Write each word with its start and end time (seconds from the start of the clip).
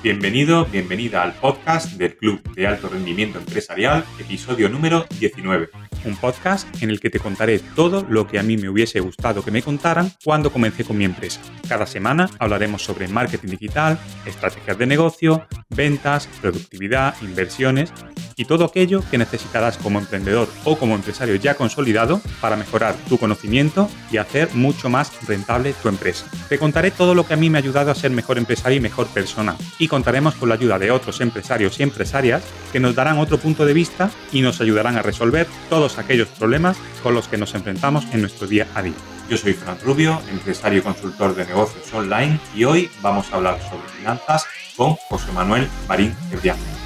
Bienvenido, 0.00 0.64
bienvenida 0.64 1.24
al 1.24 1.34
podcast 1.34 1.94
del 1.94 2.16
Club 2.16 2.40
de 2.54 2.68
Alto 2.68 2.88
Rendimiento 2.88 3.40
Empresarial, 3.40 4.04
episodio 4.20 4.68
número 4.68 5.04
19. 5.18 5.70
Un 6.04 6.14
podcast 6.14 6.68
en 6.80 6.90
el 6.90 7.00
que 7.00 7.10
te 7.10 7.18
contaré 7.18 7.58
todo 7.58 8.06
lo 8.08 8.24
que 8.28 8.38
a 8.38 8.44
mí 8.44 8.56
me 8.56 8.68
hubiese 8.68 9.00
gustado 9.00 9.44
que 9.44 9.50
me 9.50 9.60
contaran 9.60 10.12
cuando 10.24 10.52
comencé 10.52 10.84
con 10.84 10.96
mi 10.96 11.04
empresa. 11.04 11.40
Cada 11.68 11.84
semana 11.84 12.30
hablaremos 12.38 12.82
sobre 12.82 13.08
marketing 13.08 13.48
digital, 13.48 13.98
estrategias 14.24 14.78
de 14.78 14.86
negocio, 14.86 15.48
ventas, 15.70 16.28
productividad, 16.40 17.16
inversiones 17.20 17.92
y 18.38 18.46
todo 18.46 18.64
aquello 18.64 19.02
que 19.10 19.18
necesitarás 19.18 19.76
como 19.76 19.98
emprendedor 19.98 20.48
o 20.64 20.78
como 20.78 20.94
empresario 20.94 21.34
ya 21.34 21.54
consolidado 21.54 22.22
para 22.40 22.56
mejorar 22.56 22.94
tu 23.08 23.18
conocimiento 23.18 23.90
y 24.10 24.16
hacer 24.16 24.54
mucho 24.54 24.88
más 24.88 25.12
rentable 25.26 25.74
tu 25.74 25.88
empresa. 25.88 26.24
Te 26.48 26.58
contaré 26.58 26.90
todo 26.90 27.14
lo 27.14 27.26
que 27.26 27.34
a 27.34 27.36
mí 27.36 27.50
me 27.50 27.58
ha 27.58 27.60
ayudado 27.60 27.90
a 27.90 27.94
ser 27.94 28.12
mejor 28.12 28.38
empresario 28.38 28.78
y 28.78 28.80
mejor 28.80 29.08
persona 29.08 29.56
y 29.78 29.88
contaremos 29.88 30.36
con 30.36 30.48
la 30.48 30.54
ayuda 30.54 30.78
de 30.78 30.90
otros 30.90 31.20
empresarios 31.20 31.78
y 31.78 31.82
empresarias 31.82 32.42
que 32.72 32.80
nos 32.80 32.94
darán 32.94 33.18
otro 33.18 33.38
punto 33.38 33.66
de 33.66 33.74
vista 33.74 34.10
y 34.32 34.40
nos 34.40 34.60
ayudarán 34.60 34.96
a 34.96 35.02
resolver 35.02 35.48
todos 35.68 35.98
aquellos 35.98 36.28
problemas 36.28 36.78
con 37.02 37.14
los 37.14 37.26
que 37.26 37.38
nos 37.38 37.54
enfrentamos 37.54 38.06
en 38.12 38.20
nuestro 38.20 38.46
día 38.46 38.68
a 38.74 38.82
día. 38.82 38.94
Yo 39.28 39.36
soy 39.36 39.52
Fran 39.52 39.78
Rubio, 39.84 40.22
empresario 40.30 40.78
y 40.78 40.82
consultor 40.82 41.34
de 41.34 41.44
negocios 41.44 41.92
online 41.92 42.40
y 42.54 42.64
hoy 42.64 42.88
vamos 43.02 43.30
a 43.32 43.36
hablar 43.36 43.58
sobre 43.60 43.88
finanzas 43.88 44.46
con 44.76 44.94
José 44.94 45.32
Manuel 45.32 45.68
Marín 45.88 46.14
Ebrián. 46.32 46.77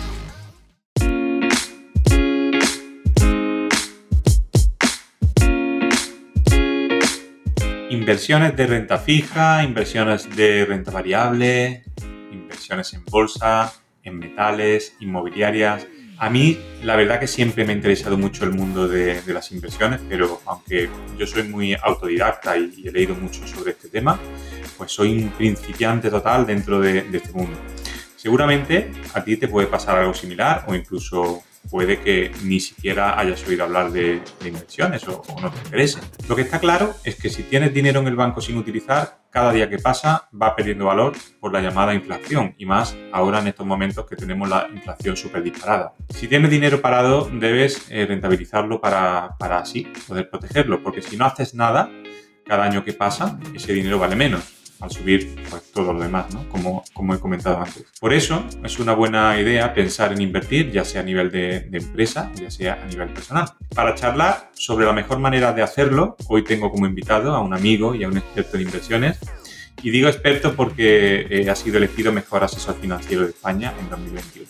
Inversiones 7.93 8.57
de 8.57 8.67
renta 8.67 8.97
fija, 8.97 9.63
inversiones 9.63 10.35
de 10.35 10.65
renta 10.65 10.91
variable, 10.91 11.85
inversiones 12.33 12.95
en 12.95 13.05
bolsa, 13.05 13.71
en 14.03 14.19
metales, 14.19 14.97
inmobiliarias. 15.01 15.87
A 16.17 16.31
mí, 16.31 16.59
la 16.85 16.97
verdad 16.97 17.21
que 17.21 17.27
siempre 17.27 17.67
me 17.67 17.75
ha 17.75 17.77
interesado 17.77 18.17
mucho 18.17 18.47
el 18.47 18.53
mundo 18.53 18.89
de, 18.89 19.21
las 19.27 19.53
inversiones, 19.53 20.01
pero 20.09 20.41
aunque 20.47 20.89
yo 21.19 21.27
soy 21.27 21.43
muy 21.43 21.75
autodidacta 21.75 22.57
y, 22.57 22.83
he 22.83 22.91
leído 22.91 23.15
mucho 23.15 23.47
sobre 23.47 23.73
este 23.73 23.91
tema, 23.91 24.19
pues 24.79 24.91
soy 24.91 25.13
un 25.25 25.29
principiante 25.29 26.09
total 26.09 26.47
dentro 26.47 26.81
de, 26.81 27.03
de 27.03 27.19
este 27.19 27.33
mundo. 27.33 27.59
Seguramente 28.17 28.91
a 29.13 29.23
ti 29.23 29.37
te 29.37 29.49
puede 29.49 29.67
pasar 29.67 29.99
algo 29.99 30.15
similar 30.15 30.65
o 30.67 30.75
incluso 30.75 31.43
puede 31.71 32.01
que 32.01 32.33
ni 32.43 32.61
siquiera 32.61 33.19
hayas 33.19 33.47
oído 33.47 33.65
hablar 33.65 33.91
de, 33.91 34.23
inversiones 34.45 35.07
o, 35.09 35.23
no 35.41 35.51
te 35.51 35.59
interese. 35.59 36.01
Lo 36.29 36.37
que 36.37 36.43
está 36.43 36.59
claro 36.61 36.95
es 37.05 37.17
que 37.17 37.31
si 37.31 37.43
tienes 37.43 37.73
dinero 37.73 38.01
en 38.01 38.09
el 38.09 38.17
banco 38.17 38.41
sin 38.41 38.57
utilizar, 38.57 39.23
cada 39.31 39.53
día 39.53 39.71
que 39.71 39.79
pasa 39.79 40.29
va 40.41 40.55
perdiendo 40.55 40.87
valor 40.87 41.15
por 41.41 41.53
la 41.53 41.63
llamada 41.63 41.95
inflación 41.95 42.55
y 42.59 42.67
más 42.67 42.97
ahora 43.13 43.41
en 43.41 43.47
estos 43.47 43.67
momentos 43.67 44.05
que 44.07 44.17
tenemos 44.17 44.49
la 44.49 44.69
inflación 44.73 45.17
súper 45.17 45.43
disparada. 45.43 45.95
Si 46.11 46.29
tienes 46.29 46.51
dinero 46.51 46.83
parado, 46.83 47.31
debes 47.33 47.87
eh, 47.91 48.05
rentabilizarlo 48.07 48.81
para, 48.81 49.37
para 49.39 49.59
así 49.59 49.87
poder 50.07 50.29
protegerlo, 50.29 50.83
porque 50.83 51.01
si 51.01 51.17
no 51.17 51.25
haces 51.25 51.55
nada, 51.55 51.91
cada 52.45 52.65
año 52.65 52.85
que 52.85 52.93
pasa, 52.93 53.39
ese 53.55 53.73
dinero 53.73 53.99
vale 53.99 54.17
menos 54.17 54.62
al 54.83 54.91
subir 54.91 55.37
pues, 55.49 55.71
todo 55.73 55.93
lo 55.93 56.01
demás, 56.01 56.35
¿no? 56.35 56.47
como, 56.49 56.85
como 56.93 57.15
he 57.15 57.21
comentado 57.21 57.59
antes. 57.59 57.87
Por 58.01 58.13
eso 58.13 58.45
es 58.65 58.79
una 58.81 58.95
buena 58.95 59.41
idea 59.41 59.73
pensar 59.73 60.13
en 60.13 60.21
invertir, 60.21 60.73
ya 60.73 60.85
sea 60.85 61.03
a 61.03 61.05
nivel 61.05 61.31
de, 61.31 61.61
de, 61.61 61.79
empresa, 61.79 62.31
ya 62.35 62.51
sea 62.51 62.83
a 62.83 62.87
nivel 62.87 63.09
personal. 63.11 63.49
Para 63.75 63.95
charlar 63.95 64.51
sobre 64.55 64.85
la 64.85 64.93
mejor 64.93 65.21
manera 65.21 65.53
de 65.53 65.63
hacerlo, 65.63 66.17
hoy 66.27 66.43
tengo 66.43 66.71
como 66.71 66.87
invitado 66.87 67.35
a 67.35 67.41
un 67.41 67.55
amigo 67.55 67.95
y 67.95 68.03
a 68.03 68.09
un 68.09 68.19
experto 68.19 68.57
en 68.57 68.65
inversiones. 68.65 69.19
Y 69.83 69.91
digo 69.91 70.09
experto 70.09 70.55
porque 70.55 71.27
eh, 71.31 71.49
ha 71.49 71.55
sido 71.55 71.79
elegido 71.79 72.13
mejor 72.13 72.43
asesor 72.43 72.77
financiero 72.81 73.23
de 73.23 73.31
España 73.31 73.73
en 73.81 73.89
2021. 73.89 74.49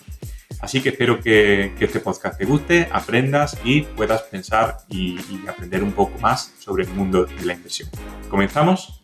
Así 0.61 0.81
que 0.81 0.91
espero 0.91 1.21
que, 1.21 1.75
que, 1.79 1.87
este 1.87 2.01
podcast 2.01 2.39
te 2.39 2.45
guste, 2.45 2.89
aprendas 2.93 3.59
y 3.65 3.83
puedas 3.83 4.23
pensar 4.23 4.79
y, 4.89 5.17
y 5.17 5.45
aprender 5.49 5.83
un 5.83 5.93
poco 5.93 6.19
más 6.21 6.55
sobre 6.59 6.85
el 6.85 6.91
mundo 6.91 7.25
de 7.25 7.45
la 7.45 7.55
inversión. 7.55 7.89
¿Comenzamos? 8.31 9.02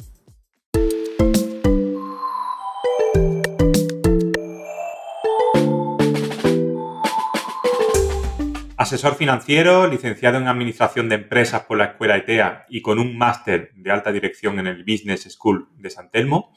Asesor 8.78 9.16
financiero, 9.16 9.88
licenciado 9.88 10.38
en 10.38 10.46
Administración 10.46 11.08
de 11.08 11.16
Empresas 11.16 11.62
por 11.62 11.78
la 11.78 11.86
Escuela 11.86 12.16
ETEA 12.16 12.64
y 12.68 12.80
con 12.80 13.00
un 13.00 13.18
máster 13.18 13.72
de 13.74 13.90
alta 13.90 14.12
dirección 14.12 14.60
en 14.60 14.68
el 14.68 14.84
Business 14.84 15.24
School 15.28 15.68
de 15.78 15.90
San 15.90 16.12
Telmo 16.12 16.52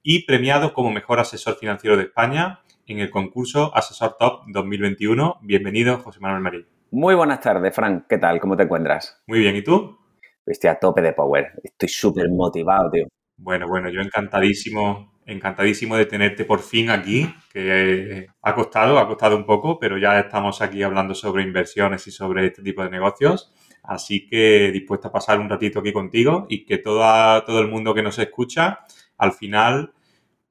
y 0.00 0.24
premiado 0.24 0.72
como 0.72 0.92
mejor 0.92 1.18
asesor 1.18 1.56
financiero 1.56 1.96
de 1.96 2.04
España 2.04 2.60
en 2.86 3.00
el 3.00 3.10
concurso 3.10 3.76
Asesor 3.76 4.14
Top 4.20 4.42
2021. 4.46 5.40
Bienvenido, 5.42 5.98
José 5.98 6.20
Manuel 6.20 6.42
Marín. 6.42 6.66
Muy 6.92 7.16
buenas 7.16 7.40
tardes, 7.40 7.74
Frank. 7.74 8.04
¿Qué 8.08 8.18
tal? 8.18 8.38
¿Cómo 8.38 8.56
te 8.56 8.62
encuentras? 8.62 9.20
Muy 9.26 9.40
bien, 9.40 9.56
¿y 9.56 9.62
tú? 9.62 9.98
Estoy 10.46 10.70
a 10.70 10.78
tope 10.78 11.02
de 11.02 11.12
power. 11.12 11.54
Estoy 11.60 11.88
súper 11.88 12.30
motivado, 12.30 12.88
tío. 12.88 13.08
Bueno, 13.36 13.66
bueno, 13.66 13.90
yo 13.90 14.00
encantadísimo 14.00 15.13
encantadísimo 15.26 15.96
de 15.96 16.06
tenerte 16.06 16.44
por 16.44 16.60
fin 16.60 16.90
aquí, 16.90 17.32
que 17.52 18.26
ha 18.42 18.54
costado, 18.54 18.98
ha 18.98 19.06
costado 19.06 19.36
un 19.36 19.46
poco, 19.46 19.78
pero 19.78 19.98
ya 19.98 20.18
estamos 20.18 20.60
aquí 20.62 20.82
hablando 20.82 21.14
sobre 21.14 21.42
inversiones 21.42 22.06
y 22.06 22.10
sobre 22.10 22.46
este 22.46 22.62
tipo 22.62 22.82
de 22.82 22.90
negocios. 22.90 23.52
Así 23.82 24.26
que 24.26 24.70
dispuesto 24.72 25.08
a 25.08 25.12
pasar 25.12 25.38
un 25.38 25.48
ratito 25.48 25.80
aquí 25.80 25.92
contigo 25.92 26.46
y 26.48 26.64
que 26.64 26.78
todo, 26.78 27.04
todo 27.44 27.60
el 27.60 27.68
mundo 27.68 27.94
que 27.94 28.02
nos 28.02 28.18
escucha 28.18 28.80
al 29.18 29.32
final, 29.32 29.92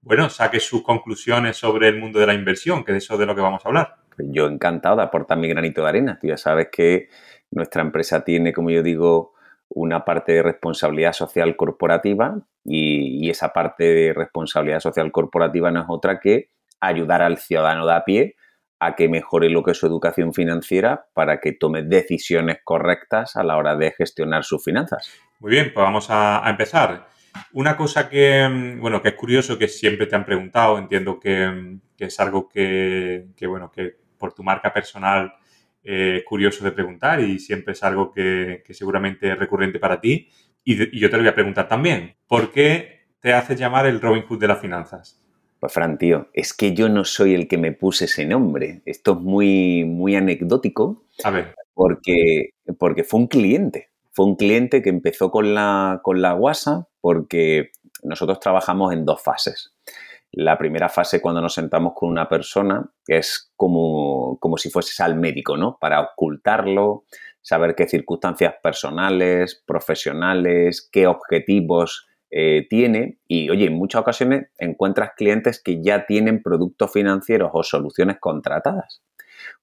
bueno, 0.01 0.29
saque 0.29 0.59
sus 0.59 0.83
conclusiones 0.83 1.57
sobre 1.57 1.87
el 1.87 1.99
mundo 1.99 2.19
de 2.19 2.27
la 2.27 2.33
inversión, 2.33 2.83
que 2.83 2.91
de 2.91 2.99
eso 2.99 3.17
de 3.17 3.25
lo 3.25 3.35
que 3.35 3.41
vamos 3.41 3.65
a 3.65 3.69
hablar. 3.69 3.95
Pues 4.15 4.27
yo 4.31 4.47
encantado 4.47 4.97
de 4.97 5.03
aportar 5.03 5.37
mi 5.37 5.47
granito 5.47 5.81
de 5.81 5.89
arena. 5.89 6.19
Tú 6.19 6.27
ya 6.27 6.37
sabes 6.37 6.67
que 6.71 7.09
nuestra 7.49 7.81
empresa 7.81 8.23
tiene, 8.23 8.53
como 8.53 8.69
yo 8.69 8.83
digo, 8.83 9.33
una 9.75 10.05
parte 10.05 10.33
de 10.33 10.43
responsabilidad 10.43 11.13
social 11.13 11.55
corporativa 11.55 12.39
y, 12.63 13.29
esa 13.29 13.51
parte 13.51 13.83
de 13.83 14.13
responsabilidad 14.13 14.79
social 14.79 15.11
corporativa 15.11 15.71
no 15.71 15.81
es 15.81 15.85
otra 15.89 16.19
que 16.19 16.49
ayudar 16.79 17.21
al 17.21 17.37
ciudadano 17.37 17.85
de 17.85 17.93
a 17.93 18.03
pie 18.03 18.35
a 18.79 18.95
que 18.95 19.07
mejore 19.07 19.49
lo 19.49 19.63
que 19.63 19.71
es 19.71 19.77
su 19.77 19.87
educación 19.87 20.33
financiera 20.33 21.05
para 21.13 21.39
que 21.39 21.53
tome 21.53 21.83
decisiones 21.83 22.57
correctas 22.63 23.35
a 23.37 23.43
la 23.43 23.57
hora 23.57 23.75
de 23.75 23.91
gestionar 23.91 24.43
sus 24.43 24.63
finanzas. 24.63 25.09
Muy 25.39 25.51
bien, 25.51 25.71
pues 25.73 25.83
vamos 25.83 26.07
a, 26.09 26.43
empezar. 26.47 27.07
Una 27.53 27.77
cosa 27.77 28.09
que, 28.09 28.77
bueno, 28.79 29.01
que 29.01 29.09
es 29.09 29.15
curioso, 29.15 29.57
que 29.57 29.69
siempre 29.69 30.05
te 30.05 30.15
han 30.15 30.25
preguntado, 30.25 30.77
entiendo 30.77 31.19
que, 31.19 31.79
es 31.97 32.19
algo 32.19 32.49
que, 32.49 33.25
bueno, 33.47 33.71
que 33.71 33.95
por 34.17 34.33
tu 34.33 34.43
marca 34.43 34.73
personal 34.73 35.33
eh, 35.83 36.23
curioso 36.25 36.63
de 36.63 36.71
preguntar 36.71 37.19
y 37.19 37.39
siempre 37.39 37.73
es 37.73 37.83
algo 37.83 38.11
que, 38.11 38.63
seguramente 38.69 39.31
es 39.31 39.37
recurrente 39.37 39.79
para 39.79 39.99
ti. 39.99 40.29
Y, 40.63 40.99
yo 40.99 41.09
te 41.09 41.17
lo 41.17 41.23
voy 41.23 41.29
a 41.29 41.35
preguntar 41.35 41.67
también. 41.67 42.15
¿Por 42.27 42.51
qué 42.51 43.07
te 43.19 43.33
haces 43.33 43.59
llamar 43.59 43.85
el 43.85 43.99
Robin 43.99 44.23
Hood 44.23 44.39
de 44.39 44.47
las 44.47 44.59
finanzas? 44.59 45.21
Pues 45.59 45.71
Fran, 45.71 45.97
tío, 45.97 46.29
es 46.33 46.53
que 46.53 46.73
yo 46.73 46.89
no 46.89 47.05
soy 47.05 47.33
el 47.33 47.47
que 47.47 47.57
me 47.57 47.71
puse 47.71 48.05
ese 48.05 48.25
nombre. 48.25 48.81
Esto 48.85 49.13
es 49.13 49.19
muy, 49.19 49.85
muy 49.85 50.15
anecdótico. 50.15 51.05
A 51.23 51.29
ver. 51.29 51.55
Porque, 51.73 52.49
porque 52.77 53.03
fue 53.03 53.21
un 53.21 53.27
cliente. 53.27 53.89
Fue 54.11 54.25
un 54.25 54.35
cliente 54.35 54.81
que 54.81 54.89
empezó 54.89 55.31
con 55.31 55.53
la, 55.53 56.01
con 56.03 56.21
la 56.21 56.33
guasa 56.33 56.87
porque 57.01 57.71
nosotros 58.03 58.39
trabajamos 58.39 58.93
en 58.93 59.05
dos 59.05 59.21
fases. 59.21 59.72
La 60.35 60.57
primera 60.57 60.89
fase 60.89 61.21
cuando 61.21 61.41
nos 61.41 61.53
sentamos 61.53 61.93
con 61.95 62.09
una 62.09 62.27
persona 62.27 62.83
es 63.07 63.51
como, 63.55 64.37
como 64.39 64.57
si 64.57 64.71
fueses 64.71 64.99
al 64.99 65.15
médico, 65.15 65.57
¿no? 65.57 65.77
Para 65.79 66.01
ocultarlo, 66.01 67.05
saber 67.39 67.75
qué 67.75 67.87
circunstancias 67.87 68.55
personales, 68.63 69.61
profesionales, 69.63 70.89
qué 70.91 71.05
objetivos 71.05 72.07
eh, 72.31 72.65
tiene 72.67 73.19
y, 73.27 73.51
oye, 73.51 73.67
en 73.67 73.75
muchas 73.75 74.01
ocasiones 74.01 74.47
encuentras 74.57 75.11
clientes 75.15 75.61
que 75.61 75.83
ya 75.83 76.07
tienen 76.07 76.41
productos 76.41 76.91
financieros 76.91 77.51
o 77.53 77.61
soluciones 77.61 78.17
contratadas. 78.19 79.03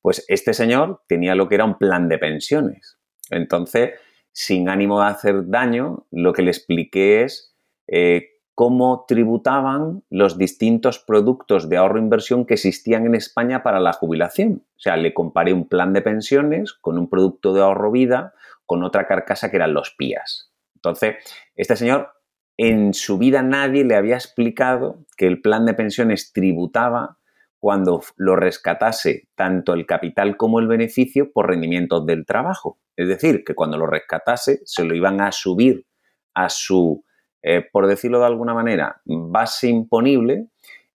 Pues 0.00 0.25
este 0.28 0.55
señor 0.55 1.02
tenía 1.08 1.34
lo 1.34 1.49
que 1.49 1.56
era 1.56 1.64
un 1.64 1.78
plan 1.78 2.08
de 2.08 2.19
pensiones. 2.19 2.96
Entonces, 3.28 3.94
sin 4.31 4.69
ánimo 4.69 5.00
de 5.00 5.08
hacer 5.08 5.49
daño, 5.49 6.06
lo 6.12 6.32
que 6.32 6.43
le 6.43 6.52
expliqué 6.52 7.25
es 7.25 7.56
eh, 7.88 8.39
cómo 8.60 9.06
tributaban 9.08 10.02
los 10.10 10.36
distintos 10.36 10.98
productos 10.98 11.70
de 11.70 11.78
ahorro 11.78 11.96
e 11.96 12.02
inversión 12.02 12.44
que 12.44 12.52
existían 12.52 13.06
en 13.06 13.14
España 13.14 13.62
para 13.62 13.80
la 13.80 13.94
jubilación. 13.94 14.66
O 14.76 14.80
sea, 14.80 14.98
le 14.98 15.14
comparé 15.14 15.54
un 15.54 15.66
plan 15.66 15.94
de 15.94 16.02
pensiones 16.02 16.74
con 16.74 16.98
un 16.98 17.08
producto 17.08 17.54
de 17.54 17.62
ahorro 17.62 17.90
vida 17.90 18.34
con 18.66 18.84
otra 18.84 19.06
carcasa 19.06 19.50
que 19.50 19.56
eran 19.56 19.72
los 19.72 19.94
PIAs. 19.96 20.52
Entonces, 20.74 21.16
este 21.54 21.74
señor 21.74 22.10
en 22.58 22.92
su 22.92 23.16
vida 23.16 23.40
nadie 23.40 23.82
le 23.82 23.96
había 23.96 24.16
explicado 24.16 25.06
que 25.16 25.26
el 25.26 25.40
plan 25.40 25.64
de 25.64 25.72
pensiones 25.72 26.30
tributaba 26.34 27.16
cuando 27.60 28.02
lo 28.18 28.36
rescatase 28.36 29.30
tanto 29.36 29.72
el 29.72 29.86
capital 29.86 30.36
como 30.36 30.60
el 30.60 30.68
beneficio 30.68 31.32
por 31.32 31.48
rendimientos 31.48 32.04
del 32.04 32.26
trabajo. 32.26 32.78
Es 32.94 33.08
decir, 33.08 33.42
que 33.42 33.54
cuando 33.54 33.78
lo 33.78 33.86
rescatase 33.86 34.60
se 34.66 34.84
lo 34.84 34.94
iban 34.94 35.22
a 35.22 35.32
subir 35.32 35.86
a 36.34 36.50
su 36.50 37.06
eh, 37.42 37.66
por 37.72 37.87
decirlo 37.87 38.20
de 38.20 38.26
alguna 38.26 38.54
manera, 38.54 39.00
base 39.04 39.69
imponible 39.69 40.46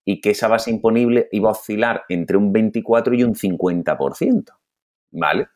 y 0.03 0.21
que 0.21 0.31
esa 0.31 0.47
base 0.47 0.69
imponible 0.69 1.27
iba 1.31 1.49
a 1.49 1.53
oscilar 1.53 2.03
entre 2.09 2.37
un 2.37 2.53
24 2.53 3.15
y 3.15 3.23
un 3.23 3.33
50%. 3.33 4.51
¿Vale? 5.11 5.47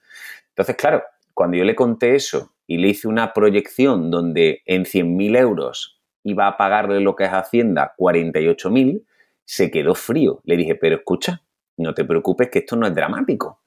Entonces, 0.50 0.75
claro, 0.75 1.03
cuando 1.33 1.57
yo 1.57 1.63
le 1.63 1.75
conté 1.75 2.15
eso 2.15 2.53
y 2.65 2.77
le 2.77 2.89
hice 2.89 3.07
una 3.07 3.33
proyección 3.33 4.09
donde 4.09 4.62
en 4.65 4.83
100.000 4.83 5.38
euros 5.38 6.01
iba 6.24 6.47
a 6.47 6.57
pagarle 6.57 7.00
lo 7.00 7.15
que 7.15 7.25
es 7.25 7.30
Hacienda 7.30 7.94
48.000, 7.97 9.06
se 9.45 9.71
quedó 9.71 9.95
frío. 9.95 10.42
Le 10.44 10.57
dije, 10.57 10.75
pero 10.75 10.97
escucha, 10.97 11.44
no 11.77 11.94
te 11.94 12.06
preocupes 12.06 12.50
que 12.50 12.59
esto 12.59 12.75
no 12.75 12.88
es 12.88 12.94
dramático. 12.94 13.62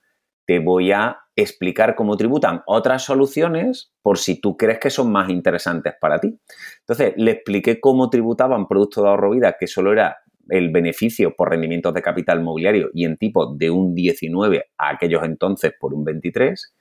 Voy 0.58 0.92
a 0.92 1.18
explicar 1.34 1.94
cómo 1.94 2.16
tributan 2.16 2.62
otras 2.66 3.04
soluciones 3.04 3.92
por 4.02 4.18
si 4.18 4.40
tú 4.40 4.56
crees 4.56 4.78
que 4.78 4.90
son 4.90 5.10
más 5.10 5.30
interesantes 5.30 5.94
para 6.00 6.20
ti. 6.20 6.38
Entonces, 6.80 7.14
le 7.16 7.30
expliqué 7.32 7.80
cómo 7.80 8.10
tributaban 8.10 8.68
productos 8.68 9.04
de 9.04 9.10
ahorro 9.10 9.30
vida, 9.30 9.56
que 9.58 9.66
solo 9.66 9.92
era 9.92 10.18
el 10.48 10.70
beneficio 10.70 11.34
por 11.34 11.50
rendimientos 11.50 11.94
de 11.94 12.02
capital 12.02 12.42
mobiliario 12.42 12.90
y 12.92 13.04
en 13.04 13.16
tipo 13.16 13.54
de 13.54 13.70
un 13.70 13.94
19 13.94 14.72
a 14.76 14.90
aquellos 14.90 15.22
entonces 15.24 15.72
por 15.78 15.94
un 15.94 16.04
23, 16.04 16.74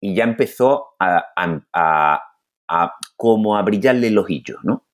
y 0.00 0.14
ya 0.14 0.24
empezó 0.24 0.94
a, 0.98 2.22
como 3.16 3.56
a 3.56 3.62
brillarle 3.62 4.08
el 4.08 4.18
ojillo, 4.18 4.58
¿no? 4.62 4.86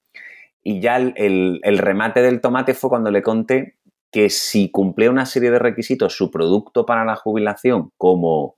Y 0.62 0.81
ya 0.81 0.97
el 0.99 1.79
remate 1.79 2.20
del 2.20 2.41
tomate 2.41 2.75
fue 2.75 2.91
cuando 2.91 3.11
le 3.11 3.23
conté 3.23 3.78
que 4.10 4.31
si 4.31 4.70
cumplía 4.70 5.10
una 5.10 5.26
serie 5.26 5.50
de 5.50 5.58
requisitos 5.58 6.16
su 6.16 6.31
producto 6.31 6.87
para 6.87 7.05
la 7.05 7.16
jubilación, 7.16 7.93
como 7.96 8.56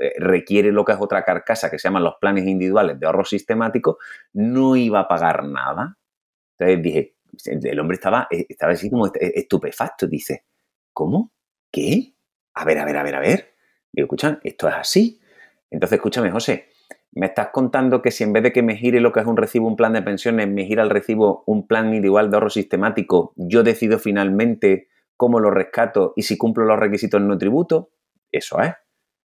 eh, 0.00 0.12
requiere 0.18 0.72
lo 0.72 0.84
que 0.84 0.92
es 0.92 0.98
otra 1.00 1.24
carcasa 1.24 1.70
que 1.70 1.78
se 1.78 1.88
llaman 1.88 2.04
los 2.04 2.16
planes 2.20 2.46
individuales 2.46 2.98
de 2.98 3.06
ahorro 3.06 3.24
sistemático, 3.24 3.98
no 4.32 4.76
iba 4.76 5.00
a 5.00 5.08
pagar 5.08 5.44
nada. 5.44 5.98
Entonces 6.58 6.82
dije, 6.82 7.16
el 7.44 7.78
hombre 7.80 7.96
estaba, 7.96 8.28
eh, 8.30 8.46
estaba 8.48 8.72
así 8.72 8.90
como 8.90 9.10
estupefacto. 9.14 10.06
Dice, 10.06 10.44
¿cómo? 10.92 11.32
¿Qué? 11.70 12.14
A 12.54 12.64
ver, 12.64 12.78
a 12.78 12.84
ver, 12.84 12.96
a 12.96 13.02
ver, 13.02 13.14
a 13.14 13.20
ver. 13.20 13.54
Digo, 13.92 14.06
escucha, 14.06 14.40
esto 14.42 14.68
es 14.68 14.74
así. 14.74 15.20
Entonces, 15.70 15.96
escúchame, 15.96 16.30
José, 16.30 16.68
me 17.16 17.26
estás 17.26 17.48
contando 17.48 18.02
que 18.02 18.10
si 18.10 18.24
en 18.24 18.34
vez 18.34 18.42
de 18.42 18.52
que 18.52 18.62
me 18.62 18.76
gire 18.76 19.00
lo 19.00 19.10
que 19.10 19.20
es 19.20 19.26
un 19.26 19.38
recibo, 19.38 19.66
un 19.66 19.74
plan 19.74 19.94
de 19.94 20.02
pensiones, 20.02 20.48
me 20.48 20.66
gira 20.66 20.82
el 20.82 20.90
recibo 20.90 21.44
un 21.46 21.66
plan 21.66 21.86
individual 21.86 22.30
de 22.30 22.36
ahorro 22.36 22.50
sistemático, 22.50 23.32
yo 23.36 23.62
decido 23.62 23.98
finalmente 23.98 24.88
cómo 25.16 25.40
lo 25.40 25.50
rescato 25.50 26.12
y 26.14 26.22
si 26.22 26.36
cumplo 26.36 26.66
los 26.66 26.78
requisitos 26.78 27.22
no 27.22 27.38
tributo. 27.38 27.88
Eso 28.30 28.60
es. 28.60 28.74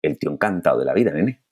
El 0.01 0.17
tío 0.17 0.31
encantado 0.31 0.79
de 0.79 0.85
la 0.85 0.95
vida, 0.95 1.11
nene. 1.11 1.43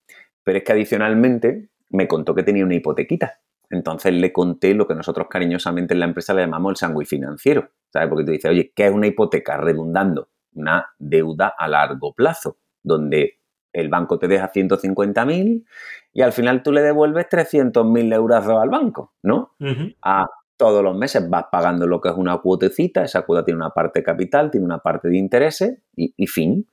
Pero 0.44 0.58
es 0.58 0.64
que 0.64 0.72
adicionalmente 0.72 1.70
me 1.90 2.08
contó 2.08 2.34
que 2.34 2.42
tenía 2.42 2.66
una 2.66 2.76
hipotequita. 2.76 3.40
Entonces 3.70 4.12
le 4.12 4.34
conté 4.34 4.74
lo 4.74 4.88
que 4.88 4.96
nosotros 4.96 5.28
cariñosamente 5.30 5.94
en 5.94 6.00
la 6.00 6.08
empresa 6.08 6.34
le 6.34 6.42
llamamos 6.42 6.72
el 6.72 6.78
sándwich 6.78 7.10
financiero. 7.10 7.70
¿Sabes? 7.92 8.10
Porque 8.10 8.26
tú 8.26 8.32
dices, 8.32 8.50
oye, 8.50 8.74
¿qué 8.76 8.88
es 8.88 8.92
una 8.92 9.06
hipoteca? 9.06 9.58
Redundando, 9.58 10.30
una 10.56 10.96
deuda 10.98 11.54
a 11.56 11.68
largo 11.68 12.12
plazo, 12.16 12.58
donde 12.82 13.40
el 13.72 13.90
banco 13.90 14.18
te 14.18 14.28
deja 14.28 14.52
150.000 14.52 15.64
y 16.14 16.22
al 16.22 16.32
final 16.32 16.62
tú 16.64 16.72
le 16.72 16.82
devuelves 16.82 17.28
300.000 17.30 18.14
euros 18.14 18.48
al 18.48 18.70
banco, 18.70 19.14
¿no? 19.24 19.56
A 20.02 20.28
todos 20.56 20.84
los 20.84 20.96
meses 20.96 21.28
vas 21.30 21.46
pagando 21.52 21.88
lo 21.88 22.00
que 22.00 22.10
es 22.10 22.16
una 22.16 22.38
cuotecita, 22.38 23.04
esa 23.04 23.24
cuota 23.24 23.44
tiene 23.44 23.58
una 23.58 23.72
parte 23.72 24.00
de 24.00 24.04
capital, 24.04 24.52
tiene 24.52 24.66
una 24.66 24.80
parte 24.80 25.10
de 25.10 25.18
intereses 25.18 25.80
y, 25.96 26.28
fin. 26.28 26.68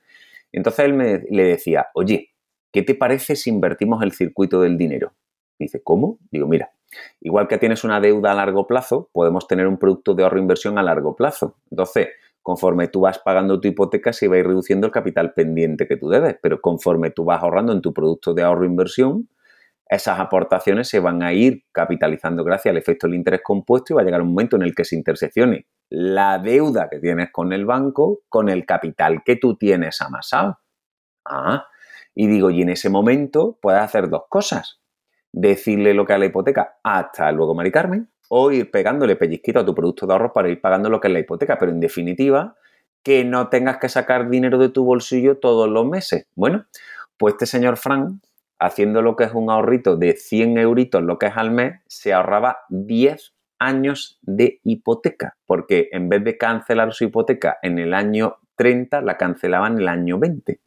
Entonces 0.51 0.85
él 0.85 0.93
me, 0.93 1.23
le 1.29 1.43
decía, 1.43 1.87
oye, 1.95 2.29
¿qué 2.71 2.83
te 2.83 2.95
parece 2.95 3.35
si 3.35 3.49
invertimos 3.49 4.03
el 4.03 4.11
circuito 4.11 4.61
del 4.61 4.77
dinero? 4.77 5.13
dice, 5.57 5.81
¿cómo? 5.83 6.17
Digo, 6.31 6.47
mira, 6.47 6.71
igual 7.19 7.47
que 7.47 7.57
tienes 7.57 7.83
una 7.83 7.99
deuda 7.99 8.31
a 8.31 8.35
largo 8.35 8.67
plazo, 8.67 9.09
podemos 9.11 9.47
tener 9.47 9.67
un 9.67 9.77
producto 9.77 10.13
de 10.13 10.23
ahorro 10.23 10.37
e 10.37 10.41
inversión 10.41 10.77
a 10.77 10.83
largo 10.83 11.15
plazo. 11.15 11.57
Entonces, 11.69 12.09
conforme 12.41 12.87
tú 12.87 13.01
vas 13.01 13.19
pagando 13.19 13.59
tu 13.59 13.67
hipoteca, 13.67 14.13
se 14.13 14.27
va 14.27 14.35
a 14.35 14.39
ir 14.39 14.47
reduciendo 14.47 14.87
el 14.87 14.93
capital 14.93 15.33
pendiente 15.33 15.87
que 15.87 15.97
tú 15.97 16.09
debes, 16.09 16.37
pero 16.41 16.61
conforme 16.61 17.11
tú 17.11 17.25
vas 17.25 17.41
ahorrando 17.43 17.73
en 17.73 17.81
tu 17.81 17.93
producto 17.93 18.33
de 18.33 18.43
ahorro 18.43 18.63
e 18.63 18.67
inversión, 18.67 19.29
esas 19.87 20.19
aportaciones 20.19 20.87
se 20.87 20.99
van 20.99 21.21
a 21.21 21.33
ir 21.33 21.65
capitalizando 21.71 22.43
gracias 22.43 22.71
al 22.71 22.77
efecto 22.77 23.07
del 23.07 23.15
interés 23.15 23.41
compuesto 23.43 23.93
y 23.93 23.95
va 23.95 24.01
a 24.01 24.05
llegar 24.05 24.21
un 24.21 24.29
momento 24.29 24.55
en 24.55 24.61
el 24.61 24.73
que 24.73 24.85
se 24.85 24.95
interseccione 24.95 25.67
la 25.91 26.39
deuda 26.39 26.89
que 26.89 26.99
tienes 26.99 27.31
con 27.31 27.51
el 27.51 27.65
banco 27.65 28.21
con 28.29 28.47
el 28.47 28.65
capital 28.65 29.23
que 29.25 29.35
tú 29.35 29.57
tienes 29.57 29.99
amasado. 30.01 30.59
Ah, 31.25 31.65
y 32.15 32.27
digo, 32.27 32.49
y 32.49 32.61
en 32.61 32.69
ese 32.69 32.89
momento 32.89 33.59
puedes 33.61 33.81
hacer 33.81 34.09
dos 34.09 34.23
cosas. 34.29 34.79
Decirle 35.33 35.93
lo 35.93 36.05
que 36.05 36.13
es 36.13 36.19
la 36.19 36.25
hipoteca, 36.25 36.79
hasta 36.81 37.29
luego, 37.33 37.53
Mari 37.53 37.71
Carmen, 37.71 38.09
o 38.33 38.49
ir 38.49 38.71
pegándole 38.71 39.17
pellizquito 39.17 39.59
a 39.59 39.65
tu 39.65 39.75
producto 39.75 40.07
de 40.07 40.13
ahorro 40.13 40.31
para 40.31 40.47
ir 40.47 40.61
pagando 40.61 40.89
lo 40.89 41.01
que 41.01 41.09
es 41.09 41.13
la 41.13 41.19
hipoteca, 41.19 41.57
pero 41.59 41.69
en 41.69 41.81
definitiva, 41.81 42.55
que 43.03 43.25
no 43.25 43.49
tengas 43.49 43.77
que 43.77 43.89
sacar 43.89 44.29
dinero 44.29 44.57
de 44.57 44.69
tu 44.69 44.85
bolsillo 44.85 45.37
todos 45.37 45.69
los 45.69 45.85
meses. 45.85 46.27
Bueno, 46.33 46.65
pues 47.17 47.33
este 47.33 47.45
señor 47.45 47.75
Frank, 47.75 48.21
haciendo 48.57 49.01
lo 49.01 49.17
que 49.17 49.25
es 49.25 49.33
un 49.33 49.49
ahorrito 49.49 49.97
de 49.97 50.13
100 50.13 50.57
euritos, 50.59 51.03
lo 51.03 51.19
que 51.19 51.25
es 51.25 51.35
al 51.35 51.51
mes, 51.51 51.81
se 51.87 52.13
ahorraba 52.13 52.59
10 52.69 53.33
años 53.59 54.17
de 54.21 54.61
hipoteca, 54.63 55.35
porque 55.45 55.89
en 55.91 56.07
vez 56.07 56.23
de 56.23 56.37
cancelar 56.37 56.93
su 56.93 57.03
hipoteca 57.03 57.57
en 57.61 57.79
el 57.79 57.93
año 57.93 58.37
30, 58.55 59.01
la 59.01 59.17
cancelaba 59.17 59.67
en 59.67 59.79
el 59.79 59.89
año 59.89 60.19
20. 60.19 60.61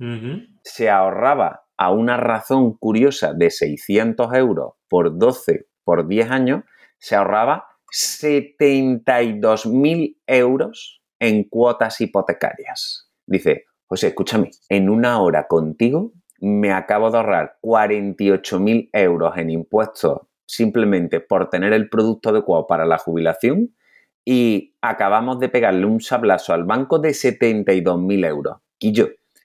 Se 0.62 0.90
ahorraba 0.90 1.64
a 1.78 1.92
una 1.92 2.18
razón 2.18 2.74
curiosa 2.74 3.32
de 3.32 3.50
600 3.50 4.34
euros 4.34 4.74
por 4.86 5.16
12 5.16 5.64
por 5.82 6.06
10 6.06 6.30
años, 6.30 6.64
se 7.04 7.14
ahorraba 7.16 7.66
72.000 7.92 10.16
euros 10.26 11.02
en 11.20 11.44
cuotas 11.44 12.00
hipotecarias. 12.00 13.10
Dice, 13.26 13.66
José, 13.86 14.08
escúchame, 14.08 14.50
en 14.70 14.88
una 14.88 15.20
hora 15.20 15.46
contigo 15.46 16.12
me 16.40 16.72
acabo 16.72 17.10
de 17.10 17.18
ahorrar 17.18 17.58
48.000 17.60 18.88
euros 18.90 19.36
en 19.36 19.50
impuestos 19.50 20.20
simplemente 20.46 21.20
por 21.20 21.50
tener 21.50 21.74
el 21.74 21.90
producto 21.90 22.30
adecuado 22.30 22.66
para 22.66 22.86
la 22.86 22.96
jubilación 22.96 23.76
y 24.24 24.74
acabamos 24.80 25.38
de 25.40 25.50
pegarle 25.50 25.84
un 25.84 26.00
sablazo 26.00 26.54
al 26.54 26.64
banco 26.64 26.98
de 26.98 27.10
72.000 27.10 28.26
euros. 28.26 28.56
Y 28.78 28.94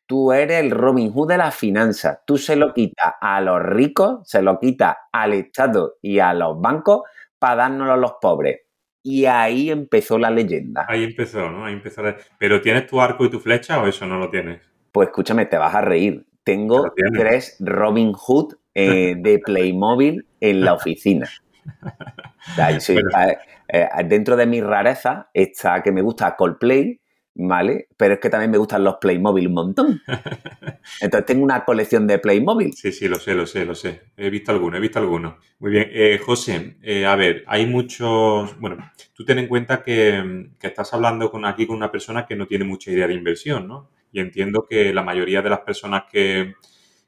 tú 0.05 0.31
eres 0.31 0.62
el 0.62 0.71
Robin 0.71 1.12
Hood 1.12 1.27
de 1.27 1.38
la 1.38 1.51
finanza. 1.51 2.21
Tú 2.25 2.38
se 2.38 2.55
lo 2.55 2.73
quitas 2.73 3.15
a 3.19 3.41
los 3.41 3.62
ricos, 3.62 4.29
se 4.29 4.41
lo 4.41 4.59
quitas 4.59 4.95
al 5.12 5.33
Estado 5.33 5.95
y 6.01 6.19
a 6.19 6.33
los 6.33 6.62
bancos 6.62 7.01
para 7.39 7.55
dárnoslo 7.55 7.93
a 7.93 7.98
los 7.98 8.13
pobres. 8.22 8.62
Y 9.01 9.25
ahí 9.25 9.72
empezó 9.72 10.17
la 10.17 10.29
leyenda. 10.29 10.86
Ahí 10.88 11.03
empezó, 11.03 11.50
¿no? 11.50 11.65
Ahí 11.65 11.74
empezó. 11.74 12.03
¿Pero 12.38 12.62
tienes 12.62 12.86
tu 12.86 13.00
arco 13.00 13.25
y 13.25 13.29
tu 13.29 13.39
flecha 13.39 13.81
o 13.81 13.88
eso 13.88 14.05
no 14.05 14.19
lo 14.19 14.29
tienes? 14.29 14.62
Pues 14.91 15.08
escúchame, 15.08 15.46
te 15.46 15.58
vas 15.58 15.74
a 15.74 15.81
reír. 15.81 16.25
Tengo 16.43 16.93
tres 17.15 17.58
Robin 17.60 18.13
Hood 18.13 18.55
eh, 18.74 19.15
de 19.17 19.39
Playmobil 19.46 20.25
en 20.39 20.62
la 20.62 20.74
oficina. 20.74 21.29
Eh, 23.72 23.88
dentro 24.05 24.36
de 24.36 24.48
mi 24.48 24.62
rareza 24.62 25.29
está 25.31 25.84
que 25.84 25.91
me 25.91 26.01
gusta 26.01 26.36
Coldplay, 26.36 27.00
¿vale? 27.48 27.88
Pero 27.96 28.15
es 28.15 28.19
que 28.19 28.29
también 28.29 28.51
me 28.51 28.58
gustan 28.58 28.84
los 28.84 28.98
Playmobil 28.98 29.48
un 29.48 29.53
montón. 29.53 30.01
Entonces 31.01 31.25
tengo 31.25 31.43
una 31.43 31.63
colección 31.63 32.05
de 32.05 32.19
Playmobil. 32.19 32.74
Sí, 32.74 32.91
sí, 32.91 33.08
lo 33.08 33.17
sé, 33.17 33.34
lo 33.34 33.46
sé, 33.46 33.65
lo 33.65 33.75
sé. 33.75 34.12
He 34.17 34.29
visto 34.29 34.51
alguno, 34.51 34.75
he 34.75 34.79
visto 34.81 35.00
alguno. 35.00 35.38
Muy 35.60 35.72
bien. 35.72 35.88
Eh, 35.91 36.19
José, 36.24 36.77
eh, 36.81 37.05
a 37.05 37.15
ver, 37.15 37.46
hay 37.48 37.65
muchos... 37.65 38.60
Bueno, 38.60 38.91
tú 39.13 39.24
ten 39.24 39.39
en 39.39 39.48
cuenta 39.48 39.81
que, 39.84 40.50
estás 40.62 40.93
hablando 40.93 41.31
con, 41.31 41.46
aquí 41.46 41.65
con 41.65 41.77
una 41.77 41.91
persona 41.91 42.25
que 42.25 42.36
no 42.36 42.46
tiene 42.46 42.65
mucha 42.65 42.91
idea 42.91 43.08
de 43.08 43.13
inversión, 43.13 43.67
¿no? 43.67 43.89
Y 44.12 44.19
entiendo 44.19 44.65
que 44.69 44.93
la 44.93 45.03
mayoría 45.03 45.41
de 45.41 45.50
las 45.50 45.60
personas 45.62 46.03
que, 46.12 46.55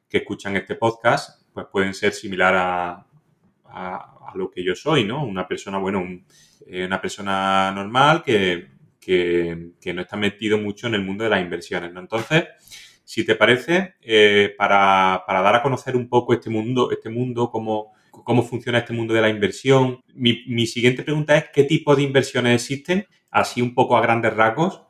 escuchan 0.09 0.57
este 0.57 0.75
podcast 0.75 1.41
pues 1.53 1.67
pueden 1.71 1.93
ser 1.93 2.11
similar 2.11 2.53
a, 2.53 3.05
a, 3.63 4.33
lo 4.35 4.51
que 4.51 4.61
yo 4.61 4.75
soy, 4.75 5.05
¿no? 5.05 5.23
Una 5.23 5.47
persona, 5.47 5.77
bueno, 5.77 6.05
eh, 6.67 6.85
una 6.85 7.01
persona 7.01 7.71
normal 7.71 8.21
que 8.23 8.70
que, 9.01 9.73
no 9.93 10.01
está 10.01 10.15
metido 10.15 10.57
mucho 10.57 10.87
en 10.87 10.95
el 10.95 11.03
mundo 11.03 11.23
de 11.23 11.31
las 11.31 11.41
inversiones. 11.41 11.91
Entonces, 11.95 12.45
si 13.03 13.25
te 13.25 13.35
parece, 13.35 13.95
eh, 14.01 14.53
para, 14.57 15.23
dar 15.27 15.55
a 15.55 15.63
conocer 15.63 15.97
un 15.97 16.07
poco 16.07 16.33
este 16.33 16.49
mundo, 16.49 16.91
este 16.91 17.09
mundo, 17.09 17.49
cómo, 17.51 17.93
cómo 18.11 18.43
funciona 18.43 18.77
este 18.77 18.93
mundo 18.93 19.13
de 19.13 19.21
la 19.21 19.29
inversión, 19.29 20.01
mi, 20.13 20.67
siguiente 20.67 21.03
pregunta 21.03 21.35
es 21.35 21.45
qué 21.51 21.63
tipo 21.63 21.95
de 21.95 22.03
inversiones 22.03 22.61
existen, 22.61 23.07
así 23.31 23.61
un 23.61 23.73
poco 23.73 23.97
a 23.97 24.01
grandes 24.01 24.33
rasgos, 24.33 24.83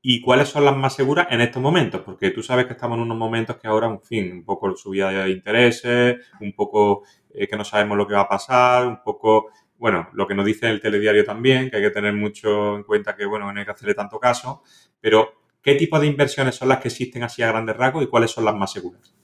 y 0.00 0.20
cuáles 0.22 0.48
son 0.48 0.64
las 0.64 0.76
más 0.76 0.94
seguras 0.94 1.26
en 1.30 1.40
estos 1.40 1.60
momentos, 1.60 2.00
porque 2.02 2.30
tú 2.30 2.42
sabes 2.42 2.66
que 2.66 2.72
estamos 2.72 2.96
en 2.96 3.02
unos 3.02 3.18
momentos 3.18 3.56
que 3.56 3.66
ahora, 3.66 3.88
en 3.88 4.00
fin, 4.00 4.32
un 4.32 4.44
poco 4.44 4.74
subida 4.76 5.10
de 5.10 5.30
intereses, 5.30 6.16
un 6.40 6.52
poco 6.52 7.02
eh, 7.34 7.46
que 7.46 7.56
no 7.56 7.64
sabemos 7.64 7.98
lo 7.98 8.06
que 8.06 8.14
va 8.14 8.22
a 8.22 8.28
pasar, 8.28 8.86
un 8.86 9.02
poco 9.02 9.50
bueno, 9.78 10.08
lo 10.12 10.26
que 10.26 10.34
nos 10.34 10.44
dice 10.44 10.68
el 10.68 10.80
telediario 10.80 11.24
también, 11.24 11.70
que 11.70 11.76
hay 11.76 11.82
que 11.82 11.90
tener 11.90 12.12
mucho 12.12 12.76
en 12.76 12.82
cuenta 12.82 13.16
que, 13.16 13.24
bueno, 13.24 13.50
no 13.52 13.58
hay 13.58 13.64
que 13.64 13.70
hacerle 13.70 13.94
tanto 13.94 14.18
caso, 14.18 14.62
pero 15.00 15.32
¿qué 15.62 15.74
tipo 15.76 15.98
de 15.98 16.06
inversiones 16.06 16.56
son 16.56 16.68
las 16.68 16.78
que 16.78 16.88
existen 16.88 17.22
así 17.22 17.42
a 17.42 17.48
grandes 17.48 17.76
rasgos 17.76 18.04
y 18.04 18.08
cuáles 18.08 18.30
son 18.30 18.44
las 18.44 18.54
más 18.54 18.72
seguras? 18.72 19.14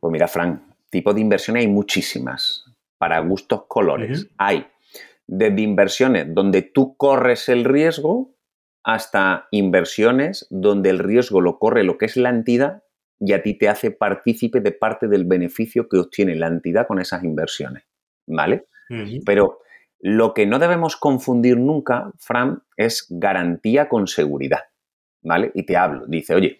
Pues 0.00 0.12
mira, 0.12 0.28
Frank, 0.28 0.60
tipo 0.90 1.12
de 1.12 1.20
inversiones 1.20 1.62
hay 1.62 1.68
muchísimas, 1.68 2.64
para 2.98 3.18
gustos 3.18 3.64
colores. 3.68 4.28
Hay 4.38 4.66
desde 5.26 5.60
inversiones 5.60 6.26
donde 6.28 6.62
tú 6.62 6.96
corres 6.96 7.48
el 7.48 7.64
riesgo 7.64 8.34
hasta 8.82 9.48
inversiones 9.50 10.46
donde 10.50 10.90
el 10.90 10.98
riesgo 10.98 11.40
lo 11.40 11.58
corre 11.58 11.82
lo 11.84 11.96
que 11.96 12.04
es 12.04 12.16
la 12.16 12.28
entidad 12.28 12.82
y 13.18 13.32
a 13.32 13.42
ti 13.42 13.54
te 13.54 13.68
hace 13.68 13.90
partícipe 13.90 14.60
de 14.60 14.72
parte 14.72 15.08
del 15.08 15.24
beneficio 15.24 15.88
que 15.88 15.96
obtiene 15.96 16.34
la 16.34 16.48
entidad 16.48 16.86
con 16.86 17.00
esas 17.00 17.24
inversiones. 17.24 17.84
¿Vale? 18.26 18.66
Pero 19.24 19.60
lo 20.06 20.34
que 20.34 20.44
no 20.44 20.58
debemos 20.58 20.96
confundir 20.96 21.56
nunca, 21.56 22.12
Fran, 22.18 22.62
es 22.76 23.06
garantía 23.08 23.88
con 23.88 24.06
seguridad. 24.06 24.60
¿Vale? 25.22 25.50
Y 25.54 25.62
te 25.62 25.78
hablo. 25.78 26.04
Dice, 26.06 26.34
oye, 26.34 26.58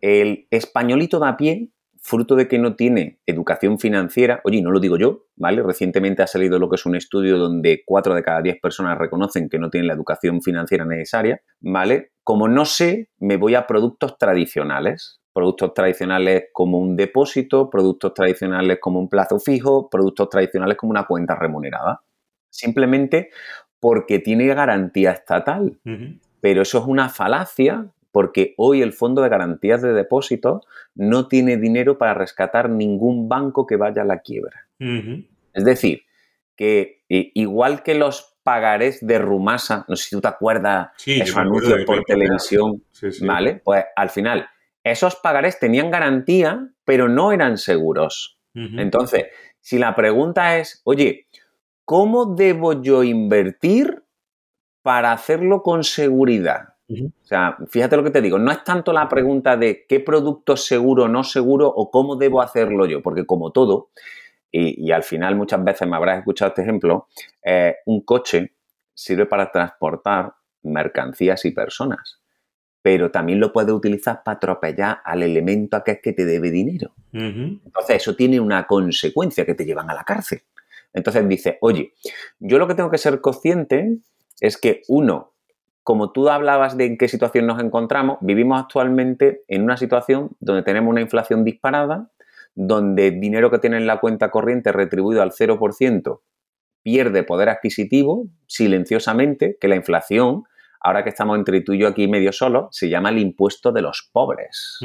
el 0.00 0.46
españolito 0.50 1.18
da 1.18 1.36
pie 1.36 1.68
fruto 2.00 2.36
de 2.36 2.48
que 2.48 2.58
no 2.58 2.74
tiene 2.74 3.18
educación 3.26 3.78
financiera, 3.78 4.40
oye, 4.44 4.62
no 4.62 4.70
lo 4.70 4.80
digo 4.80 4.96
yo, 4.96 5.26
¿vale? 5.36 5.62
Recientemente 5.62 6.22
ha 6.22 6.26
salido 6.26 6.58
lo 6.58 6.70
que 6.70 6.76
es 6.76 6.86
un 6.86 6.96
estudio 6.96 7.36
donde 7.36 7.82
4 7.84 8.14
de 8.14 8.22
cada 8.22 8.40
10 8.40 8.60
personas 8.62 8.96
reconocen 8.96 9.50
que 9.50 9.58
no 9.58 9.68
tienen 9.68 9.88
la 9.88 9.94
educación 9.94 10.40
financiera 10.40 10.86
necesaria, 10.86 11.42
¿vale? 11.60 12.12
Como 12.22 12.48
no 12.48 12.64
sé, 12.64 13.10
me 13.18 13.36
voy 13.36 13.56
a 13.56 13.66
productos 13.66 14.16
tradicionales, 14.16 15.20
productos 15.34 15.74
tradicionales 15.74 16.44
como 16.52 16.78
un 16.78 16.96
depósito, 16.96 17.68
productos 17.68 18.14
tradicionales 18.14 18.78
como 18.80 19.00
un 19.00 19.10
plazo 19.10 19.38
fijo, 19.38 19.90
productos 19.90 20.30
tradicionales 20.30 20.78
como 20.78 20.92
una 20.92 21.06
cuenta 21.06 21.34
remunerada. 21.34 22.00
Simplemente 22.56 23.30
porque 23.80 24.18
tiene 24.18 24.46
garantía 24.46 25.12
estatal. 25.12 25.78
Pero 26.40 26.62
eso 26.62 26.78
es 26.78 26.84
una 26.86 27.08
falacia 27.08 27.86
porque 28.12 28.54
hoy 28.56 28.80
el 28.80 28.92
Fondo 28.94 29.20
de 29.20 29.28
Garantías 29.28 29.82
de 29.82 29.92
Depósitos 29.92 30.66
no 30.94 31.28
tiene 31.28 31.58
dinero 31.58 31.98
para 31.98 32.14
rescatar 32.14 32.70
ningún 32.70 33.28
banco 33.28 33.66
que 33.66 33.76
vaya 33.76 34.02
a 34.02 34.06
la 34.06 34.20
quiebra. 34.20 34.66
Es 34.78 35.64
decir, 35.64 36.02
que 36.56 37.02
igual 37.08 37.82
que 37.82 37.94
los 37.94 38.38
pagarés 38.42 39.04
de 39.06 39.18
Rumasa, 39.18 39.84
no 39.88 39.96
sé 39.96 40.04
si 40.04 40.16
tú 40.16 40.22
te 40.22 40.28
acuerdas, 40.28 40.88
de 41.04 41.18
esos 41.18 41.36
anuncios 41.36 41.84
por 41.84 42.04
televisión, 42.04 42.82
¿vale? 43.22 43.60
Pues 43.62 43.84
al 43.94 44.08
final, 44.08 44.48
esos 44.82 45.16
pagarés 45.16 45.58
tenían 45.58 45.90
garantía, 45.90 46.68
pero 46.84 47.08
no 47.08 47.32
eran 47.32 47.58
seguros. 47.58 48.38
Entonces, 48.54 49.26
si 49.60 49.78
la 49.78 49.94
pregunta 49.94 50.56
es, 50.56 50.80
oye, 50.84 51.26
¿cómo 51.86 52.26
debo 52.26 52.82
yo 52.82 53.02
invertir 53.02 54.02
para 54.82 55.12
hacerlo 55.12 55.62
con 55.62 55.82
seguridad? 55.84 56.74
O 56.88 57.26
sea, 57.26 57.56
fíjate 57.68 57.96
lo 57.96 58.04
que 58.04 58.10
te 58.10 58.20
digo, 58.20 58.38
no 58.38 58.52
es 58.52 58.62
tanto 58.62 58.92
la 58.92 59.08
pregunta 59.08 59.56
de 59.56 59.86
qué 59.88 59.98
producto 59.98 60.52
es 60.52 60.64
seguro 60.64 61.04
o 61.04 61.08
no 61.08 61.24
seguro 61.24 61.66
o 61.68 61.90
cómo 61.90 62.14
debo 62.16 62.42
hacerlo 62.42 62.86
yo, 62.86 63.02
porque 63.02 63.24
como 63.24 63.50
todo, 63.50 63.88
y, 64.52 64.90
al 64.92 65.02
final 65.02 65.34
muchas 65.34 65.62
veces 65.64 65.88
me 65.88 65.96
habrás 65.96 66.18
escuchado 66.18 66.50
este 66.50 66.62
ejemplo, 66.62 67.08
eh, 67.42 67.76
un 67.86 68.02
coche 68.02 68.52
sirve 68.94 69.26
para 69.26 69.50
transportar 69.50 70.34
mercancías 70.62 71.44
y 71.44 71.50
personas, 71.50 72.20
pero 72.82 73.10
también 73.10 73.40
lo 73.40 73.52
puedes 73.52 73.72
utilizar 73.72 74.22
para 74.24 74.36
atropellar 74.36 75.00
al 75.04 75.22
elemento 75.24 75.76
a 75.76 75.84
que 75.84 75.92
es 75.92 76.00
que 76.00 76.12
te 76.12 76.24
debe 76.24 76.50
dinero. 76.50 76.94
Entonces, 77.12 77.96
eso 77.96 78.14
tiene 78.14 78.38
una 78.38 78.66
consecuencia 78.66 79.44
que 79.44 79.54
te 79.54 79.64
llevan 79.64 79.90
a 79.90 79.94
la 79.94 80.04
cárcel. 80.04 80.42
Entonces 80.96 81.28
dice, 81.28 81.58
oye, 81.60 81.92
yo 82.40 82.58
lo 82.58 82.66
que 82.66 82.74
tengo 82.74 82.90
que 82.90 82.98
ser 82.98 83.20
consciente 83.20 83.98
es 84.40 84.56
que 84.56 84.82
uno, 84.88 85.34
como 85.82 86.10
tú 86.10 86.30
hablabas 86.30 86.76
de 86.78 86.86
en 86.86 86.96
qué 86.96 87.06
situación 87.06 87.46
nos 87.46 87.62
encontramos, 87.62 88.16
vivimos 88.22 88.60
actualmente 88.60 89.42
en 89.46 89.62
una 89.62 89.76
situación 89.76 90.30
donde 90.40 90.62
tenemos 90.62 90.90
una 90.90 91.02
inflación 91.02 91.44
disparada, 91.44 92.10
donde 92.54 93.08
el 93.08 93.20
dinero 93.20 93.50
que 93.50 93.58
tiene 93.58 93.76
en 93.76 93.86
la 93.86 94.00
cuenta 94.00 94.30
corriente 94.30 94.72
retribuido 94.72 95.20
al 95.20 95.32
0% 95.32 96.20
pierde 96.82 97.24
poder 97.24 97.50
adquisitivo 97.50 98.28
silenciosamente, 98.46 99.58
que 99.60 99.68
la 99.68 99.76
inflación, 99.76 100.44
ahora 100.80 101.04
que 101.04 101.10
estamos 101.10 101.36
entre 101.36 101.60
tú 101.60 101.74
y 101.74 101.80
yo 101.80 101.88
aquí 101.88 102.08
medio 102.08 102.32
solo, 102.32 102.68
se 102.70 102.88
llama 102.88 103.10
el 103.10 103.18
impuesto 103.18 103.70
de 103.70 103.82
los 103.82 104.08
pobres. 104.12 104.78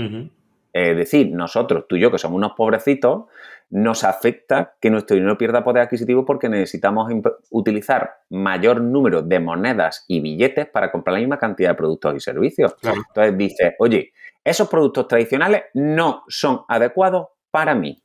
Es 0.74 0.96
decir, 0.96 1.32
nosotros, 1.34 1.86
tú 1.88 1.98
y 1.98 2.02
yo, 2.02 2.12
que 2.12 2.18
somos 2.18 2.38
unos 2.38 2.54
pobrecitos, 2.54 3.26
nos 3.70 4.04
afecta 4.04 4.76
que 4.80 4.90
nuestro 4.90 5.16
dinero 5.16 5.38
pierda 5.38 5.64
poder 5.64 5.84
adquisitivo 5.84 6.26
porque 6.26 6.50
necesitamos 6.50 7.12
utilizar 7.50 8.12
mayor 8.30 8.82
número 8.82 9.22
de 9.22 9.40
monedas 9.40 10.06
y 10.08 10.20
billetes 10.20 10.68
para 10.68 10.92
comprar 10.92 11.14
la 11.14 11.20
misma 11.20 11.40
cantidad 11.40 11.70
de 11.70 11.76
productos 11.76 12.16
y 12.16 12.20
servicios. 12.20 12.76
Entonces 12.84 13.38
dice, 13.38 13.76
oye, 13.80 14.12
esos 14.44 14.68
productos 14.70 15.08
tradicionales 15.08 15.64
no 15.74 16.24
son 16.28 16.62
adecuados 16.68 17.28
para 17.50 17.74
mí. 17.76 18.02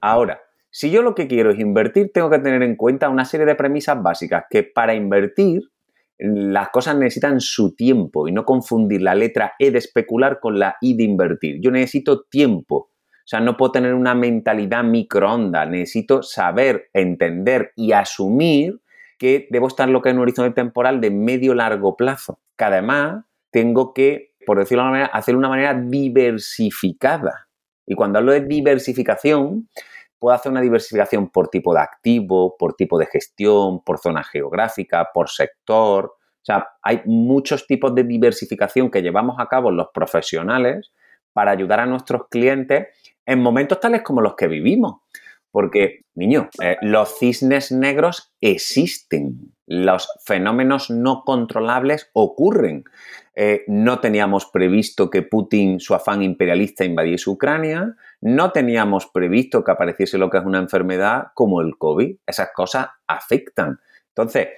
Ahora, 0.00 0.40
si 0.70 0.90
yo 0.90 1.02
lo 1.02 1.14
que 1.14 1.26
quiero 1.26 1.50
es 1.50 1.58
invertir, 1.58 2.10
tengo 2.12 2.30
que 2.30 2.38
tener 2.38 2.62
en 2.62 2.76
cuenta 2.76 3.08
una 3.08 3.24
serie 3.24 3.46
de 3.46 3.54
premisas 3.54 4.02
básicas 4.02 4.44
que 4.48 4.62
para 4.62 4.94
invertir 4.94 5.62
las 6.18 6.70
cosas 6.70 6.96
necesitan 6.96 7.40
su 7.40 7.74
tiempo 7.74 8.28
y 8.28 8.32
no 8.32 8.44
confundir 8.44 9.02
la 9.02 9.14
letra 9.14 9.52
E 9.58 9.70
de 9.70 9.78
especular 9.78 10.40
con 10.40 10.58
la 10.58 10.76
I 10.80 10.96
de 10.96 11.04
invertir. 11.04 11.60
Yo 11.60 11.70
necesito 11.70 12.24
tiempo 12.24 12.90
o 13.28 13.30
sea, 13.30 13.40
no 13.40 13.58
puedo 13.58 13.72
tener 13.72 13.92
una 13.92 14.14
mentalidad 14.14 14.82
microondas, 14.82 15.68
necesito 15.68 16.22
saber, 16.22 16.88
entender 16.94 17.72
y 17.76 17.92
asumir 17.92 18.80
que 19.18 19.46
debo 19.50 19.68
estar 19.68 19.86
lo 19.86 20.00
que 20.00 20.08
es 20.08 20.14
un 20.14 20.22
horizonte 20.22 20.54
temporal 20.54 21.02
de 21.02 21.10
medio 21.10 21.54
largo 21.54 21.94
plazo. 21.94 22.40
Que 22.56 22.64
además 22.64 23.26
tengo 23.50 23.92
que, 23.92 24.32
por 24.46 24.58
decirlo 24.58 24.84
de 24.84 24.88
una 24.88 24.92
manera, 24.92 25.10
hacerlo 25.12 25.40
de 25.40 25.46
una 25.46 25.48
manera 25.50 25.74
diversificada. 25.74 27.50
Y 27.86 27.96
cuando 27.96 28.18
hablo 28.18 28.32
de 28.32 28.40
diversificación, 28.40 29.68
puedo 30.18 30.34
hacer 30.34 30.52
una 30.52 30.60
diversificación 30.60 31.30
por 31.30 31.48
tipo 31.48 31.74
de 31.74 31.80
activo, 31.80 32.56
por 32.58 32.74
tipo 32.74 32.98
de 32.98 33.06
gestión, 33.06 33.82
por 33.84 33.98
zona 33.98 34.24
geográfica, 34.24 35.08
por 35.12 35.28
sector. 35.28 36.06
O 36.06 36.44
sea, 36.44 36.68
hay 36.82 37.02
muchos 37.04 37.66
tipos 37.66 37.94
de 37.94 38.04
diversificación 38.04 38.90
que 38.90 39.02
llevamos 39.02 39.36
a 39.38 39.46
cabo 39.46 39.70
los 39.70 39.88
profesionales 39.92 40.92
para 41.32 41.52
ayudar 41.52 41.80
a 41.80 41.86
nuestros 41.86 42.28
clientes 42.28 42.88
en 43.26 43.40
momentos 43.40 43.80
tales 43.80 44.02
como 44.02 44.20
los 44.20 44.34
que 44.34 44.48
vivimos. 44.48 44.96
Porque, 45.50 46.02
niño, 46.14 46.50
eh, 46.62 46.76
los 46.82 47.18
cisnes 47.18 47.72
negros 47.72 48.32
existen, 48.40 49.54
los 49.66 50.08
fenómenos 50.24 50.90
no 50.90 51.22
controlables 51.24 52.10
ocurren. 52.12 52.84
Eh, 53.34 53.64
no 53.66 54.00
teníamos 54.00 54.46
previsto 54.46 55.10
que 55.10 55.22
Putin, 55.22 55.80
su 55.80 55.94
afán 55.94 56.22
imperialista, 56.22 56.84
invadiese 56.84 57.30
Ucrania, 57.30 57.94
no 58.20 58.50
teníamos 58.50 59.06
previsto 59.06 59.62
que 59.62 59.70
apareciese 59.70 60.18
lo 60.18 60.30
que 60.30 60.38
es 60.38 60.44
una 60.44 60.58
enfermedad 60.58 61.28
como 61.34 61.60
el 61.60 61.78
COVID. 61.78 62.16
Esas 62.26 62.50
cosas 62.54 62.88
afectan. 63.06 63.78
Entonces, 64.08 64.48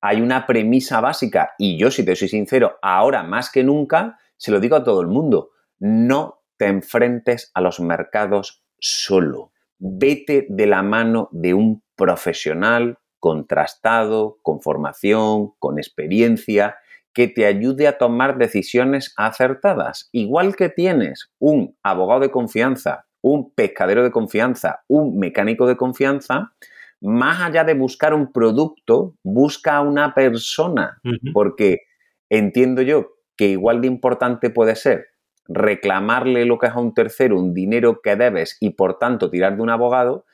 hay 0.00 0.20
una 0.20 0.46
premisa 0.46 1.00
básica, 1.00 1.52
y 1.58 1.78
yo, 1.78 1.90
si 1.90 2.04
te 2.04 2.16
soy 2.16 2.28
sincero, 2.28 2.78
ahora 2.82 3.22
más 3.22 3.50
que 3.50 3.64
nunca, 3.64 4.18
se 4.36 4.50
lo 4.50 4.60
digo 4.60 4.76
a 4.76 4.84
todo 4.84 5.00
el 5.00 5.06
mundo, 5.06 5.50
no 5.78 6.42
te 6.56 6.66
enfrentes 6.66 7.50
a 7.54 7.60
los 7.60 7.80
mercados 7.80 8.62
solo. 8.78 9.52
Vete 9.78 10.46
de 10.50 10.66
la 10.66 10.82
mano 10.82 11.28
de 11.32 11.54
un 11.54 11.82
profesional 11.96 12.98
contrastado, 13.18 14.38
con 14.42 14.60
formación, 14.60 15.52
con 15.58 15.78
experiencia, 15.78 16.76
que 17.14 17.28
te 17.28 17.46
ayude 17.46 17.86
a 17.86 17.96
tomar 17.96 18.36
decisiones 18.36 19.14
acertadas. 19.16 20.10
Igual 20.12 20.56
que 20.56 20.68
tienes 20.68 21.30
un 21.38 21.78
abogado 21.82 22.20
de 22.20 22.30
confianza, 22.30 23.03
un 23.24 23.50
pescadero 23.54 24.04
de 24.04 24.10
confianza, 24.10 24.84
un 24.86 25.18
mecánico 25.18 25.66
de 25.66 25.78
confianza, 25.78 26.52
más 27.00 27.40
allá 27.40 27.64
de 27.64 27.72
buscar 27.72 28.12
un 28.12 28.32
producto, 28.32 29.14
busca 29.22 29.76
a 29.76 29.80
una 29.80 30.12
persona, 30.12 31.00
porque 31.32 31.86
entiendo 32.28 32.82
yo 32.82 33.14
que 33.34 33.48
igual 33.48 33.80
de 33.80 33.86
importante 33.86 34.50
puede 34.50 34.76
ser 34.76 35.06
reclamarle 35.48 36.44
lo 36.44 36.58
que 36.58 36.66
es 36.66 36.72
a 36.72 36.78
un 36.78 36.92
tercero 36.92 37.38
un 37.38 37.54
dinero 37.54 38.00
que 38.02 38.14
debes 38.14 38.58
y 38.60 38.70
por 38.70 38.98
tanto 38.98 39.30
tirar 39.30 39.56
de 39.56 39.62
un 39.62 39.70
abogado, 39.70 40.26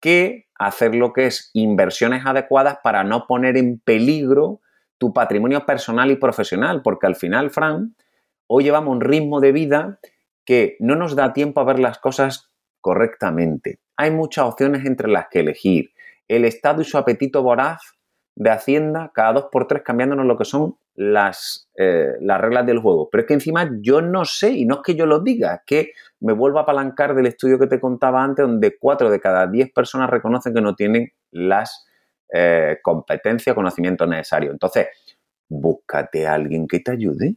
que 0.00 0.46
hacer 0.58 0.94
lo 0.94 1.12
que 1.12 1.26
es 1.26 1.50
inversiones 1.52 2.24
adecuadas 2.24 2.78
para 2.82 3.04
no 3.04 3.26
poner 3.26 3.58
en 3.58 3.80
peligro 3.80 4.60
tu 4.96 5.12
patrimonio 5.12 5.66
personal 5.66 6.10
y 6.10 6.16
profesional, 6.16 6.80
porque 6.80 7.06
al 7.06 7.16
final, 7.16 7.50
Fran, 7.50 7.94
hoy 8.46 8.64
llevamos 8.64 8.94
un 8.94 9.02
ritmo 9.02 9.40
de 9.40 9.52
vida 9.52 9.98
que 10.44 10.76
no 10.80 10.96
nos 10.96 11.16
da 11.16 11.32
tiempo 11.32 11.60
a 11.60 11.64
ver 11.64 11.78
las 11.78 11.98
cosas 11.98 12.50
correctamente. 12.80 13.80
Hay 13.96 14.10
muchas 14.10 14.46
opciones 14.46 14.84
entre 14.86 15.08
las 15.08 15.26
que 15.30 15.40
elegir. 15.40 15.90
El 16.28 16.44
Estado 16.44 16.82
y 16.82 16.84
su 16.84 16.96
apetito 16.96 17.42
voraz 17.42 17.80
de 18.36 18.50
Hacienda 18.50 19.10
cada 19.14 19.34
dos 19.34 19.46
por 19.52 19.66
tres 19.66 19.82
cambiándonos 19.82 20.24
lo 20.24 20.38
que 20.38 20.44
son 20.44 20.76
las, 20.94 21.68
eh, 21.76 22.12
las 22.20 22.40
reglas 22.40 22.66
del 22.66 22.78
juego. 22.78 23.08
Pero 23.10 23.22
es 23.22 23.28
que 23.28 23.34
encima 23.34 23.70
yo 23.80 24.00
no 24.00 24.24
sé, 24.24 24.50
y 24.50 24.64
no 24.64 24.76
es 24.76 24.80
que 24.82 24.94
yo 24.94 25.06
lo 25.06 25.20
diga, 25.20 25.54
es 25.54 25.60
que 25.66 25.92
me 26.20 26.32
vuelvo 26.32 26.58
a 26.58 26.62
apalancar 26.62 27.14
del 27.14 27.26
estudio 27.26 27.58
que 27.58 27.66
te 27.66 27.80
contaba 27.80 28.22
antes, 28.22 28.46
donde 28.46 28.76
cuatro 28.78 29.10
de 29.10 29.20
cada 29.20 29.46
diez 29.46 29.70
personas 29.72 30.10
reconocen 30.10 30.54
que 30.54 30.60
no 30.60 30.74
tienen 30.74 31.12
las 31.30 31.86
eh, 32.32 32.78
competencias, 32.82 33.54
conocimientos 33.54 34.08
necesarios. 34.08 34.52
Entonces, 34.52 34.88
búscate 35.48 36.26
a 36.26 36.34
alguien 36.34 36.66
que 36.66 36.80
te 36.80 36.92
ayude. 36.92 37.36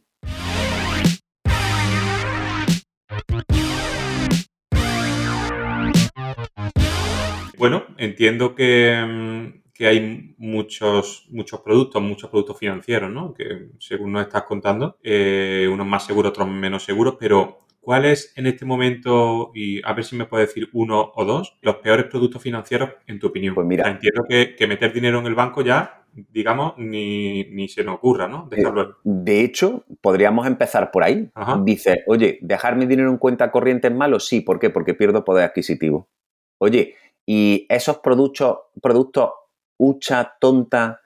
Bueno, 7.56 7.84
entiendo 7.96 8.54
que, 8.54 8.94
mm, 9.06 9.62
que 9.72 9.86
hay 9.86 10.34
muchos, 10.38 11.26
muchos 11.30 11.60
productos, 11.60 12.02
muchos 12.02 12.30
productos 12.30 12.58
financieros, 12.58 13.10
¿no? 13.10 13.32
Que 13.34 13.68
según 13.78 14.12
nos 14.12 14.22
estás 14.22 14.44
contando, 14.44 14.98
eh, 15.02 15.68
unos 15.72 15.86
más 15.86 16.04
seguros, 16.06 16.30
otros 16.30 16.48
menos 16.48 16.84
seguros, 16.84 17.16
pero 17.18 17.58
¿cuál 17.84 18.04
es 18.06 18.32
en 18.36 18.46
este 18.46 18.64
momento, 18.64 19.52
y 19.54 19.84
a 19.84 19.92
ver 19.92 20.04
si 20.04 20.16
me 20.16 20.26
puedes 20.26 20.48
decir 20.48 20.68
uno 20.72 21.12
o 21.14 21.24
dos, 21.24 21.56
los 21.62 21.76
peores 21.76 22.06
productos 22.06 22.42
financieros 22.42 22.90
en 23.06 23.18
tu 23.18 23.28
opinión? 23.28 23.54
Pues 23.54 23.66
mira. 23.66 23.88
entiendo 23.88 24.24
que, 24.28 24.56
meter 24.66 24.92
dinero 24.92 25.20
en 25.20 25.26
el 25.26 25.34
banco 25.34 25.62
ya, 25.62 26.06
digamos, 26.12 26.74
ni, 26.78 27.68
se 27.68 27.84
nos 27.84 27.96
ocurra, 27.96 28.26
¿no? 28.26 28.48
Eh, 28.50 28.64
de 29.04 29.40
hecho, 29.40 29.84
podríamos 30.00 30.46
empezar 30.46 30.90
por 30.90 31.04
ahí. 31.04 31.30
Dice, 31.62 32.02
oye, 32.06 32.38
¿dejar 32.40 32.76
mi 32.76 32.86
dinero 32.86 33.10
en 33.10 33.18
cuenta 33.18 33.50
corriente 33.50 33.88
es 33.88 33.94
malo? 33.94 34.18
Sí, 34.18 34.40
¿por 34.40 34.58
qué? 34.58 34.70
Porque 34.70 34.94
pierdo 34.94 35.24
poder 35.24 35.44
adquisitivo. 35.44 36.08
Oye, 36.58 36.94
y 37.26 37.66
esos 37.68 37.98
productos, 37.98 38.58
productos 38.80 39.30
hucha, 39.76 40.36
tonta, 40.40 41.00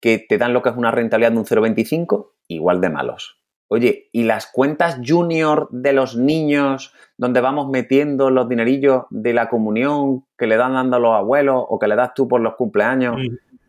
que 0.00 0.18
te 0.18 0.38
dan 0.38 0.52
lo 0.52 0.62
que 0.62 0.70
es 0.70 0.76
una 0.76 0.90
rentabilidad 0.90 1.32
de 1.32 1.38
un 1.38 1.44
0,25, 1.44 2.32
igual 2.48 2.80
de 2.80 2.90
malos. 2.90 3.41
Oye, 3.74 4.10
¿y 4.12 4.24
las 4.24 4.48
cuentas 4.52 4.98
junior 5.02 5.66
de 5.70 5.94
los 5.94 6.14
niños 6.14 6.92
donde 7.16 7.40
vamos 7.40 7.70
metiendo 7.70 8.28
los 8.28 8.46
dinerillos 8.46 9.04
de 9.08 9.32
la 9.32 9.48
comunión 9.48 10.26
que 10.36 10.46
le 10.46 10.58
dan 10.58 10.74
dando 10.74 10.96
a 10.96 11.00
los 11.00 11.14
abuelos 11.14 11.64
o 11.66 11.78
que 11.78 11.88
le 11.88 11.96
das 11.96 12.12
tú 12.14 12.28
por 12.28 12.42
los 12.42 12.54
cumpleaños? 12.56 13.16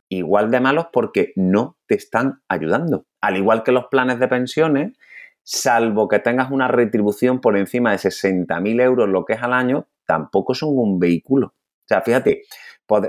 Igual 0.10 0.52
de 0.52 0.60
malos 0.60 0.88
porque 0.92 1.32
no 1.38 1.78
te 1.88 1.96
están 1.96 2.42
ayudando. 2.50 3.06
Al 3.22 3.38
igual 3.38 3.64
que 3.64 3.72
los 3.72 3.86
planes 3.86 4.20
de 4.20 4.28
pensiones, 4.28 4.92
salvo 5.42 6.10
que 6.10 6.20
tengas 6.20 6.52
una 6.52 6.68
retribución 6.68 7.40
por 7.40 7.56
encima 7.56 7.92
de 7.92 7.98
60.000 8.00 8.82
euros, 8.82 9.08
lo 9.08 9.24
que 9.24 9.36
es 9.36 9.42
al 9.42 9.54
año, 9.54 9.88
tampoco 10.06 10.54
son 10.54 10.78
un 10.78 11.00
vehículo. 11.00 11.48
O 11.48 11.88
sea, 11.88 12.02
fíjate, 12.02 12.42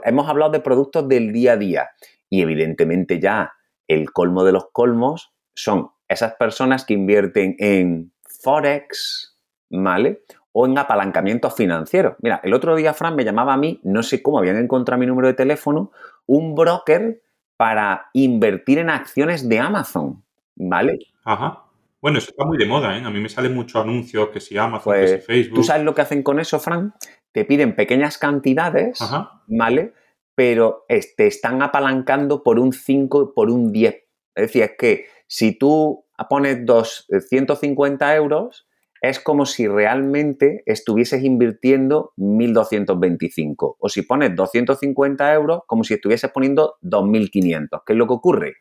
hemos 0.04 0.28
hablado 0.28 0.52
de 0.52 0.60
productos 0.60 1.08
del 1.08 1.32
día 1.32 1.54
a 1.54 1.56
día 1.56 1.88
y 2.30 2.42
evidentemente 2.42 3.18
ya 3.18 3.52
el 3.88 4.12
colmo 4.12 4.44
de 4.44 4.52
los 4.52 4.70
colmos 4.70 5.34
son 5.56 5.90
esas 6.14 6.34
personas 6.34 6.84
que 6.84 6.94
invierten 6.94 7.56
en 7.58 8.12
Forex, 8.42 9.36
¿vale? 9.70 10.22
O 10.52 10.66
en 10.66 10.78
apalancamientos 10.78 11.54
financieros. 11.54 12.16
Mira, 12.20 12.40
el 12.42 12.54
otro 12.54 12.76
día 12.76 12.94
Fran 12.94 13.16
me 13.16 13.24
llamaba 13.24 13.54
a 13.54 13.56
mí, 13.56 13.80
no 13.82 14.02
sé 14.02 14.22
cómo 14.22 14.38
habían 14.38 14.56
encontrado 14.56 15.00
mi 15.00 15.06
número 15.06 15.28
de 15.28 15.34
teléfono, 15.34 15.92
un 16.26 16.54
broker 16.54 17.22
para 17.56 18.10
invertir 18.12 18.78
en 18.78 18.90
acciones 18.90 19.48
de 19.48 19.58
Amazon, 19.58 20.24
¿vale? 20.56 20.98
Ajá. 21.24 21.64
Bueno, 22.00 22.18
eso 22.18 22.30
está 22.30 22.44
muy 22.44 22.58
de 22.58 22.66
moda, 22.66 22.98
¿eh? 22.98 23.02
A 23.02 23.10
mí 23.10 23.18
me 23.18 23.30
salen 23.30 23.54
muchos 23.54 23.82
anuncios, 23.82 24.28
que 24.28 24.38
si 24.38 24.58
Amazon, 24.58 24.92
que 24.92 25.06
si 25.06 25.14
pues, 25.14 25.26
Facebook. 25.26 25.54
¿Tú 25.54 25.62
sabes 25.62 25.84
lo 25.84 25.94
que 25.94 26.02
hacen 26.02 26.22
con 26.22 26.38
eso, 26.38 26.60
Fran? 26.60 26.92
Te 27.32 27.46
piden 27.46 27.74
pequeñas 27.74 28.18
cantidades, 28.18 28.98
¿vale? 29.46 29.94
Pero 30.34 30.84
te 30.88 31.26
están 31.26 31.62
apalancando 31.62 32.42
por 32.42 32.58
un 32.58 32.72
5 32.72 33.32
por 33.34 33.50
un 33.50 33.72
10. 33.72 33.94
Es 33.94 34.04
decir, 34.34 34.62
es 34.64 34.72
que 34.78 35.06
si 35.26 35.56
tú 35.56 36.03
pones 36.28 36.64
250 36.64 38.12
eh, 38.12 38.16
euros, 38.16 38.66
es 39.00 39.20
como 39.20 39.44
si 39.44 39.68
realmente 39.68 40.62
estuvieses 40.64 41.22
invirtiendo 41.22 42.12
1.225. 42.16 43.76
O 43.78 43.88
si 43.88 44.02
pones 44.02 44.34
250 44.34 45.34
euros, 45.34 45.60
como 45.66 45.84
si 45.84 45.94
estuvieses 45.94 46.30
poniendo 46.30 46.76
2.500. 46.82 47.82
¿Qué 47.84 47.92
es 47.92 47.98
lo 47.98 48.06
que 48.06 48.14
ocurre? 48.14 48.54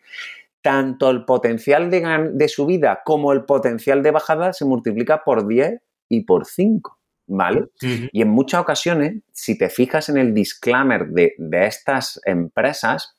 tanto 0.63 1.11
el 1.11 1.25
potencial 1.25 1.91
de, 1.91 2.47
subida 2.47 3.01
como 3.05 3.33
el 3.33 3.43
potencial 3.43 4.01
de 4.01 4.11
bajada 4.11 4.53
se 4.53 4.65
multiplica 4.65 5.23
por 5.23 5.45
10 5.45 5.79
y 6.09 6.21
por 6.21 6.45
5. 6.45 6.97
¿Vale? 7.25 7.67
Y 8.11 8.21
en 8.21 8.29
muchas 8.29 8.61
ocasiones, 8.61 9.21
si 9.31 9.57
te 9.57 9.69
fijas 9.69 10.09
en 10.09 10.17
el 10.17 10.33
disclaimer 10.33 11.07
de, 11.07 11.33
de, 11.37 11.67
estas 11.67 12.19
empresas, 12.25 13.17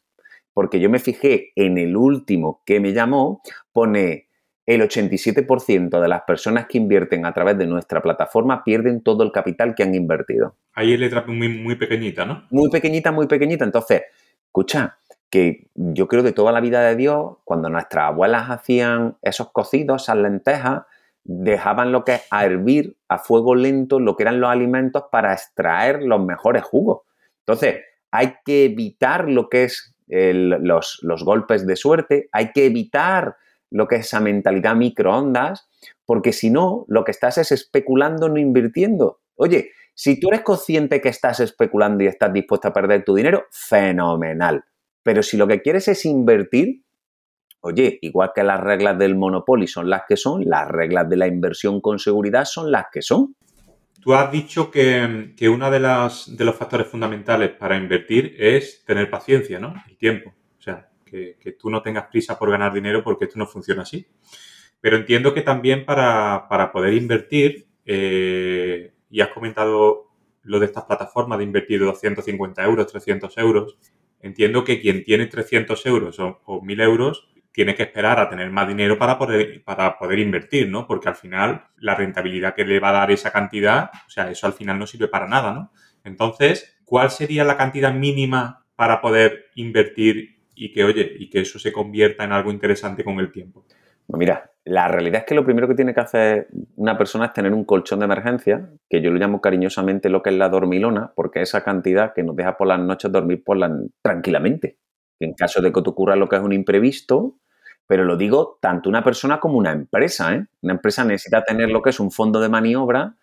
porque 0.52 0.78
yo 0.78 0.90
me 0.90 0.98
fijé 0.98 1.52
en 1.54 1.78
el 1.78 1.96
último 1.96 2.62
que 2.66 2.80
me 2.80 2.92
llamó, 2.92 3.40
pone 3.74 4.28
el 4.64 4.80
87% 4.80 6.00
de 6.00 6.08
las 6.08 6.22
personas 6.22 6.66
que 6.66 6.78
invierten 6.78 7.26
a 7.26 7.34
través 7.34 7.58
de 7.58 7.66
nuestra 7.66 8.00
plataforma 8.00 8.64
pierden 8.64 9.02
todo 9.02 9.22
el 9.22 9.32
capital 9.32 9.74
que 9.74 9.82
han 9.82 9.94
invertido. 9.94 10.56
Ahí 10.72 10.94
es 10.94 11.00
letra 11.00 11.24
muy, 11.26 11.48
muy 11.50 11.74
pequeñita, 11.74 12.24
¿no? 12.24 12.46
Muy 12.50 12.70
pequeñita, 12.70 13.12
muy 13.12 13.26
pequeñita. 13.26 13.66
Entonces, 13.66 14.04
escucha, 14.46 14.96
que 15.28 15.66
yo 15.74 16.06
creo 16.06 16.22
de 16.22 16.30
toda 16.32 16.52
la 16.52 16.60
vida 16.60 16.80
de 16.82 16.94
Dios, 16.94 17.38
cuando 17.42 17.68
nuestras 17.68 18.04
abuelas 18.04 18.50
hacían 18.50 19.16
esos 19.20 19.50
cocidos, 19.50 20.04
esas 20.04 20.16
lentejas, 20.16 20.82
dejaban 21.24 21.90
lo 21.90 22.04
que 22.04 22.14
es 22.14 22.22
a 22.30 22.44
hervir 22.44 22.96
a 23.08 23.18
fuego 23.18 23.56
lento 23.56 23.98
lo 23.98 24.14
que 24.14 24.22
eran 24.22 24.40
los 24.40 24.50
alimentos 24.50 25.04
para 25.10 25.32
extraer 25.32 26.02
los 26.04 26.24
mejores 26.24 26.62
jugos. 26.62 27.00
Entonces, 27.40 27.80
hay 28.12 28.36
que 28.44 28.66
evitar 28.66 29.28
lo 29.28 29.48
que 29.48 29.64
es 29.64 29.96
los, 30.06 31.00
los 31.02 31.24
golpes 31.24 31.66
de 31.66 31.76
suerte, 31.76 32.28
hay 32.30 32.52
que 32.52 32.66
evitar 32.66 33.36
lo 33.74 33.88
que 33.88 33.96
es 33.96 34.06
esa 34.06 34.20
mentalidad 34.20 34.76
microondas, 34.76 35.68
porque 36.06 36.32
si 36.32 36.48
no, 36.48 36.84
lo 36.86 37.02
que 37.02 37.10
estás 37.10 37.38
es 37.38 37.50
especulando, 37.50 38.28
no 38.28 38.38
invirtiendo. 38.38 39.18
Oye, 39.34 39.72
si 39.94 40.20
tú 40.20 40.28
eres 40.28 40.42
consciente 40.42 41.00
que 41.00 41.08
estás 41.08 41.40
especulando 41.40 42.04
y 42.04 42.06
estás 42.06 42.32
dispuesto 42.32 42.68
a 42.68 42.72
perder 42.72 43.04
tu 43.04 43.16
dinero, 43.16 43.46
fenomenal. 43.50 44.64
Pero 45.02 45.24
si 45.24 45.36
lo 45.36 45.48
que 45.48 45.60
quieres 45.60 45.88
es 45.88 46.04
invertir, 46.04 46.84
oye, 47.62 47.98
igual 48.02 48.30
que 48.32 48.44
las 48.44 48.60
reglas 48.60 48.96
del 48.96 49.16
monopolio 49.16 49.66
son 49.66 49.90
las 49.90 50.02
que 50.06 50.16
son, 50.16 50.44
las 50.48 50.68
reglas 50.68 51.08
de 51.08 51.16
la 51.16 51.26
inversión 51.26 51.80
con 51.80 51.98
seguridad 51.98 52.44
son 52.44 52.70
las 52.70 52.86
que 52.92 53.02
son. 53.02 53.34
Tú 54.00 54.14
has 54.14 54.30
dicho 54.30 54.70
que, 54.70 55.34
uno 55.50 55.70
de, 55.72 55.80
de 55.80 56.44
los 56.44 56.54
factores 56.54 56.86
fundamentales 56.86 57.50
para 57.50 57.76
invertir 57.76 58.36
es 58.38 58.84
tener 58.84 59.10
paciencia, 59.10 59.58
¿no? 59.58 59.74
El 59.88 59.96
tiempo. 59.96 60.32
O 61.14 61.40
que, 61.40 61.52
tú 61.52 61.70
no 61.70 61.82
tengas 61.82 62.06
prisa 62.06 62.38
por 62.38 62.50
ganar 62.50 62.72
dinero 62.72 63.02
porque 63.04 63.26
esto 63.26 63.38
no 63.38 63.46
funciona 63.46 63.82
así. 63.82 64.06
Pero 64.80 64.96
entiendo 64.96 65.32
que 65.32 65.42
también 65.42 65.84
para, 65.84 66.70
poder 66.72 66.94
invertir, 66.94 67.66
eh, 67.84 68.92
y 69.10 69.20
has 69.20 69.28
comentado 69.28 70.10
lo 70.42 70.58
de 70.58 70.66
estas 70.66 70.84
plataformas 70.84 71.38
de 71.38 71.44
invertir 71.44 71.80
250 71.80 72.64
euros, 72.64 72.86
300 72.88 73.38
euros, 73.38 73.78
entiendo 74.20 74.64
que 74.64 74.80
quien 74.80 75.04
tiene 75.04 75.26
300 75.26 75.86
euros 75.86 76.18
o, 76.18 76.40
1.000 76.46 76.82
euros 76.82 77.28
tiene 77.52 77.74
que 77.74 77.84
esperar 77.84 78.18
a 78.18 78.28
tener 78.28 78.50
más 78.50 78.66
dinero 78.66 78.98
para 78.98 79.16
poder, 79.16 79.62
para 79.62 79.96
poder 79.96 80.18
invertir, 80.18 80.68
¿no? 80.68 80.86
Porque 80.88 81.08
al 81.08 81.14
final 81.14 81.68
la 81.76 81.94
rentabilidad 81.94 82.54
que 82.54 82.64
le 82.64 82.80
va 82.80 82.88
a 82.88 82.92
dar 82.92 83.10
esa 83.12 83.30
cantidad, 83.30 83.90
o 84.06 84.10
sea, 84.10 84.30
eso 84.30 84.46
al 84.46 84.54
final 84.54 84.78
no 84.78 84.88
sirve 84.88 85.06
para 85.06 85.28
nada, 85.28 85.52
¿no? 85.52 85.72
Entonces, 86.02 86.76
¿cuál 86.84 87.10
sería 87.10 87.44
la 87.44 87.56
cantidad 87.56 87.94
mínima 87.94 88.66
para 88.74 89.00
poder 89.00 89.46
invertir 89.54 90.33
y 90.54 90.72
que, 90.72 90.84
oye, 90.84 91.16
y 91.18 91.28
que 91.28 91.40
eso 91.40 91.58
se 91.58 91.72
convierta 91.72 92.24
en 92.24 92.32
algo 92.32 92.50
interesante 92.50 93.04
con 93.04 93.18
el 93.20 93.32
tiempo? 93.32 93.64
Pues 94.06 94.18
mira, 94.18 94.50
la 94.64 94.88
realidad 94.88 95.20
es 95.20 95.26
que 95.26 95.34
lo 95.34 95.44
primero 95.44 95.68
que 95.68 95.74
tiene 95.74 95.94
que 95.94 96.00
hacer 96.00 96.48
una 96.76 96.96
persona 96.96 97.26
es 97.26 97.32
tener 97.32 97.52
un 97.52 97.64
colchón 97.64 98.00
de 98.00 98.06
emergencia, 98.06 98.70
que 98.88 99.00
yo 99.00 99.10
lo 99.10 99.18
llamo 99.18 99.40
cariñosamente 99.40 100.08
lo 100.08 100.22
que 100.22 100.30
es 100.30 100.36
la 100.36 100.48
dormilona, 100.48 101.12
porque 101.14 101.42
esa 101.42 101.62
cantidad 101.62 102.12
que 102.14 102.22
nos 102.22 102.36
deja 102.36 102.56
por 102.56 102.68
las 102.68 102.80
noches 102.80 103.10
dormir 103.12 103.42
por 103.44 103.56
la, 103.56 103.70
tranquilamente. 104.02 104.78
En 105.20 105.34
caso 105.34 105.60
de 105.60 105.72
que 105.72 105.82
te 105.82 105.90
ocurra 105.90 106.16
lo 106.16 106.28
que 106.28 106.36
es 106.36 106.42
un 106.42 106.52
imprevisto, 106.52 107.38
pero 107.86 108.04
lo 108.04 108.16
digo 108.16 108.58
tanto 108.60 108.88
una 108.88 109.04
persona 109.04 109.38
como 109.38 109.58
una 109.58 109.72
empresa. 109.72 110.34
¿eh? 110.34 110.46
Una 110.62 110.74
empresa 110.74 111.04
necesita 111.04 111.44
tener 111.44 111.70
lo 111.70 111.82
que 111.82 111.90
es 111.90 112.00
un 112.00 112.10
fondo 112.10 112.40
de 112.40 112.48
maniobra 112.48 113.16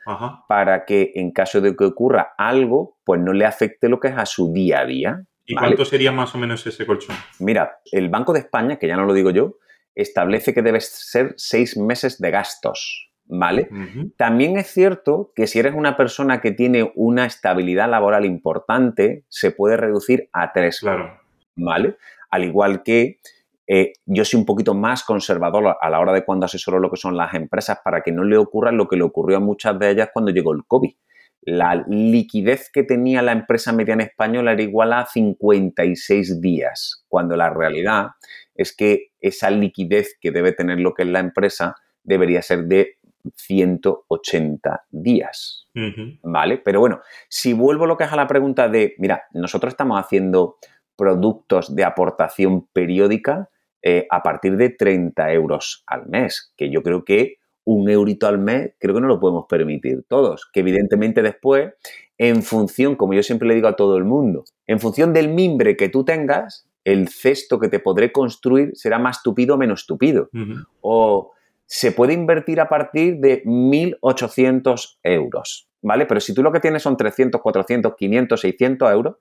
para 0.48 0.86
que 0.86 1.12
en 1.16 1.32
caso 1.32 1.62
de 1.62 1.76
que 1.76 1.86
ocurra 1.86 2.34
algo, 2.38 2.98
pues 3.04 3.20
no 3.20 3.34
le 3.34 3.46
afecte 3.46 3.90
lo 3.90 4.00
que 4.00 4.10
es 4.10 4.18
a 4.18 4.26
su 4.26 4.54
día 4.54 4.82
a 4.82 4.86
día. 4.86 5.26
¿Y 5.52 5.56
cuánto 5.56 5.86
sería 5.86 6.12
más 6.12 6.34
o 6.34 6.38
menos 6.38 6.66
ese 6.66 6.86
colchón? 6.86 7.16
Mira, 7.40 7.80
el 7.92 8.10
Banco 8.10 8.34
de 8.34 8.40
España, 8.40 8.78
que 8.78 8.88
ya 8.88 8.96
no 8.96 9.06
lo 9.06 9.14
digo 9.14 9.32
yo, 9.32 9.58
establece 9.96 10.54
que 10.54 10.62
debes 10.62 10.88
ser 10.88 11.34
seis 11.38 11.78
meses 11.78 12.20
de 12.20 12.32
gastos. 12.32 13.08
¿Vale? 13.34 13.70
También 14.18 14.58
es 14.58 14.68
cierto 14.68 15.32
que 15.34 15.48
si 15.48 15.60
eres 15.60 15.74
una 15.74 15.96
persona 15.96 16.42
que 16.42 16.52
tiene 16.52 16.92
una 16.96 17.26
estabilidad 17.26 17.90
laboral 17.90 18.26
importante, 18.26 19.24
se 19.30 19.52
puede 19.52 19.78
reducir 19.78 20.28
a 20.34 20.52
tres. 20.52 20.82
Claro. 20.82 21.18
¿Vale? 21.56 21.96
Al 22.30 22.44
igual 22.44 22.84
que 22.84 23.20
eh, 23.68 23.94
yo 24.06 24.26
soy 24.26 24.38
un 24.38 24.46
poquito 24.46 24.74
más 24.74 25.04
conservador 25.04 25.78
a 25.80 25.90
la 25.90 26.02
hora 26.02 26.12
de 26.12 26.26
cuando 26.26 26.46
asesoro 26.46 26.78
lo 26.78 26.92
que 26.92 26.98
son 26.98 27.16
las 27.16 27.34
empresas 27.34 27.80
para 27.82 28.02
que 28.02 28.12
no 28.12 28.26
le 28.26 28.36
ocurra 28.36 28.74
lo 28.74 28.90
que 28.90 28.98
le 28.98 29.04
ocurrió 29.04 29.38
a 29.38 29.40
muchas 29.40 29.80
de 29.80 29.92
ellas 29.92 30.10
cuando 30.12 30.32
llegó 30.32 30.52
el 30.54 30.66
COVID. 30.66 30.92
La 31.42 31.84
liquidez 31.88 32.70
que 32.72 32.84
tenía 32.84 33.22
la 33.22 33.32
empresa 33.32 33.72
mediana 33.74 34.04
española 34.04 34.52
era 34.52 34.62
igual 34.62 34.94
a 34.94 35.06
56 35.06 36.40
días, 36.40 37.04
cuando 37.08 37.36
la 37.36 37.50
realidad 37.50 38.10
es 38.56 38.76
que 38.76 39.12
esa 39.20 39.50
liquidez 39.50 40.18
que 40.22 40.32
debe 40.32 40.52
tener 40.52 40.80
lo 40.80 40.94
que 40.94 41.04
es 41.04 41.10
la 41.10 41.20
empresa 41.20 41.76
debería 42.04 42.42
ser 42.42 42.66
de 42.66 42.98
180 43.36 44.86
días. 44.90 45.68
¿Vale? 46.24 46.58
Pero 46.58 46.80
bueno, 46.80 47.02
si 47.30 47.54
vuelvo 47.54 47.86
lo 47.86 47.98
que 47.98 48.04
es 48.04 48.12
a 48.12 48.16
la 48.16 48.28
pregunta 48.28 48.70
de, 48.70 48.96
mira, 48.98 49.24
nosotros 49.34 49.74
estamos 49.74 50.00
haciendo 50.00 50.58
productos 50.96 51.76
de 51.76 51.84
aportación 51.84 52.68
periódica 52.68 53.50
eh, 53.82 54.06
a 54.12 54.22
partir 54.22 54.58
de 54.58 54.70
30 54.70 55.32
euros 55.34 55.84
al 55.88 56.08
mes, 56.08 56.54
que 56.56 56.70
yo 56.70 56.84
creo 56.84 57.04
que 57.04 57.38
un 57.64 57.90
eurito 57.90 58.28
al 58.28 58.40
mes, 58.40 58.74
creo 58.80 58.96
que 58.96 59.02
no 59.02 59.08
lo 59.08 59.20
podemos 59.20 59.46
permitir 59.48 60.04
todos. 60.08 60.50
Que 60.52 60.62
evidentemente 60.62 61.22
después, 61.22 61.74
en 62.18 62.44
función, 62.44 62.96
como 62.96 63.14
yo 63.14 63.24
siempre 63.24 63.48
le 63.48 63.56
digo 63.56 63.68
a 63.68 63.76
todo 63.76 63.98
el 63.98 64.04
mundo, 64.04 64.44
en 64.68 64.80
función 64.80 65.14
del 65.14 65.30
mimbre 65.30 65.78
que 65.78 65.90
tú 65.90 66.04
tengas, 66.04 66.68
el 66.84 67.10
cesto 67.10 67.60
que 67.60 67.68
te 67.68 67.80
podré 67.80 68.12
construir 68.12 68.72
será 68.74 69.00
más 69.00 69.22
tupido 69.24 69.56
o 69.56 69.58
menos 69.58 69.86
tupido. 69.86 70.30
O 70.82 71.32
se 71.66 71.92
puede 71.92 72.14
invertir 72.14 72.60
a 72.60 72.68
partir 72.68 73.20
de 73.20 73.44
1.800 73.46 74.98
euros, 75.04 75.70
¿vale? 75.82 76.06
Pero 76.06 76.20
si 76.20 76.34
tú 76.34 76.44
lo 76.44 76.52
que 76.52 76.60
tienes 76.60 76.84
son 76.84 76.98
300, 76.98 77.40
400, 77.40 77.96
500, 77.96 78.42
600 78.42 78.92
euros, 78.92 79.16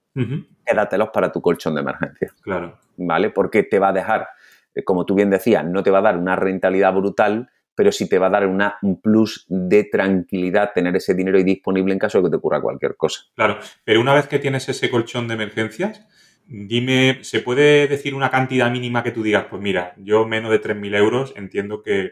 quédatelos 0.65 1.11
para 1.11 1.31
tu 1.31 1.41
colchón 1.41 1.75
de 1.75 1.83
emergencia. 1.83 2.35
Claro. 2.43 2.79
¿Vale? 2.97 3.31
Porque 3.31 3.63
te 3.63 3.79
va 3.79 3.91
a 3.91 3.93
dejar, 3.93 4.27
eh, 4.75 4.83
como 4.83 5.07
tú 5.07 5.15
bien 5.15 5.31
decías, 5.31 5.65
no 5.65 5.83
te 5.83 5.91
va 5.91 5.99
a 5.99 6.03
dar 6.03 6.17
una 6.17 6.35
rentabilidad 6.35 6.93
brutal, 6.93 7.51
pero 7.81 7.93
sí 7.93 8.07
te 8.11 8.19
va 8.19 8.27
a 8.27 8.31
dar 8.31 8.47
una, 8.47 8.77
un 8.83 9.01
plus 9.01 9.47
de 9.49 9.85
tranquilidad 9.85 10.73
tener 10.75 10.95
ese 10.97 11.15
dinero 11.15 11.39
ahí 11.39 11.45
disponible 11.45 11.95
en 11.95 11.99
caso 11.99 12.19
de 12.19 12.25
que 12.25 12.31
te 12.33 12.37
ocurra 12.37 12.61
cualquier 12.61 12.95
cosa. 12.95 13.23
Claro, 13.35 13.59
pero 13.85 14.03
una 14.03 14.13
vez 14.13 14.27
que 14.27 14.39
tienes 14.39 14.69
ese 14.69 14.91
colchón 14.91 15.29
de 15.29 15.33
emergencias, 15.33 16.07
dime, 16.47 17.21
¿se 17.23 17.41
puede 17.41 17.89
decir 17.89 18.15
una 18.15 18.31
cantidad 18.31 18.71
mínima 18.71 19.03
que 19.03 19.13
tú 19.13 19.23
digas? 19.23 19.47
Pues 19.49 19.63
mira, 19.63 19.95
yo 19.97 20.27
menos 20.27 20.51
de 20.51 20.61
3.000 20.61 20.95
euros 20.95 21.33
entiendo 21.37 21.83
que 21.83 22.11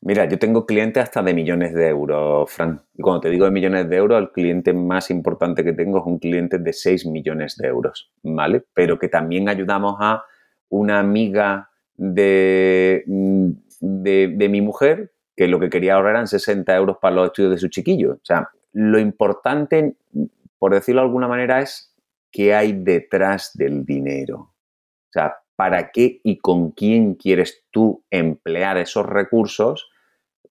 Mira, 0.00 0.26
yo 0.26 0.38
tengo 0.38 0.64
clientes 0.64 1.02
hasta 1.02 1.22
de 1.22 1.34
millones 1.34 1.74
de 1.74 1.88
euros, 1.88 2.50
Fran. 2.50 2.80
Y 2.96 3.02
cuando 3.02 3.20
te 3.20 3.28
digo 3.28 3.44
de 3.44 3.50
millones 3.50 3.90
de 3.90 3.96
euros, 3.96 4.18
el 4.22 4.30
cliente 4.30 4.72
más 4.72 5.10
importante 5.10 5.62
que 5.62 5.74
tengo 5.74 5.98
es 5.98 6.06
un 6.06 6.18
cliente 6.18 6.56
de 6.56 6.72
6 6.72 7.04
millones 7.04 7.58
de 7.58 7.68
euros, 7.68 8.10
¿vale? 8.22 8.64
Pero 8.72 8.98
que 8.98 9.08
también 9.08 9.50
ayudamos 9.50 9.96
a 10.00 10.24
una 10.70 10.98
amiga 10.98 11.68
de, 11.94 13.04
de, 13.80 14.48
mi 14.50 14.60
mujer 14.60 15.12
que 15.36 15.48
lo 15.48 15.58
que 15.58 15.70
quería 15.70 15.94
ahorrar 15.94 16.12
eran 16.12 16.28
60 16.28 16.74
euros 16.76 16.98
para 17.00 17.14
los 17.16 17.26
estudios 17.26 17.52
de 17.52 17.58
su 17.58 17.68
chiquillo. 17.68 18.12
O 18.12 18.24
sea, 18.24 18.50
lo 18.72 18.98
importante, 18.98 19.96
por 20.58 20.74
decirlo 20.74 21.00
de 21.00 21.06
alguna 21.06 21.28
manera, 21.28 21.60
es 21.60 21.94
qué 22.30 22.54
hay 22.54 22.72
detrás 22.72 23.52
del 23.54 23.84
dinero. 23.84 24.36
O 24.38 25.12
sea, 25.12 25.38
para 25.56 25.90
qué 25.90 26.20
y 26.22 26.38
con 26.38 26.70
quién 26.72 27.14
quieres 27.14 27.64
tú 27.70 28.04
emplear 28.10 28.76
esos 28.76 29.06
recursos, 29.06 29.90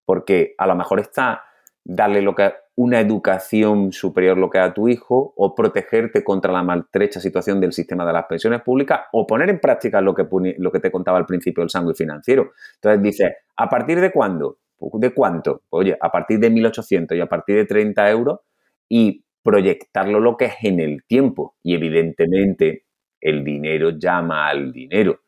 porque 0.06 0.56
a 0.58 0.68
lo 0.68 0.76
mejor 0.76 1.00
está 1.00 1.44
darle 1.90 2.22
lo 2.22 2.36
que, 2.36 2.54
una 2.76 3.00
educación 3.00 3.92
superior 3.92 4.38
lo 4.38 4.50
que 4.50 4.60
a 4.60 4.74
tu 4.74 4.88
hijo 4.88 5.34
o 5.36 5.56
protegerte 5.56 6.24
contra 6.24 6.54
la 6.54 6.62
maltrecha 6.62 7.20
situación 7.20 7.60
del 7.60 7.74
sistema 7.74 8.06
de 8.06 8.14
las 8.14 8.26
pensiones 8.26 8.62
públicas 8.62 9.02
o 9.12 9.26
poner 9.26 9.50
en 9.50 9.60
práctica 9.60 10.00
lo 10.00 10.14
que, 10.14 10.28
lo 10.58 10.72
que 10.72 10.80
te 10.80 10.92
contaba 10.92 11.18
al 11.18 11.26
principio 11.26 11.64
el 11.64 11.70
sangue 11.70 11.96
financiero. 11.96 12.52
Entonces 12.76 13.02
dice, 13.02 13.36
¿a 13.58 13.68
partir 13.68 14.00
de 14.00 14.12
cuándo? 14.12 14.60
¿De 14.80 15.14
cuánto? 15.14 15.64
Oye, 15.72 15.98
a 16.00 16.12
partir 16.12 16.40
de 16.40 16.52
1.800 16.52 17.18
y 17.18 17.22
a 17.22 17.26
partir 17.26 17.56
de 17.56 17.66
30 17.66 18.10
euros 18.12 18.40
y 18.88 19.26
proyectarlo 19.42 20.20
lo 20.20 20.38
que 20.38 20.46
es 20.46 20.56
en 20.62 20.80
el 20.80 21.04
tiempo. 21.06 21.56
Y 21.64 21.74
evidentemente 21.74 22.86
el 23.20 23.44
dinero 23.44 23.90
llama 23.98 24.48
al 24.48 24.72
dinero. 24.72 25.22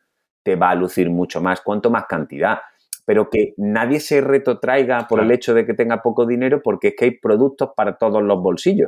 Te 0.44 0.56
va 0.56 0.70
a 0.70 0.76
lucir 0.76 1.10
mucho 1.10 1.42
más, 1.42 1.62
cuanto 1.62 1.90
más 1.90 2.06
cantidad. 2.06 2.60
Pero 3.12 3.30
que 3.30 3.54
nadie 3.58 4.00
se 4.00 4.22
retrotraiga 4.22 5.06
por 5.06 5.20
el 5.20 5.30
hecho 5.34 5.54
de 5.54 5.66
que 5.66 5.74
tenga 5.74 6.02
poco 6.02 6.26
dinero, 6.26 6.62
porque 6.64 6.88
es 6.88 6.94
que 6.98 7.04
hay 7.04 7.12
productos 7.12 7.72
para 7.76 7.98
todos 7.98 8.24
los 8.24 8.42
bolsillos. 8.42 8.88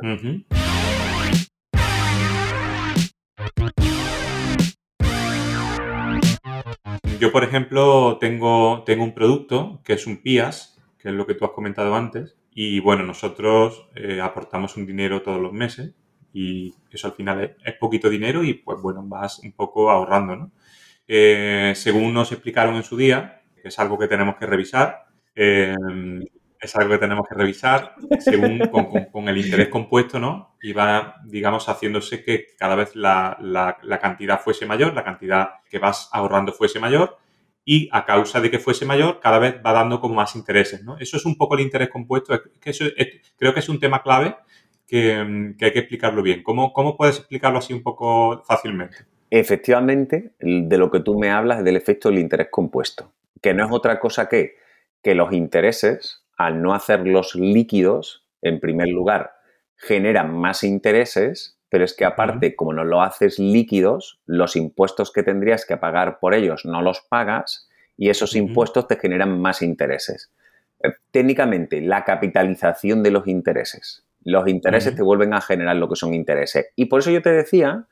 Yo, 7.20 7.32
por 7.32 7.44
ejemplo, 7.44 8.16
tengo, 8.18 8.82
tengo 8.86 9.04
un 9.04 9.12
producto 9.12 9.82
que 9.84 9.92
es 9.92 10.06
un 10.06 10.22
PIAS, 10.22 10.82
que 10.98 11.10
es 11.10 11.14
lo 11.14 11.26
que 11.26 11.34
tú 11.34 11.44
has 11.44 11.50
comentado 11.50 11.94
antes, 11.94 12.38
y 12.54 12.80
bueno, 12.80 13.02
nosotros 13.02 13.90
eh, 13.94 14.22
aportamos 14.22 14.78
un 14.78 14.86
dinero 14.86 15.20
todos 15.20 15.38
los 15.38 15.52
meses 15.52 15.94
y 16.32 16.72
eso 16.90 17.08
al 17.08 17.12
final 17.12 17.58
es, 17.62 17.74
poquito 17.74 18.08
dinero 18.08 18.42
y 18.42 18.54
pues 18.54 18.80
bueno, 18.80 19.02
vas 19.04 19.40
un 19.40 19.52
poco 19.52 19.90
ahorrando, 19.90 20.34
¿no? 20.34 20.50
Eh, 21.06 21.74
según 21.76 22.14
nos 22.14 22.32
explicaron 22.32 22.76
en 22.76 22.84
su 22.84 22.96
día, 22.96 23.42
es 23.68 23.78
algo 23.78 23.98
que 23.98 24.08
tenemos 24.08 24.36
que 24.36 24.46
revisar, 24.46 25.06
eh, 25.34 25.74
es 26.60 26.76
algo 26.76 26.92
que 26.92 26.98
tenemos 26.98 27.26
que 27.28 27.34
revisar 27.34 27.94
según 28.18 28.58
con, 29.12 29.28
el 29.28 29.36
interés 29.36 29.68
compuesto, 29.68 30.18
¿no? 30.18 30.56
Y 30.62 30.72
va, 30.72 31.16
digamos, 31.24 31.68
haciéndose 31.68 32.24
que 32.24 32.46
cada 32.58 32.74
vez 32.74 32.96
la, 32.96 33.36
cantidad 34.00 34.40
fuese 34.40 34.64
mayor, 34.64 34.94
la 34.94 35.04
cantidad 35.04 35.48
que 35.68 35.78
vas 35.78 36.08
ahorrando 36.12 36.52
fuese 36.52 36.80
mayor 36.80 37.18
y 37.66 37.88
a 37.92 38.04
causa 38.04 38.40
de 38.40 38.50
que 38.50 38.58
fuese 38.58 38.86
mayor, 38.86 39.20
cada 39.20 39.38
vez 39.38 39.56
va 39.64 39.72
dando 39.72 40.00
como 40.00 40.14
más 40.14 40.36
intereses, 40.36 40.82
¿no? 40.82 40.96
Eso 40.98 41.16
es 41.16 41.26
un 41.26 41.36
poco 41.36 41.54
el 41.54 41.62
interés 41.62 41.88
compuesto, 41.88 42.38
que 42.60 42.70
eso 42.70 42.84
creo 43.36 43.52
que 43.52 43.60
es 43.60 43.68
un 43.68 43.80
tema 43.80 44.02
clave 44.02 44.36
Mm, 44.94 45.56
que, 45.56 45.64
hay 45.64 45.72
que 45.72 45.78
explicarlo 45.80 46.22
bien. 46.22 46.42
¿Cómo, 46.42 46.72
¿Cómo 46.72 46.96
puedes 46.96 47.18
explicarlo 47.18 47.58
así 47.58 47.72
un 47.72 47.82
poco 47.82 48.42
fácilmente? 48.44 48.96
Efectivamente, 49.30 50.32
de 50.38 50.78
lo 50.78 50.90
que 50.90 51.00
tú 51.00 51.18
me 51.18 51.30
hablas 51.30 51.58
es 51.58 51.64
del 51.64 51.76
efecto 51.76 52.08
del 52.08 52.20
interés 52.20 52.48
compuesto, 52.50 53.10
que 53.44 53.54
no 53.54 53.64
es 53.64 53.70
otra 53.70 54.00
cosa 54.00 54.28
que 54.28 54.56
que 55.04 55.14
los 55.14 55.32
intereses, 55.32 56.24
al 56.36 56.62
no 56.62 56.74
hacerlos 56.74 57.36
líquidos, 57.36 58.26
en 58.42 58.58
primer 58.58 58.88
lugar, 58.88 59.32
generan 59.76 60.34
más 60.34 60.64
intereses, 60.64 61.58
pero 61.68 61.84
es 61.84 61.94
que 61.94 62.06
aparte, 62.06 62.56
como 62.56 62.72
no 62.72 62.84
lo 62.84 63.02
haces 63.02 63.38
líquidos, 63.38 64.20
los 64.24 64.56
impuestos 64.56 65.12
que 65.12 65.22
tendrías 65.22 65.66
que 65.66 65.76
pagar 65.76 66.18
por 66.18 66.34
ellos 66.34 66.64
no 66.64 66.80
los 66.80 67.02
pagas 67.02 67.68
y 67.96 68.08
esos 68.08 68.34
impuestos 68.34 68.88
te 68.88 68.96
generan 68.96 69.38
más 69.40 69.60
intereses. 69.60 70.32
Eh, 70.82 70.94
técnicamente, 71.10 71.82
la 71.82 72.04
capitalización 72.04 73.02
de 73.02 73.10
los 73.10 73.28
intereses. 73.28 74.04
Los 74.24 74.48
intereses 74.48 74.96
te 74.96 75.02
vuelven 75.02 75.34
a 75.34 75.42
generar 75.42 75.76
lo 75.76 75.88
que 75.88 75.96
son 75.96 76.14
intereses. 76.14 76.68
Y 76.76 76.86
por 76.86 77.00
eso 77.00 77.10
yo 77.10 77.20
te 77.20 77.30
decía 77.30 77.86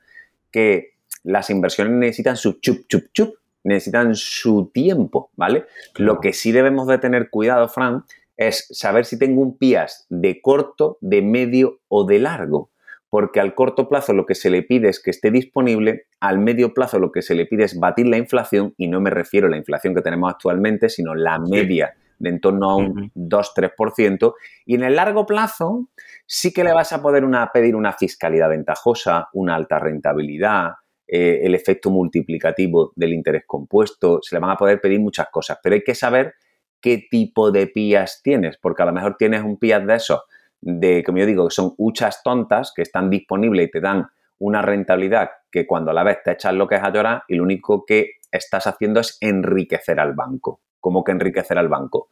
que 0.50 0.94
las 1.24 1.50
inversiones 1.50 1.92
necesitan 1.92 2.38
su 2.38 2.58
chup, 2.60 2.86
chup, 2.88 3.12
chup, 3.12 3.34
necesitan 3.64 4.14
su 4.14 4.70
tiempo, 4.72 5.30
¿vale? 5.36 5.66
Lo 5.96 6.20
que 6.20 6.32
sí 6.32 6.52
debemos 6.52 6.86
de 6.86 6.98
tener 6.98 7.30
cuidado, 7.30 7.68
Fran, 7.68 8.04
es 8.36 8.66
saber 8.70 9.04
si 9.04 9.18
tengo 9.18 9.42
un 9.42 9.56
PIAS 9.56 10.06
de 10.08 10.40
corto, 10.40 10.98
de 11.00 11.22
medio 11.22 11.80
o 11.88 12.04
de 12.04 12.18
largo. 12.18 12.70
Porque 13.08 13.40
al 13.40 13.54
corto 13.54 13.88
plazo 13.88 14.14
lo 14.14 14.24
que 14.24 14.34
se 14.34 14.48
le 14.48 14.62
pide 14.62 14.88
es 14.88 14.98
que 15.00 15.10
esté 15.10 15.30
disponible, 15.30 16.06
al 16.18 16.38
medio 16.38 16.72
plazo 16.72 16.98
lo 16.98 17.12
que 17.12 17.20
se 17.20 17.34
le 17.34 17.44
pide 17.44 17.64
es 17.64 17.78
batir 17.78 18.06
la 18.06 18.16
inflación, 18.16 18.74
y 18.78 18.88
no 18.88 19.00
me 19.00 19.10
refiero 19.10 19.48
a 19.48 19.50
la 19.50 19.58
inflación 19.58 19.94
que 19.94 20.00
tenemos 20.00 20.32
actualmente, 20.32 20.88
sino 20.88 21.14
la 21.14 21.38
media 21.38 21.94
de 22.18 22.30
en 22.30 22.40
torno 22.40 22.70
a 22.70 22.76
un 22.76 23.12
2-3%. 23.14 24.34
Y 24.64 24.76
en 24.76 24.84
el 24.84 24.96
largo 24.96 25.26
plazo 25.26 25.88
sí 26.24 26.52
que 26.52 26.64
le 26.64 26.72
vas 26.72 26.92
a 26.92 27.02
poder 27.02 27.24
una, 27.24 27.50
pedir 27.52 27.76
una 27.76 27.92
fiscalidad 27.92 28.48
ventajosa, 28.48 29.28
una 29.34 29.56
alta 29.56 29.78
rentabilidad, 29.78 30.70
eh, 31.06 31.40
el 31.42 31.54
efecto 31.54 31.90
multiplicativo 31.90 32.92
del 32.96 33.12
interés 33.12 33.44
compuesto, 33.46 34.20
se 34.22 34.34
le 34.34 34.40
van 34.40 34.50
a 34.50 34.56
poder 34.56 34.80
pedir 34.80 35.00
muchas 35.00 35.28
cosas, 35.30 35.58
pero 35.62 35.74
hay 35.74 35.82
que 35.82 35.94
saber 35.94 36.34
qué 36.80 37.06
tipo 37.10 37.50
de 37.50 37.66
pías 37.66 38.20
tienes, 38.22 38.58
porque 38.58 38.82
a 38.82 38.86
lo 38.86 38.92
mejor 38.92 39.16
tienes 39.16 39.42
un 39.42 39.58
pías 39.58 39.86
de 39.86 39.94
esos, 39.94 40.20
de, 40.60 41.02
como 41.04 41.18
yo 41.18 41.26
digo, 41.26 41.48
que 41.48 41.54
son 41.54 41.74
huchas 41.76 42.22
tontas 42.22 42.72
que 42.74 42.82
están 42.82 43.10
disponibles 43.10 43.68
y 43.68 43.70
te 43.70 43.80
dan 43.80 44.06
una 44.38 44.62
rentabilidad 44.62 45.30
que 45.50 45.66
cuando 45.66 45.90
a 45.90 45.94
la 45.94 46.02
vez 46.02 46.18
te 46.24 46.32
echas 46.32 46.54
lo 46.54 46.66
que 46.66 46.76
es 46.76 46.82
a 46.82 46.92
llorar 46.92 47.22
y 47.28 47.36
lo 47.36 47.44
único 47.44 47.84
que 47.84 48.12
estás 48.30 48.66
haciendo 48.66 49.00
es 49.00 49.18
enriquecer 49.20 50.00
al 50.00 50.14
banco 50.14 50.60
como 50.82 51.04
que 51.04 51.12
enriquecer 51.12 51.56
al 51.56 51.68
banco. 51.68 52.10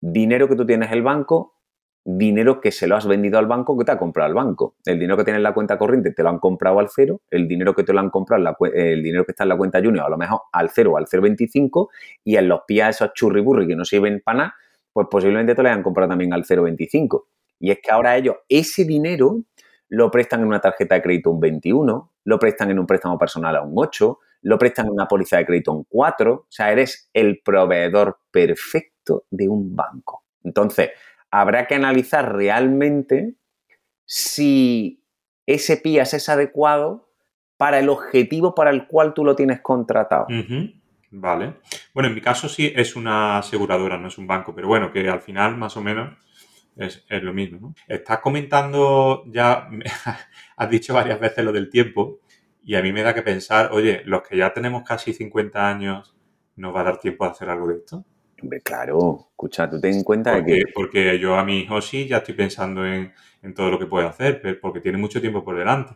Dinero 0.00 0.46
que 0.46 0.54
tú 0.54 0.64
tienes 0.64 0.88
en 0.88 0.98
el 0.98 1.02
banco, 1.02 1.53
dinero 2.04 2.60
que 2.60 2.70
se 2.70 2.86
lo 2.86 2.96
has 2.96 3.06
vendido 3.06 3.38
al 3.38 3.46
banco 3.46 3.78
que 3.78 3.84
te 3.84 3.92
ha 3.92 3.98
comprado 3.98 4.28
el 4.28 4.34
banco. 4.34 4.76
El 4.84 4.98
dinero 4.98 5.16
que 5.16 5.24
tienes 5.24 5.38
en 5.38 5.44
la 5.44 5.54
cuenta 5.54 5.78
corriente 5.78 6.12
te 6.12 6.22
lo 6.22 6.28
han 6.28 6.38
comprado 6.38 6.78
al 6.78 6.88
cero, 6.90 7.22
el 7.30 7.48
dinero 7.48 7.74
que 7.74 7.82
te 7.82 7.92
lo 7.92 8.00
han 8.00 8.10
comprado, 8.10 8.56
el 8.74 9.02
dinero 9.02 9.24
que 9.24 9.32
está 9.32 9.44
en 9.44 9.48
la 9.48 9.56
cuenta 9.56 9.80
junior 9.82 10.04
a 10.06 10.10
lo 10.10 10.18
mejor 10.18 10.42
al 10.52 10.70
cero 10.70 10.92
o 10.92 10.96
al 10.98 11.06
0,25 11.06 11.88
y 12.24 12.36
en 12.36 12.48
los 12.48 12.60
pies 12.66 12.88
esos 12.90 13.14
churriburri 13.14 13.66
que 13.66 13.74
no 13.74 13.84
sirven 13.84 14.20
para 14.22 14.38
nada, 14.38 14.54
pues 14.92 15.06
posiblemente 15.10 15.54
te 15.54 15.62
lo 15.62 15.68
hayan 15.68 15.82
comprado 15.82 16.10
también 16.10 16.32
al 16.34 16.44
0,25. 16.44 17.24
Y 17.60 17.70
es 17.70 17.78
que 17.82 17.90
ahora 17.90 18.16
ellos 18.16 18.36
ese 18.48 18.84
dinero 18.84 19.42
lo 19.88 20.10
prestan 20.10 20.40
en 20.40 20.48
una 20.48 20.60
tarjeta 20.60 20.96
de 20.96 21.02
crédito 21.02 21.30
un 21.30 21.40
21, 21.40 22.12
lo 22.24 22.38
prestan 22.38 22.70
en 22.70 22.78
un 22.78 22.86
préstamo 22.86 23.18
personal 23.18 23.56
a 23.56 23.62
un 23.62 23.72
8, 23.76 24.18
lo 24.42 24.58
prestan 24.58 24.86
en 24.86 24.92
una 24.92 25.06
póliza 25.06 25.38
de 25.38 25.46
crédito 25.46 25.72
en 25.72 25.84
4, 25.88 26.32
o 26.34 26.46
sea, 26.48 26.70
eres 26.70 27.08
el 27.12 27.40
proveedor 27.42 28.18
perfecto 28.30 29.24
de 29.30 29.48
un 29.48 29.74
banco. 29.74 30.24
Entonces, 30.42 30.90
habrá 31.40 31.66
que 31.66 31.74
analizar 31.74 32.34
realmente 32.34 33.34
si 34.04 35.02
ese 35.46 35.76
PIAS 35.76 36.14
es 36.14 36.28
adecuado 36.28 37.10
para 37.56 37.80
el 37.80 37.88
objetivo 37.88 38.54
para 38.54 38.70
el 38.70 38.86
cual 38.86 39.14
tú 39.14 39.24
lo 39.24 39.34
tienes 39.34 39.60
contratado. 39.60 40.26
Vale. 41.10 41.54
Bueno, 41.92 42.08
en 42.08 42.14
mi 42.14 42.20
caso 42.20 42.48
sí 42.48 42.72
es 42.74 42.94
una 42.94 43.38
aseguradora, 43.38 43.98
no 43.98 44.08
es 44.08 44.18
un 44.18 44.26
banco, 44.26 44.54
pero 44.54 44.68
bueno, 44.68 44.92
que 44.92 45.08
al 45.08 45.20
final 45.20 45.56
más 45.56 45.76
o 45.76 45.80
menos 45.80 46.16
es, 46.76 47.04
es 47.08 47.22
lo 47.22 47.32
mismo. 47.32 47.74
Estás 47.88 48.18
comentando 48.20 49.24
ya, 49.26 49.68
has 50.56 50.70
dicho 50.70 50.94
varias 50.94 51.18
veces 51.18 51.44
lo 51.44 51.52
del 51.52 51.68
tiempo 51.68 52.20
y 52.62 52.76
a 52.76 52.82
mí 52.82 52.92
me 52.92 53.02
da 53.02 53.12
que 53.12 53.22
pensar, 53.22 53.70
oye, 53.72 54.02
los 54.04 54.22
que 54.22 54.36
ya 54.36 54.52
tenemos 54.52 54.84
casi 54.84 55.12
50 55.12 55.68
años, 55.68 56.14
¿nos 56.56 56.74
va 56.74 56.82
a 56.82 56.84
dar 56.84 56.98
tiempo 56.98 57.24
a 57.24 57.30
hacer 57.30 57.48
algo 57.50 57.66
de 57.68 57.76
esto? 57.76 58.04
Claro, 58.62 59.28
escucha, 59.30 59.68
tú 59.68 59.80
ten 59.80 59.94
en 59.94 60.04
cuenta 60.04 60.32
porque, 60.34 60.54
que... 60.54 60.62
Porque 60.74 61.18
yo 61.18 61.36
a 61.36 61.44
mi 61.44 61.60
hijo 61.60 61.80
sí 61.80 62.06
ya 62.06 62.18
estoy 62.18 62.34
pensando 62.34 62.86
en, 62.86 63.12
todo 63.54 63.70
lo 63.70 63.78
que 63.78 63.86
puede 63.86 64.06
hacer, 64.06 64.58
porque 64.60 64.80
tiene 64.80 64.96
mucho 64.96 65.20
tiempo 65.20 65.44
por 65.44 65.56
delante. 65.56 65.94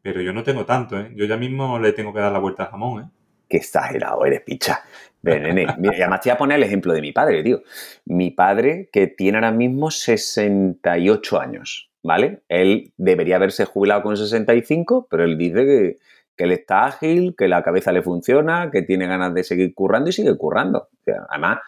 Pero 0.00 0.22
yo 0.22 0.32
no 0.32 0.42
tengo 0.42 0.64
tanto, 0.64 0.98
¿eh? 0.98 1.10
Yo 1.14 1.26
ya 1.26 1.36
mismo 1.36 1.78
le 1.78 1.92
tengo 1.92 2.14
que 2.14 2.20
dar 2.20 2.32
la 2.32 2.38
vuelta 2.38 2.64
al 2.64 2.70
jamón, 2.70 3.02
¿eh? 3.02 3.08
Qué 3.48 3.58
exagerado 3.58 4.24
eres, 4.24 4.40
picha. 4.42 4.82
Ven, 5.22 5.42
nene. 5.42 5.66
Mira, 5.78 5.96
y 5.96 6.00
además 6.00 6.20
te 6.20 6.30
voy 6.30 6.34
a 6.34 6.38
poner 6.38 6.56
el 6.56 6.62
ejemplo 6.62 6.92
de 6.92 7.00
mi 7.00 7.12
padre, 7.12 7.42
tío. 7.42 7.62
Mi 8.04 8.30
padre, 8.30 8.88
que 8.92 9.08
tiene 9.08 9.38
ahora 9.38 9.52
mismo 9.52 9.90
68 9.90 11.40
años, 11.40 11.90
¿vale? 12.02 12.42
Él 12.48 12.92
debería 12.96 13.36
haberse 13.36 13.64
jubilado 13.64 14.02
con 14.02 14.16
65, 14.16 15.06
pero 15.10 15.24
él 15.24 15.36
dice 15.36 15.64
que, 15.64 15.96
que 16.36 16.44
él 16.44 16.52
está 16.52 16.84
ágil, 16.84 17.34
que 17.36 17.48
la 17.48 17.62
cabeza 17.62 17.92
le 17.92 18.02
funciona, 18.02 18.70
que 18.70 18.82
tiene 18.82 19.06
ganas 19.06 19.32
de 19.34 19.42
seguir 19.42 19.74
currando 19.74 20.10
y 20.10 20.12
sigue 20.12 20.36
currando. 20.36 20.88
además, 21.28 21.58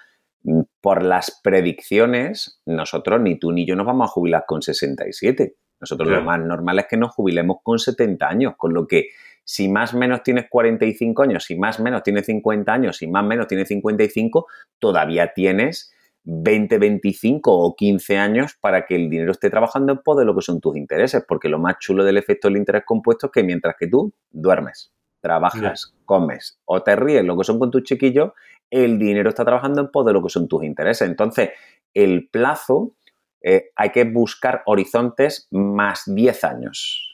por 0.80 1.02
las 1.02 1.40
predicciones, 1.42 2.60
nosotros, 2.66 3.20
ni 3.20 3.38
tú 3.38 3.52
ni 3.52 3.66
yo, 3.66 3.76
nos 3.76 3.86
vamos 3.86 4.08
a 4.08 4.12
jubilar 4.12 4.44
con 4.46 4.62
67. 4.62 5.56
Nosotros 5.80 6.08
lo 6.08 6.22
más 6.22 6.40
normal 6.40 6.80
es 6.80 6.86
que 6.88 6.96
nos 6.96 7.14
jubilemos 7.14 7.58
con 7.62 7.78
70 7.78 8.28
años, 8.28 8.54
con 8.56 8.74
lo 8.74 8.86
que 8.86 9.08
si 9.44 9.68
más 9.68 9.94
o 9.94 9.98
menos 9.98 10.22
tienes 10.22 10.46
45 10.50 11.22
años, 11.22 11.44
si 11.44 11.56
más 11.56 11.80
o 11.80 11.82
menos 11.82 12.02
tienes 12.02 12.26
50 12.26 12.72
años, 12.72 12.96
si 12.96 13.06
más 13.06 13.24
o 13.24 13.26
menos 13.26 13.46
tienes 13.46 13.68
55, 13.68 14.46
todavía 14.78 15.32
tienes 15.34 15.92
20, 16.24 16.78
25 16.78 17.50
o 17.50 17.74
15 17.74 18.18
años 18.18 18.56
para 18.60 18.84
que 18.84 18.96
el 18.96 19.08
dinero 19.08 19.32
esté 19.32 19.48
trabajando 19.48 19.92
en 19.92 19.98
pos 19.98 20.18
de 20.18 20.24
lo 20.24 20.34
que 20.34 20.42
son 20.42 20.60
tus 20.60 20.76
intereses, 20.76 21.24
porque 21.26 21.48
lo 21.48 21.58
más 21.58 21.78
chulo 21.78 22.04
del 22.04 22.18
efecto 22.18 22.48
del 22.48 22.58
interés 22.58 22.82
compuesto 22.84 23.26
es 23.26 23.32
que 23.32 23.42
mientras 23.42 23.76
que 23.78 23.86
tú 23.86 24.12
duermes, 24.30 24.92
trabajas, 25.20 25.94
comes 26.04 26.60
o 26.64 26.82
te 26.82 26.96
ríes, 26.96 27.24
lo 27.24 27.36
que 27.38 27.44
son 27.44 27.58
con 27.58 27.70
tus 27.70 27.84
chiquillos, 27.84 28.32
el 28.70 28.98
dinero 28.98 29.28
está 29.28 29.44
trabajando 29.44 29.80
en 29.80 29.90
pos 29.90 30.06
de 30.06 30.12
lo 30.12 30.22
que 30.22 30.28
son 30.28 30.48
tus 30.48 30.64
intereses. 30.64 31.08
Entonces, 31.08 31.50
el 31.94 32.28
plazo, 32.28 32.94
eh, 33.42 33.70
hay 33.76 33.90
que 33.90 34.04
buscar 34.04 34.62
horizontes 34.66 35.48
más 35.50 36.02
10 36.06 36.44
años. 36.44 37.04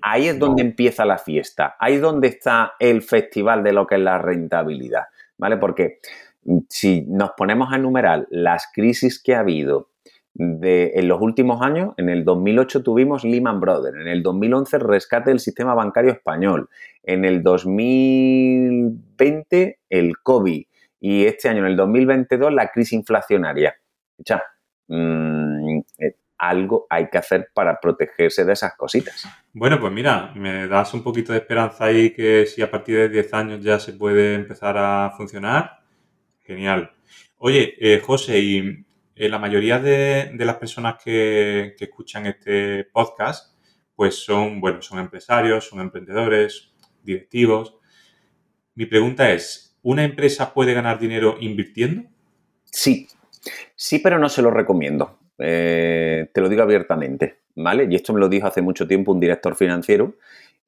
Ahí 0.00 0.26
es 0.26 0.38
donde 0.38 0.62
empieza 0.62 1.04
la 1.04 1.18
fiesta, 1.18 1.76
ahí 1.78 1.96
es 1.96 2.00
donde 2.00 2.28
está 2.28 2.76
el 2.78 3.02
festival 3.02 3.62
de 3.62 3.74
lo 3.74 3.86
que 3.86 3.96
es 3.96 4.00
la 4.00 4.16
rentabilidad, 4.16 5.02
¿vale? 5.36 5.58
Porque 5.58 5.98
mm, 6.44 6.60
si 6.66 7.02
nos 7.02 7.32
ponemos 7.32 7.70
a 7.70 7.76
enumerar 7.76 8.26
las 8.30 8.68
crisis 8.72 9.22
que 9.22 9.34
ha 9.34 9.40
habido 9.40 9.90
de, 10.32 10.92
en 10.94 11.08
los 11.08 11.20
últimos 11.20 11.60
años, 11.60 11.92
en 11.98 12.08
el 12.08 12.24
2008 12.24 12.82
tuvimos 12.82 13.22
Lehman 13.22 13.60
Brothers, 13.60 13.98
en 13.98 14.08
el 14.08 14.22
2011 14.22 14.78
el 14.78 14.82
rescate 14.82 15.28
del 15.28 15.40
sistema 15.40 15.74
bancario 15.74 16.12
español, 16.12 16.70
en 17.02 17.26
el 17.26 17.42
2020 17.42 19.78
el 19.90 20.18
COVID 20.22 20.64
y 21.00 21.24
este 21.24 21.48
año, 21.48 21.60
en 21.60 21.72
el 21.72 21.76
2022, 21.76 22.52
la 22.52 22.68
crisis 22.68 22.92
inflacionaria. 22.92 23.74
Ya, 24.18 24.42
mmm, 24.88 25.80
algo 26.40 26.86
hay 26.88 27.08
que 27.10 27.18
hacer 27.18 27.50
para 27.52 27.78
protegerse 27.78 28.44
de 28.44 28.54
esas 28.54 28.74
cositas. 28.74 29.28
Bueno, 29.52 29.78
pues 29.78 29.92
mira, 29.92 30.32
me 30.34 30.66
das 30.66 30.94
un 30.94 31.02
poquito 31.02 31.32
de 31.32 31.38
esperanza 31.38 31.84
ahí 31.84 32.12
que 32.12 32.46
si 32.46 32.62
a 32.62 32.70
partir 32.70 32.96
de 32.96 33.08
10 33.10 33.34
años 33.34 33.62
ya 33.62 33.78
se 33.78 33.92
puede 33.92 34.34
empezar 34.34 34.76
a 34.78 35.12
funcionar, 35.16 35.80
genial. 36.40 36.92
Oye, 37.36 37.74
eh, 37.78 38.00
José, 38.00 38.38
y 38.38 38.86
eh, 39.14 39.28
la 39.28 39.38
mayoría 39.38 39.78
de, 39.78 40.32
las 40.34 40.56
personas 40.56 40.96
que, 41.02 41.76
escuchan 41.78 42.26
este 42.26 42.84
podcast, 42.84 43.54
pues 43.94 44.14
son, 44.24 44.60
bueno, 44.62 44.80
son 44.80 44.98
empresarios, 44.98 45.68
son 45.68 45.80
emprendedores, 45.80 46.72
directivos. 47.02 47.76
Mi 48.74 48.86
pregunta 48.86 49.30
es, 49.30 49.69
¿una 49.82 50.04
empresa 50.04 50.52
puede 50.52 50.74
ganar 50.74 50.98
dinero 50.98 51.36
invirtiendo? 51.40 52.04
Sí, 52.64 53.08
sí, 53.74 53.98
pero 53.98 54.18
no 54.18 54.28
se 54.28 54.42
lo 54.42 54.50
recomiendo. 54.50 55.18
Eh, 55.38 56.30
te 56.32 56.40
lo 56.40 56.48
digo 56.48 56.62
abiertamente, 56.62 57.38
¿vale? 57.54 57.86
Y 57.90 57.94
esto 57.94 58.12
me 58.12 58.20
lo 58.20 58.28
dijo 58.28 58.46
hace 58.46 58.62
mucho 58.62 58.86
tiempo 58.86 59.12
un 59.12 59.20
director 59.20 59.56
financiero 59.56 60.14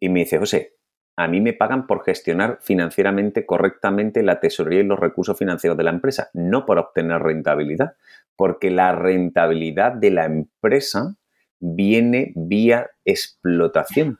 y 0.00 0.08
me 0.08 0.20
dice, 0.20 0.38
José, 0.38 0.74
a 1.16 1.28
mí 1.28 1.40
me 1.40 1.52
pagan 1.52 1.86
por 1.86 2.04
gestionar 2.04 2.58
financieramente 2.62 3.44
correctamente 3.44 4.22
la 4.22 4.40
tesorería 4.40 4.80
y 4.80 4.86
los 4.86 4.98
recursos 4.98 5.38
financieros 5.38 5.76
de 5.76 5.84
la 5.84 5.90
empresa, 5.90 6.30
no 6.32 6.64
por 6.64 6.78
obtener 6.78 7.20
rentabilidad, 7.22 7.96
porque 8.34 8.70
la 8.70 8.92
rentabilidad 8.92 9.92
de 9.92 10.10
la 10.10 10.24
empresa 10.24 11.14
viene 11.60 12.32
vía 12.34 12.90
explotación. 13.04 14.18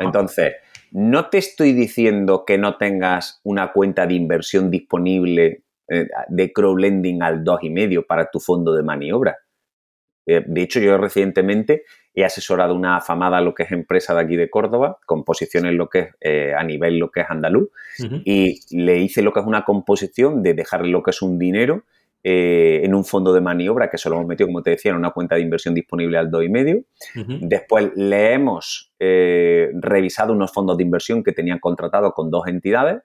Entonces, 0.00 0.54
no 0.94 1.28
te 1.28 1.38
estoy 1.38 1.72
diciendo 1.72 2.44
que 2.46 2.56
no 2.56 2.76
tengas 2.76 3.40
una 3.42 3.72
cuenta 3.72 4.06
de 4.06 4.14
inversión 4.14 4.70
disponible 4.70 5.64
eh, 5.88 6.06
de 6.28 6.52
crowdlending 6.52 7.20
al 7.20 7.42
2,5 7.42 8.06
para 8.06 8.30
tu 8.30 8.38
fondo 8.38 8.72
de 8.72 8.84
maniobra. 8.84 9.38
Eh, 10.24 10.44
de 10.46 10.62
hecho, 10.62 10.78
yo 10.78 10.96
recientemente 10.96 11.82
he 12.14 12.24
asesorado 12.24 12.76
una 12.76 12.98
afamada 12.98 13.40
lo 13.40 13.54
que 13.54 13.64
es 13.64 13.72
empresa 13.72 14.14
de 14.14 14.20
aquí 14.20 14.36
de 14.36 14.48
Córdoba, 14.48 14.98
composiciones 15.04 15.74
lo 15.74 15.88
que 15.88 15.98
es 15.98 16.08
eh, 16.20 16.54
a 16.56 16.62
nivel 16.62 16.98
lo 16.98 17.10
que 17.10 17.22
es 17.22 17.26
andaluz, 17.28 17.70
y 18.24 18.60
le 18.70 18.98
hice 18.98 19.22
lo 19.22 19.32
que 19.32 19.40
es 19.40 19.46
una 19.46 19.64
composición 19.64 20.44
de 20.44 20.54
dejarle 20.54 20.92
lo 20.92 21.02
que 21.02 21.10
es 21.10 21.22
un 21.22 21.40
dinero 21.40 21.84
eh, 22.24 22.80
en 22.82 22.94
un 22.94 23.04
fondo 23.04 23.32
de 23.32 23.40
maniobra 23.40 23.88
que 23.88 23.98
se 23.98 24.08
lo 24.08 24.16
hemos 24.16 24.26
metido, 24.26 24.48
como 24.48 24.62
te 24.62 24.70
decía, 24.70 24.90
en 24.90 24.96
una 24.96 25.12
cuenta 25.12 25.36
de 25.36 25.42
inversión 25.42 25.74
disponible 25.74 26.18
al 26.18 26.30
2,5. 26.30 26.86
Después 27.42 27.92
le 27.94 28.32
hemos 28.32 28.90
revisado 28.98 30.32
unos 30.32 30.50
fondos 30.50 30.78
de 30.78 30.82
inversión 30.82 31.22
que 31.22 31.32
tenían 31.32 31.58
contratados 31.58 32.14
con 32.14 32.30
dos 32.30 32.48
entidades 32.48 33.02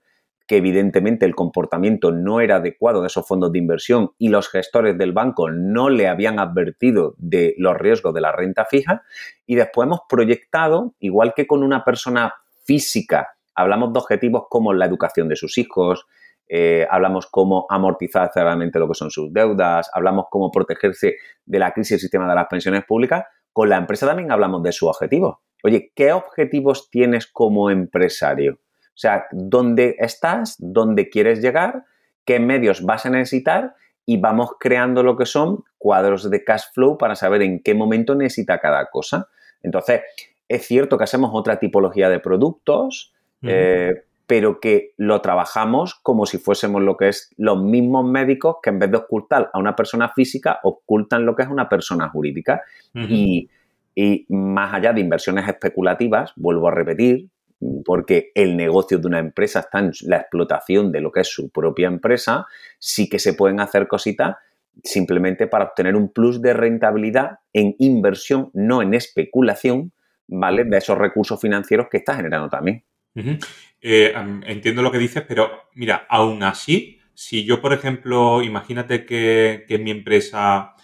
que 0.49 0.58
evidentemente 0.58 1.27
el 1.27 1.36
comportamiento 1.36 2.12
no 2.12 2.41
era 2.41 2.55
adecuado 2.55 3.01
de 3.01 3.08
esos 3.08 3.27
fondos 3.27 3.51
de 3.51 3.60
inversión 3.60 4.13
y 4.17 4.29
los 4.29 4.49
gestores 4.49 4.97
del 4.97 5.13
banco 5.13 5.51
no 5.51 5.91
le 5.91 6.08
habían 6.08 6.39
advertido 6.39 7.13
de 7.19 7.53
los 7.60 7.77
riesgos 7.77 8.15
de 8.15 8.21
la 8.21 8.32
renta 8.32 8.65
fija. 8.65 9.03
Y 9.45 9.53
después 9.53 9.86
hemos 9.86 9.99
proyectado, 10.10 10.95
igual 10.97 11.34
que 11.36 11.45
con 11.45 11.62
una 11.62 11.86
persona 11.86 12.34
física, 12.63 13.27
hablamos 13.53 13.93
de 13.93 13.99
objetivos 13.99 14.45
como 14.49 14.73
la 14.73 14.88
educación 14.88 15.29
de 15.29 15.36
sus 15.36 15.55
hijos, 15.60 16.08
eh, 16.49 16.88
hablamos 16.89 17.27
cómo 17.27 17.67
amortizar 17.69 18.31
cerradamente 18.33 18.79
lo 18.79 18.88
que 18.88 18.95
son 18.95 19.12
sus 19.12 19.31
deudas, 19.31 19.89
hablamos 19.93 20.25
cómo 20.31 20.49
protegerse 20.49 21.17
de 21.45 21.59
la 21.59 21.71
crisis 21.71 21.91
del 21.91 21.99
sistema 21.99 22.27
de 22.27 22.33
las 22.33 22.47
pensiones 22.47 22.83
públicas, 22.85 23.25
con 23.53 23.69
la 23.69 23.77
empresa 23.77 24.07
también 24.07 24.31
hablamos 24.31 24.63
de 24.63 24.71
sus 24.71 24.89
objetivos. 24.89 25.38
Oye, 25.63 25.91
¿qué 25.95 26.12
objetivos 26.12 26.89
tienes 26.89 27.27
como 27.27 27.69
empresario? 27.69 28.53
O 28.53 29.01
sea, 29.01 29.27
dónde 29.31 29.95
estás, 29.99 30.55
dónde 30.57 31.09
quieres 31.09 31.41
llegar, 31.41 31.85
qué 32.25 32.39
medios 32.39 32.83
vas 32.83 33.05
a 33.05 33.09
necesitar 33.09 33.75
y 34.05 34.17
vamos 34.17 34.51
creando 34.59 35.03
lo 35.03 35.15
que 35.15 35.25
son 35.25 35.63
cuadros 35.77 36.29
de 36.29 36.43
cash 36.43 36.63
flow 36.73 36.97
para 36.97 37.15
saber 37.15 37.43
en 37.43 37.62
qué 37.62 37.75
momento 37.75 38.15
necesita 38.15 38.59
cada 38.59 38.88
cosa. 38.88 39.27
Entonces, 39.62 40.01
es 40.47 40.65
cierto 40.65 40.97
que 40.97 41.03
hacemos 41.03 41.29
otra 41.33 41.59
tipología 41.59 42.09
de 42.09 42.19
productos, 42.19 43.13
eh, 43.43 44.03
pero 44.29 44.59
que 44.59 44.93
lo 44.97 45.21
trabajamos 45.21 45.95
como 45.95 46.27
si 46.27 46.37
fuésemos 46.37 46.83
lo 46.83 46.97
que 46.97 47.07
es 47.07 47.33
los 47.37 47.63
mismos 47.63 48.05
médicos 48.05 48.57
que 48.61 48.69
en 48.69 48.77
vez 48.77 48.91
de 48.91 48.97
ocultar 48.97 49.49
a 49.51 49.57
una 49.57 49.75
persona 49.75 50.09
física, 50.09 50.59
ocultan 50.61 51.25
lo 51.25 51.35
que 51.35 51.41
es 51.41 51.49
una 51.49 51.67
persona 51.67 52.09
jurídica. 52.09 52.61
y, 52.93 53.49
y 53.95 54.27
más 54.29 54.71
allá 54.71 54.93
de 54.93 55.01
inversiones 55.01 55.47
especulativas, 55.47 56.31
vuelvo 56.35 56.67
a 56.67 56.71
repetir, 56.71 57.27
porque 57.83 58.31
el 58.35 58.55
negocio 58.55 58.99
de 58.99 59.07
una 59.07 59.17
empresa 59.17 59.61
está 59.61 59.79
en 59.79 59.93
la 60.03 60.17
explotación 60.17 60.91
de 60.91 61.01
lo 61.01 61.11
que 61.11 61.21
es 61.21 61.27
su 61.27 61.49
propia 61.49 61.87
empresa, 61.87 62.45
sí 62.77 63.09
que 63.09 63.17
se 63.17 63.33
pueden 63.33 63.59
hacer 63.59 63.87
cositas 63.87 64.35
simplemente 64.83 65.47
para 65.47 65.65
obtener 65.65 65.95
un 65.95 66.13
plus 66.13 66.39
de 66.39 66.53
rentabilidad 66.53 67.39
en 67.51 67.75
inversión, 67.79 68.51
no 68.53 68.83
en 68.83 68.93
especulación, 68.93 69.91
¿vale? 70.27 70.65
De 70.65 70.77
esos 70.77 70.99
recursos 70.99 71.41
financieros 71.41 71.87
que 71.89 71.97
está 71.97 72.13
generando 72.13 72.47
también. 72.47 72.83
Eh, 73.81 74.13
entiendo 74.45 74.81
lo 74.81 74.91
que 74.91 74.97
dices, 74.97 75.23
pero 75.27 75.69
mira, 75.73 76.05
aún 76.09 76.43
así, 76.43 76.99
si 77.13 77.45
yo, 77.45 77.61
por 77.61 77.73
ejemplo, 77.73 78.41
imagínate 78.41 79.05
que, 79.05 79.65
que 79.67 79.75
en 79.75 79.83
mi 79.83 79.91
empresa, 79.91 80.75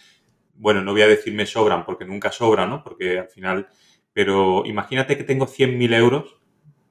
bueno, 0.53 0.81
no 0.81 0.91
voy 0.91 1.01
a 1.01 1.07
decir 1.07 1.33
me 1.33 1.45
sobran, 1.45 1.85
porque 1.85 2.05
nunca 2.05 2.31
sobra, 2.31 2.65
¿no? 2.65 2.83
Porque 2.83 3.19
al 3.19 3.29
final, 3.29 3.67
pero 4.13 4.65
imagínate 4.65 5.17
que 5.17 5.23
tengo 5.23 5.47
100.000 5.47 5.93
euros 5.93 6.37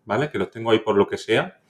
¿vale? 0.05 0.31
Que 0.31 0.39
los 0.39 0.51
tengo 0.51 0.71
ahí 0.71 0.81
por 0.81 0.97
lo 0.97 1.07
que 1.07 1.19
sea. 1.19 1.61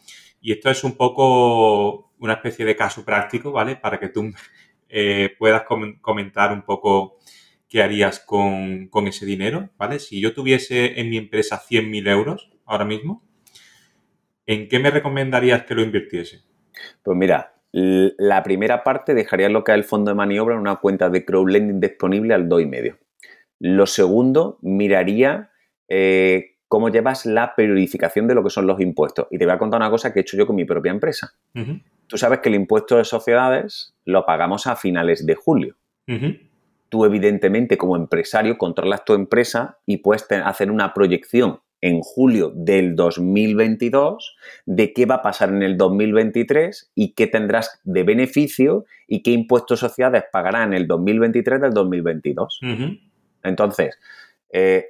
Y 0.40 0.52
esto 0.52 0.70
es 0.70 0.84
un 0.84 0.96
poco 0.96 2.12
una 2.18 2.34
especie 2.34 2.64
de 2.64 2.76
caso 2.76 3.04
práctico, 3.04 3.52
¿vale? 3.52 3.76
Para 3.76 3.98
que 3.98 4.08
tú 4.08 4.32
eh, 4.88 5.34
puedas 5.38 5.64
comentar 6.00 6.52
un 6.52 6.62
poco 6.62 7.18
qué 7.68 7.82
harías 7.82 8.20
con, 8.20 8.88
ese 9.06 9.26
dinero, 9.26 9.70
¿vale? 9.76 9.98
Si 9.98 10.20
yo 10.20 10.34
tuviese 10.34 11.00
en 11.00 11.10
mi 11.10 11.16
empresa 11.16 11.60
100.000 11.60 12.08
euros 12.08 12.50
ahora 12.66 12.84
mismo, 12.84 13.24
¿en 14.46 14.68
qué 14.68 14.78
me 14.78 14.90
recomendarías 14.90 15.64
que 15.64 15.74
lo 15.74 15.82
invirtiese? 15.82 16.42
Pues 17.02 17.16
mira, 17.16 17.54
la 17.72 18.42
primera 18.42 18.84
parte 18.84 19.14
dejaría 19.14 19.48
lo 19.48 19.64
que 19.64 19.72
es 19.72 19.78
el 19.78 19.84
fondo 19.84 20.10
de 20.10 20.14
maniobra 20.14 20.54
en 20.54 20.60
una 20.60 20.76
cuenta 20.76 21.10
de 21.10 21.24
crowdlending 21.24 21.80
disponible 21.80 22.34
al 22.34 22.48
2,5. 22.48 22.96
Lo 23.60 23.86
segundo, 23.86 24.58
miraría 24.62 25.50
eh, 25.88 26.56
cómo 26.68 26.88
llevas 26.88 27.26
la 27.26 27.54
periodificación 27.54 28.26
de 28.28 28.34
lo 28.34 28.42
que 28.42 28.50
son 28.50 28.66
los 28.66 28.80
impuestos. 28.80 29.26
Y 29.30 29.38
te 29.38 29.44
voy 29.44 29.54
a 29.54 29.58
contar 29.58 29.80
una 29.80 29.90
cosa 29.90 30.12
que 30.12 30.20
he 30.20 30.22
hecho 30.22 30.36
yo 30.36 30.46
con 30.46 30.56
mi 30.56 30.64
propia 30.64 30.92
empresa. 30.92 31.34
tú 32.06 32.18
sabes 32.18 32.40
que 32.40 32.48
el 32.48 32.54
impuesto 32.54 32.96
de 32.96 33.04
sociedades 33.04 33.94
lo 34.04 34.24
pagamos 34.26 34.66
a 34.66 34.76
finales 34.76 35.26
de 35.26 35.34
julio. 35.34 35.76
Tú, 36.88 37.04
evidentemente, 37.04 37.76
como 37.78 37.96
empresario, 37.96 38.58
controlas 38.58 39.04
tu 39.04 39.14
empresa 39.14 39.78
y 39.86 39.96
puedes 39.96 40.26
hacer 40.30 40.70
una 40.70 40.94
proyección 40.94 41.60
en 41.84 42.00
julio 42.00 42.50
del 42.54 42.96
2022 42.96 44.36
de 44.64 44.94
qué 44.94 45.04
va 45.04 45.16
a 45.16 45.22
pasar 45.22 45.50
en 45.50 45.62
el 45.62 45.76
2023 45.76 46.92
y 46.94 47.12
qué 47.12 47.26
tendrás 47.26 47.78
de 47.84 48.04
beneficio 48.04 48.86
y 49.06 49.22
qué 49.22 49.32
impuestos 49.32 49.80
sociedades 49.80 50.24
pagará 50.32 50.62
en 50.62 50.72
el 50.72 50.86
2023 50.86 51.60
del 51.60 51.72
2022. 51.72 52.60
Entonces, 53.42 53.98
eh, 54.50 54.86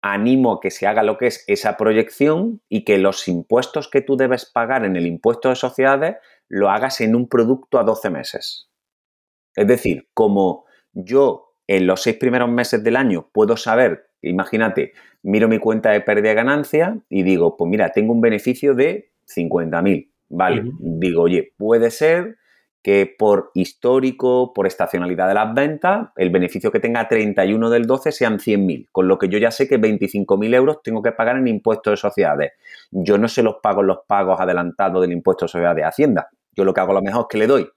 animo 0.00 0.54
a 0.54 0.60
que 0.60 0.70
se 0.70 0.86
haga 0.86 1.02
lo 1.02 1.18
que 1.18 1.26
es 1.26 1.44
esa 1.48 1.76
proyección 1.76 2.62
y 2.70 2.86
que 2.86 2.96
los 2.96 3.28
impuestos 3.28 3.90
que 3.90 4.00
tú 4.00 4.16
debes 4.16 4.46
pagar 4.46 4.86
en 4.86 4.96
el 4.96 5.06
impuesto 5.06 5.50
de 5.50 5.56
sociedades 5.56 6.16
lo 6.48 6.70
hagas 6.70 7.02
en 7.02 7.14
un 7.14 7.28
producto 7.28 7.78
a 7.78 7.84
12 7.84 8.08
meses. 8.08 8.70
Es 9.54 9.66
decir, 9.66 10.08
como 10.14 10.64
yo 10.94 11.52
en 11.66 11.86
los 11.86 12.00
seis 12.00 12.16
primeros 12.16 12.48
meses 12.48 12.82
del 12.82 12.96
año 12.96 13.28
puedo 13.34 13.58
saber, 13.58 14.09
imagínate, 14.22 14.92
miro 15.22 15.48
mi 15.48 15.58
cuenta 15.58 15.90
de 15.90 16.00
pérdida 16.00 16.30
de 16.30 16.34
ganancia 16.34 16.98
y 17.08 17.22
digo, 17.22 17.56
pues 17.56 17.70
mira, 17.70 17.90
tengo 17.90 18.12
un 18.12 18.20
beneficio 18.20 18.74
de 18.74 19.10
50.000. 19.26 20.10
Vale, 20.28 20.62
digo, 20.78 21.22
oye, 21.22 21.52
puede 21.56 21.90
ser 21.90 22.36
que 22.82 23.12
por 23.18 23.50
histórico, 23.54 24.52
por 24.54 24.66
estacionalidad 24.66 25.28
de 25.28 25.34
las 25.34 25.52
ventas, 25.54 26.08
el 26.16 26.30
beneficio 26.30 26.70
que 26.70 26.80
tenga 26.80 27.06
31 27.08 27.68
del 27.68 27.84
12 27.84 28.12
sean 28.12 28.38
100.000, 28.38 28.88
con 28.90 29.06
lo 29.06 29.18
que 29.18 29.28
yo 29.28 29.38
ya 29.38 29.50
sé 29.50 29.68
que 29.68 29.78
25.000 29.78 30.54
euros 30.54 30.82
tengo 30.82 31.02
que 31.02 31.12
pagar 31.12 31.36
en 31.36 31.48
impuestos 31.48 31.92
de 31.92 31.96
sociedades. 31.96 32.52
Yo 32.90 33.18
no 33.18 33.28
se 33.28 33.42
los 33.42 33.56
pago 33.62 33.82
en 33.82 33.88
los 33.88 33.98
pagos 34.06 34.40
adelantados 34.40 35.02
del 35.02 35.12
impuesto 35.12 35.44
de 35.44 35.48
sociedades 35.50 35.76
de 35.76 35.84
Hacienda. 35.84 36.28
Yo 36.52 36.64
lo 36.64 36.72
que 36.72 36.80
hago 36.80 36.92
a 36.92 36.94
lo 36.94 37.02
mejor 37.02 37.22
es 37.22 37.26
que 37.28 37.38
le 37.38 37.46
doy 37.46 37.68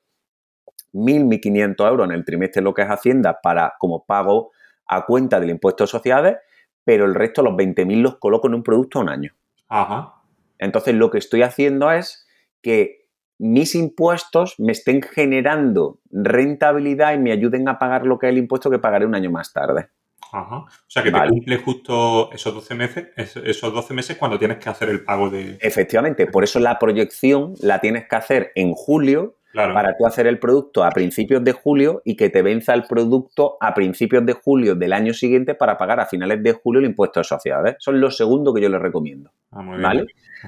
1.000, 0.93 1.41
1.500 1.41 1.89
euros 1.89 2.08
en 2.08 2.13
el 2.13 2.23
trimestre 2.23 2.62
lo 2.62 2.73
que 2.73 2.84
es 2.84 2.88
Hacienda 2.88 3.39
para 3.41 3.73
como 3.79 4.06
pago 4.06 4.51
a 4.88 5.06
cuenta 5.06 5.39
del 5.39 5.50
impuesto 5.50 5.84
de 5.84 5.88
sociedades, 5.88 6.38
pero 6.84 7.06
el 7.06 7.15
resto, 7.15 7.41
los 7.41 7.54
20.000, 7.54 8.02
los 8.02 8.17
coloco 8.17 8.48
en 8.48 8.56
un 8.56 8.63
producto 8.63 9.00
a 9.00 9.04
un 9.04 9.10
año. 9.10 9.34
Ajá. 9.69 10.15
Entonces 10.60 10.96
lo 10.96 11.10
que 11.10 11.17
estoy 11.17 11.41
haciendo 11.41 11.91
es 11.91 12.28
que 12.62 13.08
mis 13.39 13.76
impuestos 13.76 14.56
me 14.60 14.72
estén 14.72 15.02
generando 15.02 16.00
rentabilidad 16.12 17.13
y 17.13 17.17
me 17.17 17.32
ayuden 17.32 17.67
a 17.67 17.80
pagar 17.80 18.06
lo 18.06 18.19
que 18.19 18.28
es 18.28 18.32
el 18.32 18.38
impuesto 18.38 18.69
que 18.69 18.80
pagaré 18.80 19.06
un 19.06 19.15
año 19.15 19.32
más 19.32 19.52
tarde. 19.52 19.89
Ajá. 20.32 20.58
O 20.58 20.67
sea, 20.88 21.04
que 21.04 21.12
te 21.12 21.28
cumple 21.28 21.58
justo 21.58 22.32
esos 22.32 22.54
12 22.54 22.76
meses, 22.76 23.08
esos 23.17 23.74
12 23.74 23.93
meses 23.93 24.17
cuando 24.17 24.39
tienes 24.39 24.58
que 24.58 24.69
hacer 24.69 24.89
el 24.89 25.04
pago 25.04 25.30
de... 25.30 25.58
Efectivamente, 25.62 26.26
por 26.28 26.43
eso 26.43 26.60
la 26.60 26.80
proyección 26.80 27.54
la 27.62 27.80
tienes 27.80 28.08
que 28.08 28.15
hacer 28.15 28.52
en 28.56 28.74
julio 28.74 29.38
para 29.54 29.96
tú 29.98 30.06
hacer 30.06 30.28
el 30.28 30.39
producto 30.39 30.84
a 30.84 30.89
principios 30.89 31.44
de 31.44 31.52
julio 31.52 32.02
y 32.06 32.16
que 32.16 32.30
te 32.30 32.42
venza 32.42 32.74
el 32.74 32.84
producto 32.84 33.58
a 33.60 33.74
principios 33.74 34.26
de 34.26 34.34
julio 34.34 34.76
del 34.76 34.94
año 34.94 35.13
siguiente 35.13 35.54
para 35.54 35.78
pagar 35.78 36.00
a 36.00 36.06
finales 36.08 36.42
de 36.42 36.54
julio 36.54 36.80
el 36.80 36.88
impuesto 36.88 37.20
de 37.20 37.24
sociedades. 37.26 37.76
Eso 37.80 37.92
es 37.92 37.98
lo 37.98 38.10
segundo 38.10 38.54
que 38.54 38.62
yo 38.62 38.70
les 38.70 38.82
recomiendo. 38.82 39.32
Ah, 39.52 39.62
muy 39.62 39.78
bien. 39.78 39.84
¿Vale? 39.84 40.06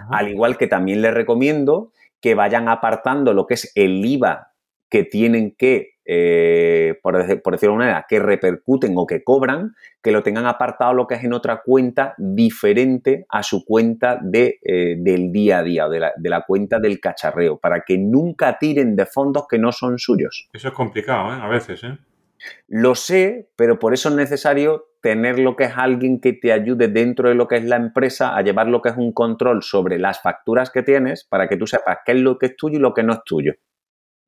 Al 0.10 0.30
igual 0.30 0.58
que 0.58 0.68
también 0.68 1.02
les 1.02 1.14
recomiendo 1.14 1.92
que 2.20 2.34
vayan 2.36 2.68
apartando 2.68 3.34
lo 3.34 3.46
que 3.46 3.54
es 3.54 3.72
el 3.76 4.04
IVA 4.04 4.52
que 4.90 5.04
tienen 5.04 5.56
que, 5.56 5.95
eh, 6.06 7.00
por, 7.02 7.18
decirlo 7.18 7.42
de 7.44 7.66
alguna 7.66 7.86
manera, 7.86 8.06
que 8.08 8.20
repercuten 8.20 8.94
o 8.96 9.08
que 9.08 9.24
cobran, 9.24 9.74
que 10.02 10.12
lo 10.12 10.22
tengan 10.22 10.46
apartado 10.46 10.94
lo 10.94 11.08
que 11.08 11.16
es 11.16 11.24
en 11.24 11.34
otra 11.34 11.62
cuenta 11.66 12.14
diferente 12.18 13.26
a 13.30 13.42
su 13.42 13.66
cuenta 13.66 14.20
de, 14.22 14.60
eh, 14.62 14.96
del 15.00 15.32
día 15.32 15.60
a 15.60 15.64
día, 15.64 15.90
de 15.90 16.00
la, 16.00 16.14
de 16.16 16.30
la, 16.30 16.42
cuenta 16.42 16.80
del 16.80 17.00
cacharreo, 17.00 17.58
para 17.58 17.82
que 17.82 17.98
nunca 17.98 18.58
tiren 18.60 18.96
de 18.96 19.06
fondos 19.06 19.48
que 19.50 19.58
no 19.58 19.72
son 19.72 19.98
suyos. 19.98 20.48
Eso 20.54 20.68
es 20.68 20.74
complicado, 20.74 21.34
¿eh? 21.34 21.40
A 21.42 21.48
veces, 21.48 21.84
¿eh? 21.84 21.98
Lo 22.68 22.96
sé, 22.96 23.50
pero 23.56 23.80
por 23.80 23.94
eso 23.94 24.10
es 24.10 24.16
necesario 24.16 24.86
tener 25.02 25.40
lo 25.40 25.56
que 25.56 25.66
es 25.66 25.74
alguien 25.76 26.20
que 26.20 26.34
te 26.34 26.52
ayude 26.52 26.88
dentro 26.88 27.30
de 27.30 27.36
lo 27.36 27.48
que 27.48 27.58
es 27.58 27.64
la 27.64 27.76
empresa 27.76 28.36
a 28.36 28.42
llevar 28.42 28.68
lo 28.68 28.82
que 28.82 28.90
es 28.90 28.98
un 28.98 29.14
control 29.14 29.64
sobre 29.64 30.00
las 30.00 30.22
facturas 30.22 30.70
que 30.70 30.84
tienes 30.84 31.24
para 31.24 31.48
que 31.48 31.58
tú 31.58 31.68
sepas 31.68 32.00
qué 32.06 32.14
es 32.14 32.20
lo 32.20 32.38
que 32.38 32.48
es 32.48 32.56
tuyo 32.56 32.78
y 32.78 32.82
lo 32.82 32.94
que 32.94 33.04
no 33.04 33.14
es 33.14 33.24
tuyo. 33.24 33.54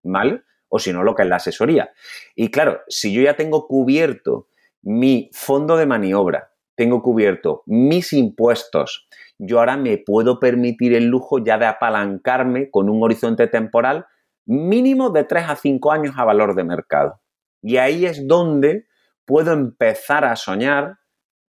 ¿Vale? 0.03 0.43
O 0.69 0.79
si 0.79 0.91
no, 0.91 1.03
lo 1.03 1.15
que 1.15 1.23
es 1.23 1.29
la 1.29 1.37
asesoría. 1.37 1.91
Y 2.35 2.51
claro, 2.51 2.81
si 2.87 3.13
yo 3.13 3.21
ya 3.21 3.35
tengo 3.35 3.67
cubierto 3.67 4.47
mi 4.81 5.29
fondo 5.33 5.77
de 5.77 5.85
maniobra, 5.85 6.51
tengo 6.75 7.01
cubierto 7.01 7.63
mis 7.65 8.13
impuestos, 8.13 9.07
yo 9.39 9.59
ahora 9.59 9.77
me 9.77 9.97
puedo 9.97 10.39
permitir 10.39 10.93
el 10.93 11.05
lujo 11.05 11.43
ya 11.43 11.57
de 11.57 11.65
apalancarme 11.65 12.69
con 12.69 12.89
un 12.89 13.03
horizonte 13.03 13.47
temporal 13.47 14.05
mínimo 14.45 15.09
de 15.09 15.23
3 15.23 15.49
a 15.49 15.55
5 15.55 15.91
años 15.91 16.15
a 16.17 16.23
valor 16.23 16.55
de 16.55 16.63
mercado. 16.63 17.19
Y 17.61 17.77
ahí 17.77 18.05
es 18.05 18.27
donde 18.27 18.85
puedo 19.25 19.51
empezar 19.51 20.23
a 20.23 20.35
soñar 20.35 20.97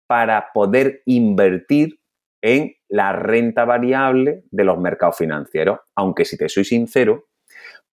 para 0.06 0.48
poder 0.54 1.02
invertir 1.04 2.00
en 2.42 2.72
la 2.88 3.12
renta 3.12 3.64
variable 3.64 4.44
de 4.50 4.64
los 4.64 4.78
mercados 4.78 5.16
financieros. 5.18 5.80
Aunque 5.94 6.24
si 6.24 6.38
te 6.38 6.48
soy 6.48 6.64
sincero, 6.64 7.24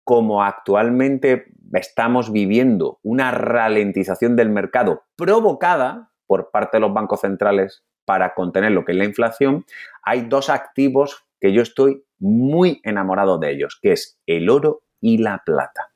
como 0.05 0.43
actualmente 0.43 1.47
estamos 1.73 2.33
viviendo 2.33 2.99
una 3.03 3.31
ralentización 3.31 4.37
del 4.37 4.51
mercado 4.51 5.05
provocada 5.17 6.11
por 6.27 6.51
parte 6.51 6.77
de 6.77 6.81
los 6.81 6.93
bancos 6.93 7.21
centrales 7.21 7.85
para 8.05 8.35
contener 8.35 8.73
lo 8.73 8.85
que 8.85 8.93
es 8.93 8.99
la 8.99 9.05
inflación, 9.05 9.65
hay 10.03 10.23
dos 10.23 10.51
activos 10.51 11.25
que 11.41 11.53
yo 11.53 11.63
estoy 11.63 12.05
muy 12.19 12.81
enamorado 12.85 13.39
de 13.39 13.51
ellos, 13.51 13.79
que 13.81 13.93
es 13.93 14.19
el 14.27 14.49
oro 14.49 14.83
y 15.01 15.19
la 15.19 15.43
plata. 15.45 15.89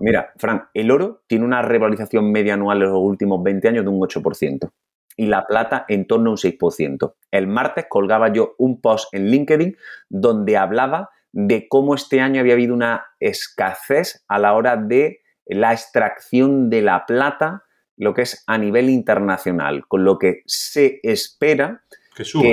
Mira, 0.00 0.32
Frank, 0.36 0.64
el 0.74 0.90
oro 0.90 1.22
tiene 1.26 1.44
una 1.44 1.62
revalorización 1.62 2.30
media 2.30 2.54
anual 2.54 2.82
en 2.82 2.90
los 2.90 3.00
últimos 3.00 3.42
20 3.42 3.68
años 3.68 3.84
de 3.84 3.90
un 3.90 4.00
8% 4.00 4.70
y 5.16 5.26
la 5.26 5.46
plata 5.46 5.86
en 5.88 6.06
torno 6.06 6.30
a 6.30 6.32
un 6.32 6.36
6%. 6.36 7.14
El 7.30 7.46
martes 7.46 7.86
colgaba 7.88 8.28
yo 8.28 8.54
un 8.58 8.80
post 8.80 9.12
en 9.14 9.30
LinkedIn 9.30 9.76
donde 10.10 10.58
hablaba 10.58 11.10
de 11.38 11.68
cómo 11.68 11.94
este 11.94 12.22
año 12.22 12.40
había 12.40 12.54
habido 12.54 12.72
una 12.72 13.08
escasez 13.20 14.24
a 14.26 14.38
la 14.38 14.54
hora 14.54 14.78
de 14.78 15.20
la 15.44 15.74
extracción 15.74 16.70
de 16.70 16.80
la 16.80 17.04
plata, 17.04 17.64
lo 17.98 18.14
que 18.14 18.22
es 18.22 18.42
a 18.46 18.56
nivel 18.56 18.88
internacional, 18.88 19.86
con 19.86 20.02
lo 20.02 20.18
que 20.18 20.40
se 20.46 20.98
espera 21.02 21.82
que 22.16 22.24
suba. 22.24 22.48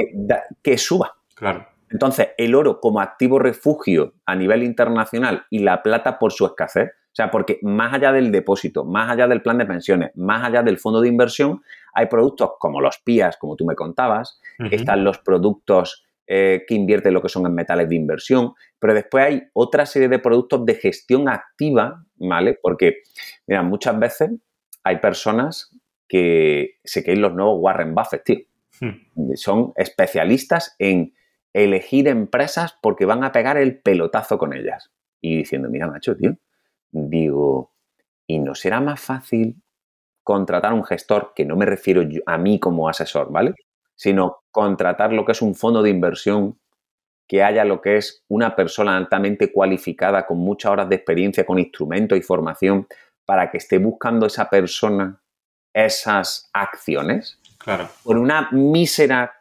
que 0.61 0.77
suba. 0.77 1.15
Claro. 1.33 1.65
Entonces, 1.91 2.29
el 2.37 2.55
oro 2.55 2.81
como 2.81 2.99
activo 2.99 3.39
refugio 3.39 4.15
a 4.25 4.35
nivel 4.35 4.63
internacional 4.63 5.45
y 5.49 5.59
la 5.59 5.81
plata 5.81 6.19
por 6.19 6.33
su 6.33 6.45
escasez, 6.45 6.89
o 6.89 7.15
sea, 7.15 7.31
porque 7.31 7.59
más 7.61 7.93
allá 7.93 8.11
del 8.11 8.33
depósito, 8.33 8.83
más 8.83 9.09
allá 9.09 9.29
del 9.29 9.41
plan 9.41 9.59
de 9.59 9.65
pensiones, 9.65 10.11
más 10.15 10.43
allá 10.43 10.61
del 10.61 10.77
fondo 10.77 10.99
de 10.99 11.07
inversión, 11.07 11.61
hay 11.93 12.07
productos 12.07 12.51
como 12.59 12.81
los 12.81 12.97
PIAs, 12.97 13.37
como 13.37 13.55
tú 13.55 13.65
me 13.65 13.75
contabas, 13.75 14.41
están 14.71 15.05
los 15.05 15.19
productos 15.19 16.02
eh, 16.27 16.63
que 16.67 16.75
invierten 16.75 17.13
lo 17.13 17.21
que 17.21 17.29
son 17.29 17.45
en 17.45 17.53
metales 17.53 17.89
de 17.89 17.95
inversión, 17.95 18.53
pero 18.79 18.93
después 18.93 19.25
hay 19.25 19.43
otra 19.53 19.85
serie 19.85 20.07
de 20.07 20.19
productos 20.19 20.65
de 20.65 20.75
gestión 20.75 21.27
activa, 21.27 22.05
¿vale? 22.15 22.57
Porque, 22.61 23.01
mira, 23.47 23.61
muchas 23.63 23.99
veces 23.99 24.31
hay 24.83 24.97
personas 24.97 25.77
que 26.07 26.79
se 26.83 27.03
creen 27.03 27.21
los 27.21 27.33
nuevos 27.33 27.57
Warren 27.59 27.95
Buffett, 27.95 28.23
tío. 28.23 28.37
Hmm. 28.79 29.33
Son 29.35 29.73
especialistas 29.75 30.75
en 30.79 31.13
elegir 31.53 32.07
empresas 32.07 32.77
porque 32.81 33.05
van 33.05 33.23
a 33.23 33.31
pegar 33.31 33.57
el 33.57 33.79
pelotazo 33.79 34.37
con 34.37 34.53
ellas. 34.53 34.91
Y 35.21 35.37
diciendo, 35.37 35.69
mira, 35.69 35.87
macho, 35.87 36.15
tío, 36.15 36.37
digo, 36.91 37.73
¿y 38.27 38.39
no 38.39 38.55
será 38.55 38.81
más 38.81 38.99
fácil 38.99 39.61
contratar 40.23 40.73
un 40.73 40.83
gestor, 40.83 41.33
que 41.35 41.45
no 41.45 41.55
me 41.55 41.65
refiero 41.65 42.01
a 42.25 42.37
mí 42.37 42.59
como 42.59 42.89
asesor, 42.89 43.31
¿vale? 43.31 43.53
Sino 44.03 44.43
contratar 44.51 45.13
lo 45.13 45.23
que 45.23 45.31
es 45.31 45.41
un 45.41 45.55
fondo 45.55 45.81
de 45.81 45.89
inversión, 45.89 46.59
que 47.25 47.41
haya 47.41 47.63
lo 47.63 47.79
que 47.79 47.95
es 47.95 48.25
una 48.27 48.53
persona 48.53 48.97
altamente 48.97 49.49
cualificada, 49.49 50.25
con 50.25 50.39
muchas 50.39 50.73
horas 50.73 50.89
de 50.89 50.95
experiencia, 50.95 51.45
con 51.45 51.57
instrumentos 51.57 52.17
y 52.17 52.21
formación, 52.21 52.85
para 53.25 53.49
que 53.49 53.59
esté 53.59 53.77
buscando 53.77 54.25
esa 54.25 54.49
persona 54.49 55.21
esas 55.73 56.49
acciones. 56.51 57.39
Claro. 57.57 57.87
Por 58.03 58.17
una 58.17 58.49
mísera 58.51 59.33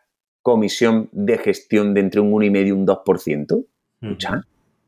comisión 0.42 1.08
de 1.10 1.38
gestión 1.38 1.92
de 1.92 2.00
entre 2.02 2.20
un 2.20 2.30
1,5 2.30 2.66
y 2.68 2.70
un 2.70 2.86
2%. 2.86 3.64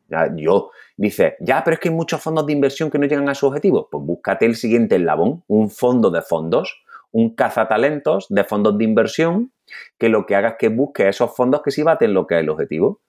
Ya, 0.08 0.32
yo, 0.36 0.70
dice, 0.96 1.36
ya, 1.40 1.64
pero 1.64 1.74
es 1.74 1.80
que 1.80 1.88
hay 1.88 1.94
muchos 1.94 2.22
fondos 2.22 2.46
de 2.46 2.52
inversión 2.52 2.92
que 2.92 2.98
no 2.98 3.06
llegan 3.06 3.28
a 3.28 3.34
su 3.34 3.48
objetivo. 3.48 3.88
Pues 3.90 4.04
búscate 4.04 4.46
el 4.46 4.54
siguiente 4.54 4.94
eslabón, 4.94 5.42
un 5.48 5.68
fondo 5.68 6.10
de 6.10 6.22
fondos, 6.22 6.84
un 7.10 7.34
cazatalentos 7.34 8.26
de 8.28 8.44
fondos 8.44 8.78
de 8.78 8.84
inversión, 8.84 9.52
que 9.98 10.08
lo 10.08 10.26
que 10.26 10.36
haga 10.36 10.50
es 10.50 10.54
que 10.58 10.68
busque 10.68 11.08
esos 11.08 11.34
fondos 11.34 11.62
que 11.62 11.70
sí 11.70 11.82
baten 11.82 12.14
lo 12.14 12.26
que 12.26 12.36
es 12.36 12.40
el 12.42 12.48
objetivo. 12.48 13.02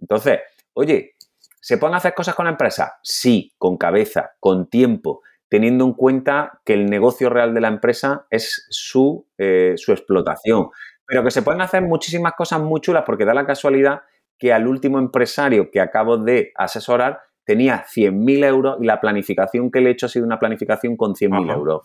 Entonces, 0.00 0.40
oye, 0.74 1.14
¿se 1.60 1.78
pueden 1.78 1.96
hacer 1.96 2.14
cosas 2.14 2.34
con 2.34 2.46
la 2.46 2.52
empresa? 2.52 2.98
Sí, 3.02 3.52
con 3.58 3.76
cabeza, 3.76 4.32
con 4.40 4.68
tiempo, 4.68 5.22
teniendo 5.48 5.84
en 5.84 5.92
cuenta 5.92 6.60
que 6.64 6.74
el 6.74 6.86
negocio 6.86 7.30
real 7.30 7.54
de 7.54 7.60
la 7.60 7.68
empresa 7.68 8.26
es 8.30 8.66
su, 8.70 9.26
eh, 9.38 9.74
su 9.76 9.92
explotación, 9.92 10.70
pero 11.06 11.22
que 11.22 11.30
se 11.30 11.42
pueden 11.42 11.60
hacer 11.60 11.82
muchísimas 11.82 12.34
cosas 12.34 12.60
muy 12.60 12.80
chulas 12.80 13.04
porque 13.06 13.24
da 13.24 13.34
la 13.34 13.46
casualidad 13.46 14.02
que 14.38 14.52
al 14.52 14.66
último 14.66 14.98
empresario 14.98 15.70
que 15.70 15.80
acabo 15.80 16.18
de 16.18 16.52
asesorar 16.56 17.20
tenía 17.44 17.84
100.000 17.84 18.44
euros 18.44 18.76
y 18.80 18.86
la 18.86 19.00
planificación 19.00 19.70
que 19.70 19.80
le 19.80 19.90
he 19.90 19.92
hecho 19.92 20.06
ha 20.06 20.08
sido 20.08 20.26
una 20.26 20.38
planificación 20.38 20.96
con 20.96 21.14
100.000 21.14 21.52
euros. 21.52 21.82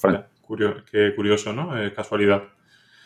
qué 0.92 1.14
curioso, 1.16 1.54
¿no? 1.54 1.72
casualidad. 1.96 2.44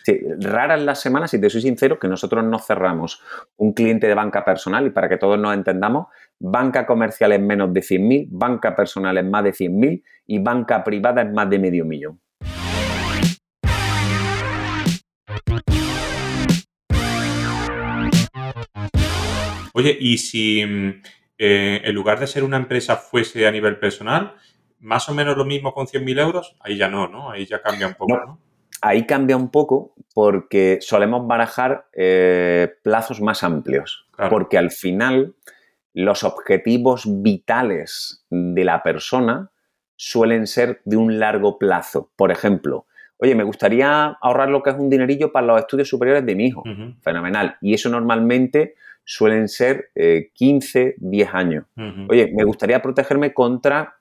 Sí, 0.06 0.20
raras 0.42 0.82
las 0.82 1.00
semanas, 1.00 1.32
si 1.32 1.40
te 1.40 1.50
soy 1.50 1.62
sincero, 1.62 1.98
que 1.98 2.10
nosotros 2.10 2.44
no 2.44 2.60
cerramos 2.60 3.22
un 3.56 3.72
cliente 3.72 4.06
de 4.06 4.14
banca 4.14 4.44
personal 4.44 4.86
y 4.86 4.90
para 4.90 5.08
que 5.08 5.16
todos 5.16 5.40
nos 5.40 5.54
entendamos, 5.54 6.08
banca 6.40 6.86
comercial 6.86 7.32
es 7.32 7.40
menos 7.40 7.74
de 7.74 7.80
100.000, 7.80 8.28
banca 8.30 8.76
personal 8.76 9.18
es 9.18 9.24
más 9.24 9.46
de 9.46 9.54
100.000 9.54 10.04
y 10.28 10.40
banca 10.40 10.84
privada 10.84 11.22
es 11.22 11.32
más 11.32 11.50
de 11.50 11.58
medio 11.58 11.86
millón. 11.86 12.20
Oye, 19.72 19.98
y 19.98 20.18
si 20.18 20.66
mm, 20.66 21.02
eh, 21.38 21.82
en 21.82 21.96
lugar 21.96 22.20
de 22.20 22.28
ser 22.28 22.44
una 22.44 22.58
empresa 22.58 22.98
fuese 22.98 23.48
a 23.48 23.52
nivel 23.52 23.80
personal, 23.80 24.36
más 24.82 25.08
o 25.08 25.14
menos 25.14 25.38
lo 25.38 25.46
mismo 25.46 25.74
con 25.74 25.88
100.000 25.88 26.20
euros, 26.20 26.58
ahí 26.60 26.76
ya 26.76 26.90
no, 26.90 27.08
¿no? 27.08 27.32
Ahí 27.32 27.46
ya 27.46 27.62
cambia 27.62 27.88
un 27.88 27.94
poco, 27.94 28.18
¿no? 28.18 28.53
Ahí 28.86 29.06
cambia 29.06 29.38
un 29.38 29.50
poco 29.50 29.96
porque 30.14 30.80
solemos 30.82 31.26
barajar 31.26 31.88
eh, 31.94 32.70
plazos 32.84 33.22
más 33.22 33.42
amplios. 33.42 34.06
Porque 34.30 34.58
al 34.58 34.72
final 34.72 35.36
los 35.94 36.26
objetivos 36.26 37.06
vitales 37.08 38.26
de 38.30 38.66
la 38.66 38.84
persona 38.84 39.52
suelen 39.96 40.48
ser 40.48 40.82
de 40.84 40.98
un 40.98 41.18
largo 41.18 41.58
plazo. 41.58 42.12
Por 42.18 42.30
ejemplo, 42.30 42.86
oye, 43.18 43.36
me 43.36 43.46
gustaría 43.46 44.18
ahorrar 44.22 44.50
lo 44.50 44.62
que 44.62 44.72
es 44.72 44.76
un 44.76 44.90
dinerillo 44.90 45.32
para 45.32 45.48
los 45.48 45.62
estudios 45.62 45.88
superiores 45.88 46.26
de 46.26 46.36
mi 46.36 46.48
hijo. 46.48 46.64
Fenomenal. 47.02 47.56
Y 47.62 47.74
eso 47.74 47.90
normalmente 47.90 48.76
suelen 49.06 49.48
ser 49.48 49.92
15, 50.34 50.82
eh, 50.82 50.96
10 50.98 51.34
años. 51.34 51.66
Oye, 52.10 52.34
me 52.36 52.44
gustaría 52.44 52.82
protegerme 52.82 53.34
contra, 53.34 53.96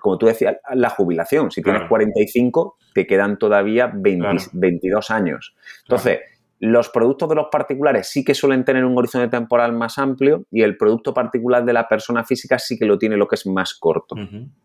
como 0.00 0.18
tú 0.18 0.26
decías, 0.26 0.56
la 0.74 0.90
jubilación. 0.90 1.50
Si 1.50 1.62
tienes 1.62 1.88
45, 1.88 2.76
te 2.94 3.06
quedan 3.06 3.38
todavía 3.38 3.92
22 3.94 5.10
años. 5.10 5.54
Entonces, 5.84 6.20
los 6.58 6.90
productos 6.90 7.28
de 7.28 7.34
los 7.34 7.46
particulares 7.50 8.08
sí 8.08 8.24
que 8.24 8.34
suelen 8.34 8.64
tener 8.64 8.84
un 8.84 8.96
horizonte 8.96 9.28
temporal 9.28 9.72
más 9.72 9.98
amplio 9.98 10.46
y 10.48 10.62
el 10.62 10.76
producto 10.76 11.12
particular 11.12 11.64
de 11.64 11.72
la 11.72 11.88
persona 11.88 12.22
física 12.22 12.56
sí 12.58 12.78
que 12.78 12.84
lo 12.84 12.98
tiene 12.98 13.16
lo 13.16 13.26
que 13.26 13.34
es 13.34 13.46
más 13.46 13.74
corto. 13.74 14.14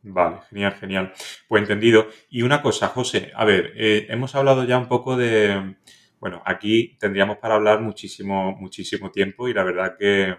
Vale, 0.04 0.38
genial, 0.50 0.74
genial. 0.74 1.14
Pues 1.48 1.64
entendido. 1.64 2.06
Y 2.30 2.44
una 2.44 2.62
cosa, 2.62 2.90
José, 2.90 3.32
a 3.36 3.46
ver, 3.46 3.72
eh, 3.76 4.06
hemos 4.10 4.36
hablado 4.36 4.64
ya 4.64 4.78
un 4.78 4.88
poco 4.88 5.18
de, 5.18 5.76
bueno, 6.20 6.44
aquí 6.46 6.98
tendríamos 7.00 7.38
para 7.38 7.56
hablar 7.56 7.82
muchísimo, 7.82 8.56
muchísimo 8.56 9.10
tiempo 9.10 9.48
y 9.48 9.56
la 9.56 9.64
verdad 9.64 9.96
que 9.98 10.36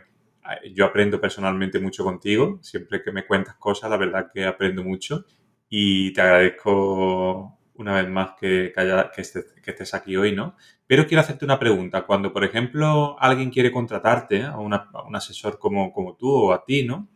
yo 0.74 0.84
aprendo 0.84 1.20
personalmente 1.20 1.78
mucho 1.78 2.04
contigo. 2.04 2.58
Siempre 2.62 3.02
que 3.02 3.12
me 3.12 3.26
cuentas 3.26 3.56
cosas, 3.56 3.90
la 3.90 3.96
verdad 3.96 4.30
que 4.32 4.44
aprendo 4.44 4.82
mucho 4.82 5.24
y 5.68 6.12
te 6.12 6.20
agradezco 6.20 7.58
una 7.74 7.94
vez 7.94 8.08
más 8.08 8.32
que, 8.40 8.72
estés, 9.16 9.94
aquí 9.94 10.16
hoy, 10.16 10.34
¿no? 10.34 10.56
Pero 10.86 11.06
quiero 11.06 11.20
hacerte 11.20 11.44
una 11.44 11.58
pregunta. 11.58 12.06
Cuando, 12.06 12.32
por 12.32 12.44
ejemplo, 12.44 13.16
alguien 13.20 13.50
quiere 13.50 13.70
contratarte 13.70 14.42
a, 14.42 14.58
un 14.58 14.74
asesor 15.14 15.58
como, 15.58 15.92
como 15.92 16.16
tú 16.16 16.32
o 16.32 16.52
a 16.52 16.64
ti, 16.64 16.82
¿no? 16.82 17.08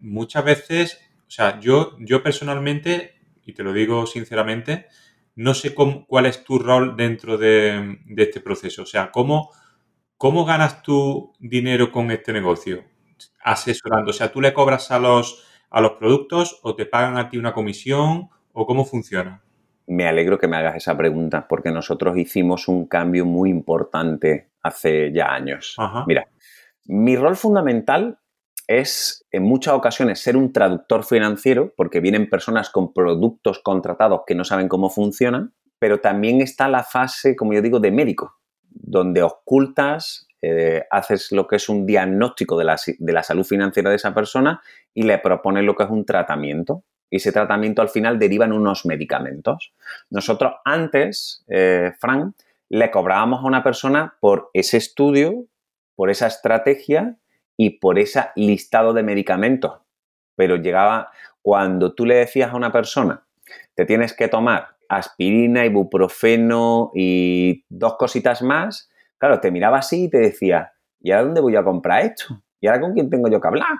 Muchas 0.00 0.44
veces, 0.44 1.00
o 1.26 1.30
sea, 1.30 1.58
yo, 1.60 1.96
yo 2.00 2.22
personalmente, 2.22 3.14
y 3.44 3.52
te 3.52 3.62
lo 3.62 3.72
digo 3.72 4.06
sinceramente, 4.06 4.86
no 5.36 5.54
sé 5.54 5.74
cuál 5.74 6.26
es 6.26 6.44
tu 6.44 6.58
rol 6.58 6.96
dentro 6.96 7.38
de, 7.38 7.98
este 8.16 8.40
proceso. 8.40 8.82
O 8.82 8.86
sea, 8.86 9.10
¿cómo, 9.10 9.50
¿cómo 10.20 10.44
ganas 10.44 10.82
tu 10.82 11.32
dinero 11.38 11.90
con 11.90 12.10
este 12.10 12.34
negocio? 12.34 12.84
Asesorando. 13.42 14.10
O 14.10 14.12
sea, 14.12 14.30
¿tú 14.30 14.42
le 14.42 14.52
cobras 14.52 14.90
a 14.90 14.98
los, 14.98 15.46
a 15.70 15.80
los 15.80 15.92
productos 15.92 16.60
o 16.62 16.76
te 16.76 16.84
pagan 16.84 17.16
a 17.16 17.30
ti 17.30 17.38
una 17.38 17.54
comisión 17.54 18.28
o 18.52 18.66
cómo 18.66 18.84
funciona? 18.84 19.42
Me 19.86 20.06
alegro 20.06 20.38
que 20.38 20.46
me 20.46 20.58
hagas 20.58 20.76
esa 20.76 20.94
pregunta 20.94 21.48
porque 21.48 21.70
nosotros 21.70 22.18
hicimos 22.18 22.68
un 22.68 22.86
cambio 22.86 23.24
muy 23.24 23.48
importante 23.48 24.50
hace 24.62 25.10
ya 25.10 25.32
años. 25.32 25.74
Mira, 26.06 26.28
mi 26.84 27.16
rol 27.16 27.34
fundamental 27.34 28.18
es 28.66 29.26
en 29.32 29.44
muchas 29.44 29.72
ocasiones 29.72 30.20
ser 30.20 30.36
un 30.36 30.52
traductor 30.52 31.02
financiero, 31.02 31.72
porque 31.78 32.00
vienen 32.00 32.28
personas 32.28 32.68
con 32.68 32.92
productos 32.92 33.58
contratados 33.60 34.20
que 34.26 34.34
no 34.34 34.44
saben 34.44 34.68
cómo 34.68 34.90
funcionan, 34.90 35.54
pero 35.78 36.00
también 36.00 36.42
está 36.42 36.68
la 36.68 36.84
fase, 36.84 37.34
como 37.34 37.54
yo 37.54 37.62
digo, 37.62 37.80
de 37.80 37.90
médico, 37.90 38.39
donde 38.90 39.22
ocultas, 39.22 40.26
eh, 40.42 40.84
haces 40.90 41.32
lo 41.32 41.46
que 41.46 41.56
es 41.56 41.68
un 41.68 41.86
diagnóstico 41.86 42.58
de 42.58 42.64
la, 42.64 42.76
de 42.98 43.12
la 43.12 43.22
salud 43.22 43.44
financiera 43.44 43.90
de 43.90 43.96
esa 43.96 44.14
persona 44.14 44.62
y 44.94 45.02
le 45.02 45.18
propones 45.18 45.64
lo 45.64 45.74
que 45.74 45.84
es 45.84 45.90
un 45.90 46.04
tratamiento 46.04 46.84
y 47.10 47.16
ese 47.16 47.32
tratamiento 47.32 47.82
al 47.82 47.88
final 47.88 48.18
deriva 48.18 48.44
en 48.44 48.52
unos 48.52 48.86
medicamentos. 48.86 49.74
Nosotros 50.10 50.54
antes, 50.64 51.44
eh, 51.48 51.92
Frank, 51.98 52.36
le 52.68 52.90
cobrábamos 52.90 53.40
a 53.40 53.46
una 53.46 53.64
persona 53.64 54.16
por 54.20 54.50
ese 54.54 54.76
estudio, 54.76 55.46
por 55.96 56.08
esa 56.08 56.28
estrategia 56.28 57.16
y 57.56 57.80
por 57.80 57.98
ese 57.98 58.26
listado 58.36 58.92
de 58.92 59.02
medicamentos. 59.02 59.80
Pero 60.36 60.56
llegaba 60.56 61.10
cuando 61.42 61.94
tú 61.94 62.06
le 62.06 62.14
decías 62.14 62.52
a 62.52 62.56
una 62.56 62.70
persona, 62.70 63.24
te 63.74 63.84
tienes 63.84 64.14
que 64.14 64.28
tomar 64.28 64.76
aspirina, 64.90 65.64
ibuprofeno 65.64 66.90
y 66.94 67.64
dos 67.68 67.96
cositas 67.96 68.42
más, 68.42 68.90
claro, 69.18 69.40
te 69.40 69.52
miraba 69.52 69.78
así 69.78 70.04
y 70.04 70.10
te 70.10 70.18
decía, 70.18 70.72
¿y 71.00 71.12
ahora 71.12 71.24
dónde 71.24 71.40
voy 71.40 71.54
a 71.54 71.62
comprar 71.62 72.04
esto? 72.04 72.42
¿Y 72.60 72.66
ahora 72.66 72.80
con 72.80 72.92
quién 72.92 73.08
tengo 73.08 73.28
yo 73.28 73.40
que 73.40 73.48
hablar? 73.48 73.78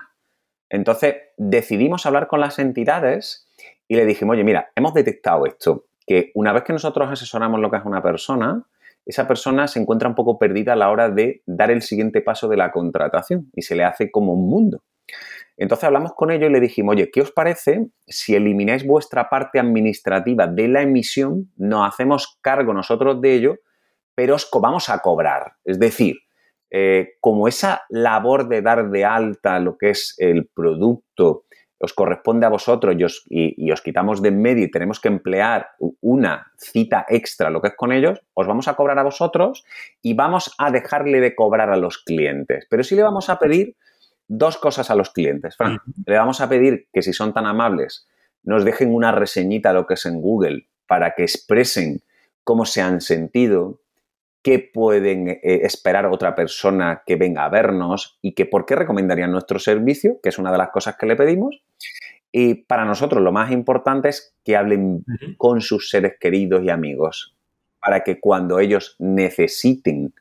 Entonces 0.69 1.15
decidimos 1.37 2.05
hablar 2.05 2.27
con 2.27 2.39
las 2.39 2.57
entidades 2.59 3.45
y 3.89 3.97
le 3.97 4.05
dijimos, 4.05 4.35
oye, 4.35 4.45
mira, 4.45 4.71
hemos 4.73 4.93
detectado 4.93 5.45
esto, 5.45 5.85
que 6.07 6.31
una 6.33 6.53
vez 6.53 6.63
que 6.63 6.71
nosotros 6.71 7.11
asesoramos 7.11 7.59
lo 7.59 7.69
que 7.69 7.77
es 7.77 7.85
una 7.85 8.01
persona, 8.01 8.63
esa 9.05 9.27
persona 9.27 9.67
se 9.67 9.81
encuentra 9.81 10.07
un 10.07 10.15
poco 10.15 10.39
perdida 10.39 10.73
a 10.73 10.77
la 10.77 10.89
hora 10.89 11.09
de 11.09 11.41
dar 11.45 11.71
el 11.71 11.81
siguiente 11.81 12.21
paso 12.21 12.47
de 12.47 12.55
la 12.55 12.71
contratación 12.71 13.51
y 13.53 13.63
se 13.63 13.75
le 13.75 13.83
hace 13.83 14.09
como 14.09 14.33
un 14.33 14.49
mundo. 14.49 14.81
Entonces 15.61 15.83
hablamos 15.83 16.13
con 16.15 16.31
ellos 16.31 16.49
y 16.49 16.53
le 16.53 16.59
dijimos, 16.59 16.95
oye, 16.95 17.11
¿qué 17.11 17.21
os 17.21 17.31
parece 17.31 17.85
si 18.07 18.33
elimináis 18.33 18.83
vuestra 18.83 19.29
parte 19.29 19.59
administrativa 19.59 20.47
de 20.47 20.67
la 20.67 20.81
emisión, 20.81 21.51
nos 21.55 21.87
hacemos 21.87 22.39
cargo 22.41 22.73
nosotros 22.73 23.21
de 23.21 23.35
ello, 23.35 23.55
pero 24.15 24.33
os 24.33 24.49
vamos 24.59 24.89
a 24.89 24.97
cobrar? 25.03 25.53
Es 25.63 25.77
decir, 25.77 26.15
eh, 26.71 27.09
como 27.19 27.47
esa 27.47 27.83
labor 27.89 28.47
de 28.47 28.63
dar 28.63 28.89
de 28.89 29.05
alta 29.05 29.59
lo 29.59 29.77
que 29.77 29.91
es 29.91 30.15
el 30.17 30.47
producto, 30.47 31.43
os 31.77 31.93
corresponde 31.93 32.47
a 32.47 32.49
vosotros 32.49 32.95
y 33.29 33.71
os, 33.71 33.81
quitamos 33.83 34.19
de 34.23 34.29
en 34.29 34.41
medio 34.41 34.65
y 34.65 34.71
tenemos 34.71 34.99
que 34.99 35.09
emplear 35.09 35.67
una 35.99 36.47
cita 36.57 37.05
extra, 37.07 37.51
lo 37.51 37.61
que 37.61 37.67
es 37.67 37.75
con 37.75 37.91
ellos, 37.91 38.19
os 38.33 38.47
vamos 38.47 38.67
a 38.67 38.73
cobrar 38.73 38.97
a 38.97 39.03
vosotros 39.03 39.63
y 40.01 40.15
vamos 40.15 40.55
a 40.57 40.71
dejarle 40.71 41.19
de 41.19 41.35
cobrar 41.35 41.69
a 41.69 41.77
los 41.77 41.99
clientes. 41.99 42.65
Pero 42.67 42.83
sí 42.83 42.95
le 42.95 43.03
vamos 43.03 43.29
a 43.29 43.37
pedir 43.37 43.75
dos 44.31 44.57
cosas 44.57 44.89
a 44.89 44.95
los 44.95 45.09
clientes, 45.09 45.57
Le 46.05 46.17
vamos 46.17 46.39
a 46.39 46.47
pedir 46.47 46.87
que 46.93 47.01
si 47.01 47.11
son 47.11 47.33
tan 47.33 47.45
amables, 47.45 48.07
nos 48.43 48.63
dejen 48.63 48.93
una 48.93 49.11
reseñita, 49.11 49.73
lo 49.73 49.85
que 49.85 49.95
es 49.95 50.05
en 50.05 50.21
Google, 50.21 50.67
para 50.87 51.15
que 51.15 51.23
expresen 51.23 51.99
cómo 52.45 52.65
se 52.65 52.81
han 52.81 53.01
sentido, 53.01 53.81
qué 54.41 54.59
pueden 54.73 55.27
eh, 55.27 55.39
esperar 55.43 56.05
otra 56.05 56.33
persona 56.33 57.03
que 57.05 57.17
venga 57.17 57.43
a 57.43 57.49
vernos 57.49 58.19
y 58.21 58.33
que 58.33 58.45
por 58.45 58.65
qué 58.65 58.77
recomendarían 58.77 59.33
nuestro 59.33 59.59
servicio, 59.59 60.19
que 60.23 60.29
es 60.29 60.39
una 60.39 60.51
de 60.51 60.59
las 60.59 60.69
cosas 60.69 60.95
que 60.97 61.07
le 61.07 61.17
pedimos. 61.17 61.61
Y 62.31 62.53
para 62.53 62.85
nosotros 62.85 63.21
lo 63.21 63.33
más 63.33 63.51
importante 63.51 64.07
es 64.07 64.33
que 64.45 64.55
hablen 64.55 65.03
con 65.37 65.59
sus 65.59 65.89
seres 65.89 66.13
queridos 66.17 66.63
y 66.63 66.69
amigos, 66.69 67.35
para 67.81 68.01
que 68.05 68.21
cuando 68.21 68.59
ellos 68.59 68.95
necesiten 68.97 70.13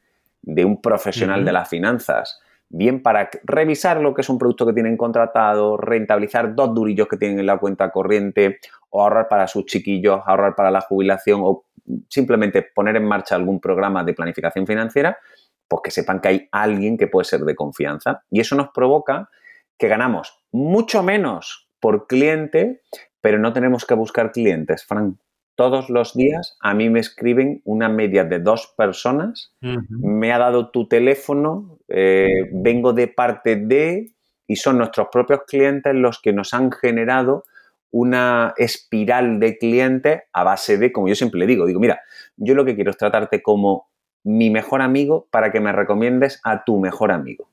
de 0.43 0.65
un 0.65 0.83
profesional 0.83 1.45
de 1.45 1.53
las 1.53 1.69
finanzas, 1.69 2.41
bien 2.71 3.03
para 3.03 3.29
revisar 3.43 4.01
lo 4.01 4.15
que 4.15 4.23
es 4.23 4.29
un 4.29 4.39
producto 4.39 4.65
que 4.65 4.73
tienen 4.73 4.97
contratado, 4.97 5.77
rentabilizar 5.77 6.55
dos 6.55 6.73
durillos 6.75 7.09
que 7.09 7.17
tienen 7.17 7.41
en 7.41 7.47
la 7.47 7.59
cuenta 7.59 7.91
corriente, 7.91 8.61
o 8.89 9.03
ahorrar 9.03 9.29
para 9.29 9.47
sus 9.49 9.67
chiquillos, 9.67 10.21
ahorrar 10.25 10.55
para 10.55 10.71
la 10.71 10.81
jubilación, 10.81 11.41
o 11.43 11.67
simplemente 12.09 12.63
poner 12.63 12.97
en 12.97 13.05
marcha 13.05 13.35
algún 13.35 13.61
programa 13.61 14.05
de 14.05 14.15
planificación 14.15 14.67
financiera, 14.67 15.19
pues 15.67 15.83
que 15.85 15.91
sepan 15.91 16.21
que 16.21 16.29
hay 16.29 16.49
alguien 16.53 16.97
que 16.97 17.09
puede 17.09 17.25
ser 17.25 17.41
de 17.41 17.55
confianza. 17.55 18.23
Y 18.31 18.41
eso 18.41 18.55
nos 18.57 18.69
provoca 18.71 19.29
que 19.77 19.89
ganamos 19.89 20.45
mucho 20.53 21.03
menos 21.03 21.69
por 21.81 22.07
cliente, 22.07 22.83
pero 23.21 23.39
no 23.39 23.53
tenemos 23.53 23.85
que 23.85 23.95
buscar 23.95 24.31
clientes, 24.31 24.85
Frank. 24.85 25.17
Todos 25.61 25.91
los 25.91 26.15
días 26.15 26.57
a 26.63 26.73
mí 26.73 26.89
me 26.89 27.01
escriben 27.01 27.61
una 27.67 27.91
media 27.91 28.25
de 28.25 28.39
dos 28.39 28.73
personas, 28.79 29.53
me 29.61 30.33
ha 30.33 30.39
dado 30.39 30.71
tu 30.71 30.89
teléfono, 30.89 31.77
eh, 31.87 32.49
vengo 32.51 32.95
de 32.95 33.09
parte 33.09 33.57
de, 33.57 34.15
y 34.47 34.57
son 34.57 34.79
nuestros 34.79 35.09
propios 35.13 35.41
clientes 35.47 35.95
los 35.95 36.19
que 36.19 36.33
nos 36.33 36.55
han 36.55 36.73
generado 36.73 37.45
una 37.91 38.55
espiral 38.57 39.39
de 39.39 39.59
clientes 39.59 40.23
a 40.33 40.45
base 40.45 40.79
de, 40.79 40.93
como 40.93 41.09
yo 41.09 41.15
siempre 41.15 41.39
le 41.39 41.47
digo, 41.47 41.67
digo, 41.67 41.79
mira, 41.79 42.01
yo 42.39 42.55
lo 42.55 42.65
que 42.65 42.75
quiero 42.75 42.93
es 42.93 42.97
tratarte 42.97 43.43
como 43.43 43.91
mi 44.25 44.49
mejor 44.49 44.81
amigo 44.81 45.29
para 45.31 45.53
que 45.53 45.61
me 45.61 45.73
recomiendes 45.73 46.41
a 46.43 46.65
tu 46.65 46.81
mejor 46.81 47.13
amigo. 47.13 47.50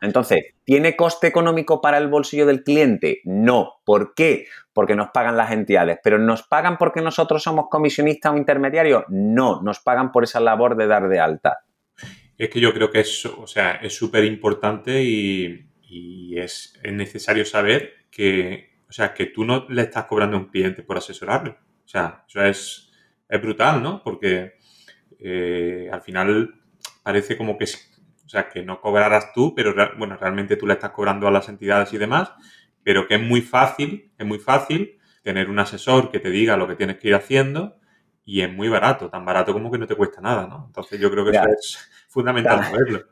Entonces, 0.00 0.54
¿tiene 0.64 0.96
coste 0.96 1.26
económico 1.26 1.80
para 1.80 1.98
el 1.98 2.08
bolsillo 2.08 2.46
del 2.46 2.64
cliente? 2.64 3.20
No. 3.24 3.80
¿Por 3.84 4.14
qué? 4.14 4.46
Porque 4.72 4.96
nos 4.96 5.10
pagan 5.10 5.36
las 5.36 5.52
entidades. 5.52 5.98
¿Pero 6.02 6.18
nos 6.18 6.42
pagan 6.42 6.78
porque 6.78 7.00
nosotros 7.00 7.42
somos 7.42 7.66
comisionistas 7.68 8.32
o 8.32 8.36
intermediarios? 8.36 9.04
No, 9.08 9.60
nos 9.62 9.80
pagan 9.80 10.12
por 10.12 10.24
esa 10.24 10.40
labor 10.40 10.76
de 10.76 10.86
dar 10.86 11.08
de 11.08 11.20
alta. 11.20 11.58
Es 12.36 12.50
que 12.50 12.60
yo 12.60 12.72
creo 12.72 12.90
que 12.90 13.00
es, 13.00 13.26
o 13.26 13.46
sea, 13.46 13.72
es 13.72 13.94
súper 13.94 14.24
importante 14.24 15.02
y, 15.02 15.64
es, 16.36 16.78
necesario 16.84 17.44
saber 17.44 18.06
que, 18.10 18.82
o 18.88 18.92
sea, 18.92 19.12
que 19.12 19.26
tú 19.26 19.44
no 19.44 19.66
le 19.68 19.82
estás 19.82 20.04
cobrando 20.04 20.36
a 20.36 20.40
un 20.40 20.48
cliente 20.48 20.82
por 20.82 20.96
asesorarlo. 20.96 21.58
O 21.84 21.88
sea, 21.88 22.24
eso 22.28 22.44
es, 22.44 22.92
es 23.28 23.42
brutal, 23.42 23.82
¿no? 23.82 24.02
Porque 24.04 24.52
eh, 25.18 25.88
al 25.90 26.02
final 26.02 26.54
parece 27.02 27.36
como 27.36 27.58
que 27.58 27.66
o 28.28 28.30
sea, 28.30 28.50
que 28.50 28.62
no 28.62 28.78
cobrarás 28.82 29.32
tú, 29.32 29.54
pero 29.54 29.74
bueno, 29.96 30.18
realmente 30.18 30.56
tú 30.56 30.66
le 30.66 30.74
estás 30.74 30.90
cobrando 30.90 31.26
a 31.26 31.30
las 31.30 31.48
entidades 31.48 31.94
y 31.94 31.96
demás, 31.96 32.30
pero 32.82 33.08
que 33.08 33.14
es 33.14 33.22
muy 33.22 33.40
fácil, 33.40 34.12
es 34.18 34.26
muy 34.26 34.38
fácil 34.38 34.98
tener 35.22 35.48
un 35.48 35.58
asesor 35.58 36.10
que 36.10 36.20
te 36.20 36.28
diga 36.28 36.58
lo 36.58 36.68
que 36.68 36.74
tienes 36.74 36.98
que 36.98 37.08
ir 37.08 37.14
haciendo 37.14 37.78
y 38.26 38.42
es 38.42 38.52
muy 38.52 38.68
barato, 38.68 39.08
tan 39.08 39.24
barato 39.24 39.54
como 39.54 39.70
que 39.70 39.78
no 39.78 39.86
te 39.86 39.94
cuesta 39.94 40.20
nada, 40.20 40.46
¿no? 40.46 40.64
Entonces 40.66 41.00
yo 41.00 41.10
creo 41.10 41.24
que 41.24 41.30
eso 41.30 41.42
es 41.58 41.90
fundamental 42.08 42.62
saberlo. 42.62 43.06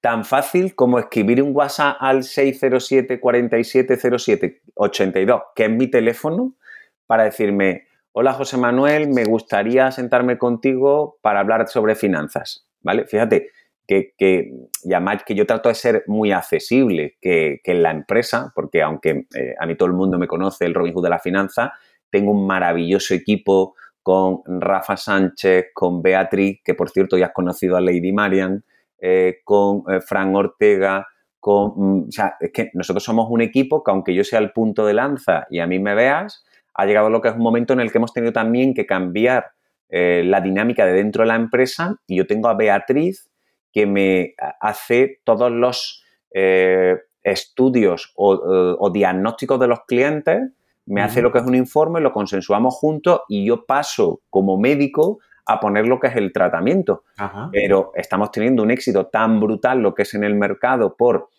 Tan 0.00 0.24
fácil 0.24 0.76
como 0.76 1.00
escribir 1.00 1.42
un 1.42 1.50
WhatsApp 1.56 1.96
al 1.98 2.22
607 2.22 3.18
4707 3.18 4.62
82, 4.74 5.42
que 5.56 5.64
es 5.64 5.70
mi 5.70 5.88
teléfono, 5.88 6.54
para 7.08 7.24
decirme, 7.24 7.88
hola 8.12 8.32
José 8.32 8.58
Manuel, 8.58 9.08
me 9.08 9.24
gustaría 9.24 9.90
sentarme 9.90 10.38
contigo 10.38 11.18
para 11.20 11.40
hablar 11.40 11.66
sobre 11.66 11.96
finanzas, 11.96 12.68
¿vale? 12.80 13.06
Fíjate, 13.06 13.50
que, 13.92 14.14
que, 14.16 14.52
que 15.26 15.34
yo 15.34 15.46
trato 15.46 15.68
de 15.68 15.74
ser 15.74 16.04
muy 16.06 16.32
accesible 16.32 17.16
que, 17.20 17.60
en 17.64 17.82
la 17.82 17.90
empresa, 17.90 18.52
porque 18.54 18.82
aunque 18.82 19.26
eh, 19.34 19.54
a 19.58 19.66
mí 19.66 19.76
todo 19.76 19.88
el 19.88 19.94
mundo 19.94 20.18
me 20.18 20.26
conoce 20.26 20.64
el 20.64 20.74
Robin 20.74 20.94
Hood 20.94 21.04
de 21.04 21.10
la 21.10 21.18
finanza, 21.18 21.72
tengo 22.10 22.32
un 22.32 22.46
maravilloso 22.46 23.14
equipo 23.14 23.74
con 24.02 24.40
Rafa 24.46 24.96
Sánchez, 24.96 25.66
con 25.74 26.02
Beatriz, 26.02 26.60
que 26.64 26.74
por 26.74 26.90
cierto 26.90 27.18
ya 27.18 27.26
has 27.26 27.32
conocido 27.32 27.76
a 27.76 27.80
Lady 27.80 28.12
Marian, 28.12 28.64
eh, 28.98 29.40
con 29.44 29.82
eh, 29.88 30.00
Fran 30.00 30.34
Ortega, 30.34 31.06
con... 31.38 31.72
Mm, 31.76 32.08
o 32.08 32.12
sea, 32.12 32.36
es 32.40 32.50
que 32.52 32.70
nosotros 32.74 33.04
somos 33.04 33.26
un 33.30 33.42
equipo 33.42 33.82
que 33.82 33.90
aunque 33.90 34.14
yo 34.14 34.24
sea 34.24 34.38
el 34.38 34.52
punto 34.52 34.86
de 34.86 34.94
lanza 34.94 35.46
y 35.50 35.60
a 35.60 35.66
mí 35.66 35.78
me 35.78 35.94
veas, 35.94 36.44
ha 36.74 36.86
llegado 36.86 37.10
lo 37.10 37.20
que 37.20 37.28
es 37.28 37.34
un 37.34 37.42
momento 37.42 37.74
en 37.74 37.80
el 37.80 37.92
que 37.92 37.98
hemos 37.98 38.12
tenido 38.12 38.32
también 38.32 38.74
que 38.74 38.86
cambiar 38.86 39.50
la 39.94 40.40
dinámica 40.40 40.86
de 40.86 40.94
dentro 40.94 41.22
de 41.22 41.28
la 41.28 41.34
empresa 41.34 41.96
y 42.06 42.16
yo 42.16 42.26
tengo 42.26 42.48
a 42.48 42.54
Beatriz 42.54 43.28
que 43.72 43.86
me 43.86 44.34
hace 44.60 45.20
todos 45.24 45.50
los 45.50 46.04
eh, 46.32 46.96
estudios 47.22 48.12
o, 48.16 48.90
diagnósticos 48.90 49.58
de 49.60 49.68
los 49.68 49.80
clientes, 49.86 50.40
me 50.86 51.00
hace 51.00 51.22
lo 51.22 51.30
que 51.30 51.38
es 51.38 51.44
un 51.44 51.54
informe, 51.54 52.00
lo 52.00 52.12
consensuamos 52.12 52.74
juntos 52.74 53.20
y 53.28 53.46
yo 53.46 53.64
paso 53.64 54.20
como 54.30 54.58
médico 54.58 55.20
a 55.46 55.60
poner 55.60 55.86
lo 55.86 56.00
que 56.00 56.08
es 56.08 56.16
el 56.16 56.32
tratamiento. 56.32 57.04
Pero 57.52 57.92
estamos 57.94 58.30
teniendo 58.30 58.62
un 58.62 58.70
éxito 58.70 59.06
tan 59.06 59.40
brutal 59.40 59.80
lo 59.80 59.94
que 59.94 60.02
es 60.02 60.14
en 60.14 60.24
el 60.24 60.34
mercado 60.34 60.96
por 60.96 61.30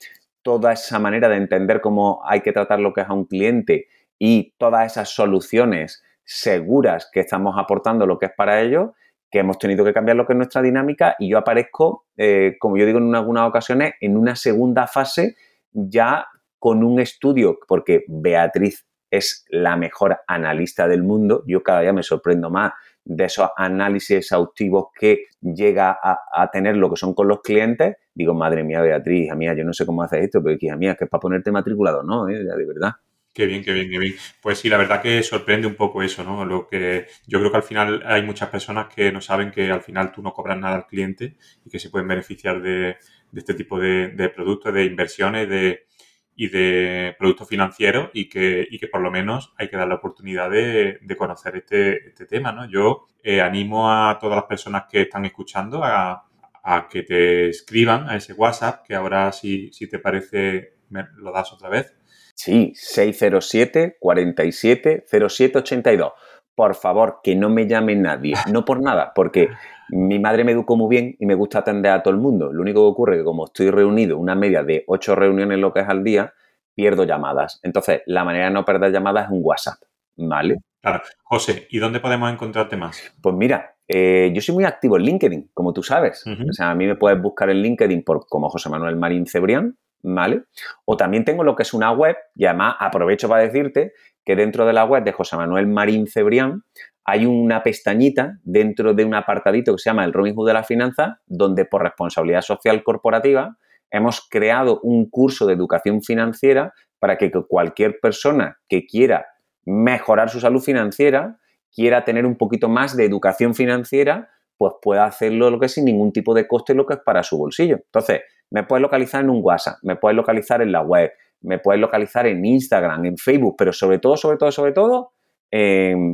toda 0.41 0.73
esa 0.73 0.99
manera 0.99 1.29
de 1.29 1.37
entender 1.37 1.81
cómo 1.81 2.21
hay 2.25 2.41
que 2.41 2.51
tratar 2.51 2.79
lo 2.79 2.93
que 2.93 3.01
es 3.01 3.09
a 3.09 3.13
un 3.13 3.25
cliente 3.25 3.87
y 4.19 4.53
todas 4.57 4.91
esas 4.91 5.09
soluciones 5.09 6.03
seguras 6.23 7.09
que 7.11 7.21
estamos 7.21 7.55
aportando 7.57 8.05
lo 8.05 8.19
que 8.19 8.27
es 8.27 8.31
para 8.35 8.61
ellos, 8.61 8.91
que 9.33 9.39
hemos 9.39 9.57
tenido 9.57 9.83
que 9.83 9.93
cambiar 9.93 10.15
lo 10.15 10.27
que 10.27 10.33
es 10.33 10.37
nuestra 10.37 10.61
dinámica 10.61 11.15
y 11.17 11.27
yo 11.27 11.39
aparezco, 11.39 12.05
eh, 12.15 12.55
como 12.59 12.77
yo 12.77 12.85
digo 12.85 12.99
en 12.99 13.15
algunas 13.15 13.49
ocasiones, 13.49 13.95
en 13.99 14.15
una 14.15 14.35
segunda 14.35 14.85
fase 14.85 15.35
ya 15.71 16.27
con 16.59 16.83
un 16.83 16.99
estudio, 16.99 17.57
porque 17.67 18.05
Beatriz 18.07 18.85
es 19.09 19.43
la 19.49 19.75
mejor 19.75 20.19
analista 20.27 20.87
del 20.87 21.01
mundo, 21.01 21.43
yo 21.47 21.63
cada 21.63 21.81
día 21.81 21.93
me 21.93 22.03
sorprendo 22.03 22.51
más 22.51 22.73
de 23.03 23.23
esos 23.25 23.49
análisis 23.57 24.17
exhaustivos 24.17 24.89
que 24.93 25.25
llega 25.41 25.97
a, 25.99 26.51
tener 26.51 26.77
lo 26.77 26.91
que 26.91 26.95
son 26.95 27.15
con 27.15 27.27
los 27.27 27.41
clientes, 27.41 27.95
digo, 28.13 28.35
madre 28.35 28.63
mía, 28.63 28.81
Beatriz, 28.81 29.25
hija 29.25 29.35
mía, 29.35 29.55
yo 29.55 29.65
no 29.65 29.73
sé 29.73 29.83
cómo 29.83 30.03
haces 30.03 30.25
esto, 30.25 30.43
pero 30.43 30.55
hija 30.61 30.75
mía, 30.75 30.93
que 30.93 31.05
es 31.05 31.09
para 31.09 31.21
ponerte 31.21 31.51
matriculado, 31.51 32.03
no, 32.03 32.29
¿eh? 32.29 32.37
de 32.37 32.65
verdad. 32.67 32.91
Qué 33.33 33.47
bien, 33.47 33.63
qué 33.63 33.73
bien, 33.73 33.89
qué 33.89 33.97
bien. 33.97 34.15
Pues 34.41 34.59
sí, 34.59 34.69
la 34.69 34.77
verdad 34.77 35.01
que 35.01 35.23
sorprende 35.23 35.65
un 35.65 35.73
poco 35.75 36.03
eso, 36.03 36.23
¿no? 36.23 36.45
Lo 36.45 36.67
que 36.67 37.07
yo 37.25 37.39
creo 37.39 37.49
que 37.49 37.57
al 37.57 37.63
final 37.63 38.03
hay 38.05 38.21
muchas 38.21 38.49
personas 38.49 38.93
que 38.93 39.11
no 39.11 39.21
saben 39.21 39.49
que 39.49 39.71
al 39.71 39.81
final 39.81 40.11
tú 40.11 40.21
no 40.21 40.33
cobras 40.33 40.59
nada 40.59 40.75
al 40.75 40.85
cliente 40.85 41.35
y 41.65 41.69
que 41.71 41.79
se 41.79 41.89
pueden 41.89 42.07
beneficiar 42.07 42.61
de, 42.61 42.97
este 43.33 43.55
tipo 43.55 43.79
de, 43.79 44.31
productos, 44.35 44.71
de 44.71 44.85
inversiones 44.85 45.49
de, 45.49 45.87
y 46.35 46.49
de 46.49 47.15
productos 47.17 47.47
financieros 47.49 48.11
y 48.13 48.29
que, 48.29 48.67
y 48.69 48.77
que 48.77 48.87
por 48.87 49.01
lo 49.01 49.09
menos 49.09 49.51
hay 49.57 49.67
que 49.67 49.77
dar 49.77 49.87
la 49.87 49.95
oportunidad 49.95 50.51
de, 50.51 50.99
conocer 51.17 51.55
este, 51.55 52.09
este, 52.09 52.27
tema, 52.27 52.51
¿no? 52.51 52.69
Yo 52.69 53.07
eh, 53.23 53.41
animo 53.41 53.91
a 53.91 54.19
todas 54.19 54.35
las 54.35 54.45
personas 54.45 54.83
que 54.87 55.01
están 55.01 55.25
escuchando 55.25 55.83
a, 55.83 56.27
a, 56.63 56.87
que 56.87 57.01
te 57.01 57.49
escriban 57.49 58.07
a 58.09 58.15
ese 58.15 58.33
WhatsApp, 58.33 58.85
que 58.85 58.93
ahora 58.93 59.31
si, 59.31 59.71
si 59.73 59.87
te 59.87 59.97
parece 59.97 60.75
me 60.89 61.05
lo 61.15 61.31
das 61.31 61.51
otra 61.51 61.69
vez 61.69 61.95
Sí, 62.35 62.73
607 62.75 63.97
47 63.99 65.05
07 65.07 65.57
82. 65.59 66.11
Por 66.55 66.75
favor, 66.75 67.19
que 67.23 67.35
no 67.35 67.49
me 67.49 67.67
llame 67.67 67.95
nadie. 67.95 68.33
No 68.51 68.65
por 68.65 68.81
nada, 68.81 69.11
porque 69.13 69.49
mi 69.89 70.19
madre 70.19 70.43
me 70.43 70.51
educó 70.51 70.75
muy 70.75 70.89
bien 70.89 71.15
y 71.19 71.25
me 71.25 71.35
gusta 71.35 71.59
atender 71.59 71.91
a 71.91 72.03
todo 72.03 72.13
el 72.13 72.19
mundo. 72.19 72.51
Lo 72.51 72.61
único 72.61 72.81
que 72.81 72.91
ocurre 72.91 73.15
es 73.15 73.21
que 73.21 73.25
como 73.25 73.45
estoy 73.45 73.69
reunido, 73.69 74.17
una 74.17 74.35
media 74.35 74.63
de 74.63 74.83
ocho 74.87 75.15
reuniones 75.15 75.59
lo 75.59 75.73
que 75.73 75.81
es 75.81 75.89
al 75.89 76.03
día, 76.03 76.33
pierdo 76.75 77.03
llamadas. 77.03 77.59
Entonces, 77.63 78.01
la 78.05 78.23
manera 78.23 78.45
de 78.45 78.51
no 78.51 78.65
perder 78.65 78.91
llamadas 78.91 79.25
es 79.25 79.31
un 79.31 79.41
WhatsApp. 79.43 79.79
¿Vale? 80.15 80.57
Claro. 80.81 81.01
José, 81.23 81.67
¿y 81.71 81.79
dónde 81.79 81.99
podemos 81.99 82.31
encontrarte 82.31 82.77
más? 82.77 83.01
Pues 83.21 83.33
mira, 83.35 83.75
eh, 83.87 84.31
yo 84.33 84.41
soy 84.41 84.53
muy 84.53 84.65
activo 84.65 84.97
en 84.97 85.03
LinkedIn, 85.03 85.49
como 85.53 85.73
tú 85.73 85.81
sabes. 85.81 86.23
O 86.27 86.53
sea, 86.53 86.69
a 86.69 86.75
mí 86.75 86.85
me 86.85 86.95
puedes 86.95 87.19
buscar 87.21 87.49
en 87.49 87.57
LinkedIn 87.57 88.03
por, 88.03 88.27
como 88.27 88.49
José 88.49 88.69
Manuel 88.69 88.95
Marín 88.95 89.25
Cebrián 89.25 89.77
¿vale? 90.03 90.43
O 90.85 90.97
también 90.97 91.25
tengo 91.25 91.43
lo 91.43 91.55
que 91.55 91.63
es 91.63 91.73
una 91.73 91.91
web, 91.91 92.15
y 92.35 92.45
además 92.45 92.75
aprovecho 92.79 93.27
para 93.27 93.43
decirte 93.43 93.93
que 94.23 94.35
dentro 94.35 94.65
de 94.65 94.73
la 94.73 94.85
web 94.85 95.03
de 95.03 95.11
José 95.11 95.35
Manuel 95.35 95.67
Marín 95.67 96.07
Cebrián 96.07 96.63
hay 97.05 97.25
una 97.25 97.63
pestañita 97.63 98.39
dentro 98.43 98.93
de 98.93 99.03
un 99.03 99.15
apartadito 99.15 99.73
que 99.73 99.79
se 99.79 99.89
llama 99.89 100.05
el 100.05 100.13
Robin 100.13 100.35
Hood 100.35 100.47
de 100.47 100.53
la 100.53 100.63
Finanza, 100.63 101.19
donde 101.25 101.65
por 101.65 101.81
responsabilidad 101.81 102.41
social 102.41 102.83
corporativa 102.83 103.57
hemos 103.91 104.27
creado 104.29 104.79
un 104.81 105.09
curso 105.09 105.45
de 105.45 105.53
educación 105.53 106.01
financiera 106.01 106.73
para 106.99 107.17
que 107.17 107.31
cualquier 107.31 107.99
persona 108.01 108.57
que 108.69 108.85
quiera 108.85 109.27
mejorar 109.65 110.29
su 110.29 110.39
salud 110.39 110.61
financiera, 110.61 111.37
quiera 111.73 112.05
tener 112.05 112.25
un 112.25 112.37
poquito 112.37 112.69
más 112.69 112.95
de 112.95 113.05
educación 113.05 113.53
financiera, 113.53 114.29
pues 114.57 114.73
pueda 114.81 115.05
hacerlo 115.05 115.49
lo 115.49 115.59
que 115.59 115.67
sin 115.67 115.85
ningún 115.85 116.13
tipo 116.13 116.33
de 116.33 116.47
coste, 116.47 116.73
lo 116.73 116.85
que 116.85 116.93
es 116.95 116.99
para 117.01 117.23
su 117.23 117.37
bolsillo. 117.37 117.77
Entonces, 117.77 118.21
me 118.53 118.63
puedes 118.63 118.83
localizar 118.83 119.23
en 119.23 119.31
un 119.31 119.39
WhatsApp, 119.41 119.79
me 119.81 119.95
puedes 119.95 120.15
localizar 120.15 120.61
en 120.61 120.71
la 120.71 120.81
web, 120.81 121.11
me 121.41 121.57
puedes 121.57 121.81
localizar 121.81 122.27
en 122.27 122.45
Instagram, 122.45 123.03
en 123.03 123.17
Facebook, 123.17 123.55
pero 123.57 123.73
sobre 123.73 123.97
todo, 123.97 124.15
sobre 124.15 124.37
todo, 124.37 124.51
sobre 124.51 124.71
todo, 124.73 125.13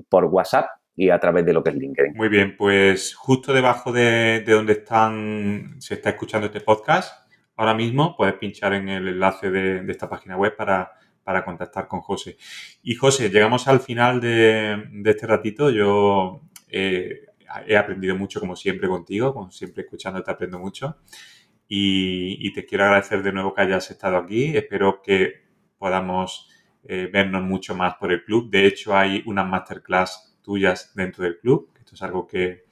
por 0.10 0.26
WhatsApp 0.26 0.70
y 0.96 1.10
a 1.10 1.20
través 1.20 1.46
de 1.46 1.52
lo 1.52 1.62
que 1.62 1.72
es 1.72 1.76
LinkedIn. 1.76 2.14
Muy 2.16 2.30
bien, 2.30 2.56
pues 2.58 3.14
justo 3.14 3.52
debajo 3.52 3.92
de, 3.92 4.42
donde 4.48 4.72
están, 4.74 5.76
se 5.80 5.96
está 5.96 6.12
escuchando 6.12 6.48
este 6.48 6.62
podcast, 6.62 7.30
ahora 7.58 7.74
mismo 7.74 8.16
puedes 8.16 8.36
pinchar 8.36 8.72
en 8.74 8.88
el 8.88 9.10
enlace 9.10 9.52
de, 9.52 9.92
esta 9.92 10.08
página 10.08 10.38
web 10.38 10.56
para, 10.56 10.94
contactar 11.44 11.90
con 11.90 12.00
José. 12.00 12.38
Y 12.84 12.96
José, 12.96 13.30
llegamos 13.30 13.68
al 13.68 13.82
final 13.82 14.22
de, 14.22 14.82
este 15.04 15.28
ratito. 15.28 15.70
Yo 15.70 16.42
eh, 16.70 17.26
he 17.68 17.78
aprendido 17.78 18.16
mucho, 18.16 18.40
como 18.40 18.56
siempre, 18.56 18.88
contigo, 18.88 19.34
como 19.34 19.52
siempre 19.52 19.84
escuchándote 19.84 20.32
aprendo 20.32 20.58
mucho 20.58 20.98
y, 21.72 22.52
te 22.54 22.66
quiero 22.66 22.86
agradecer 22.86 23.22
de 23.22 23.32
nuevo 23.32 23.54
que 23.54 23.62
hayas 23.62 23.92
estado 23.92 24.18
aquí. 24.18 24.58
Espero 24.58 25.02
que 25.04 25.44
podamos 25.78 26.50
eh, 26.84 27.08
vernos 27.14 27.44
mucho 27.44 27.76
más 27.76 27.96
por 27.96 28.12
el 28.12 28.24
club. 28.24 28.50
De 28.50 28.66
hecho, 28.66 28.98
hay 28.98 29.22
unas 29.28 29.48
masterclass 29.48 30.40
tuyas 30.42 30.94
dentro 30.96 31.24
del 31.24 31.38
club. 31.38 31.72
Esto 31.78 31.94
es 31.94 32.02
algo 32.02 32.26
que, 32.26 32.66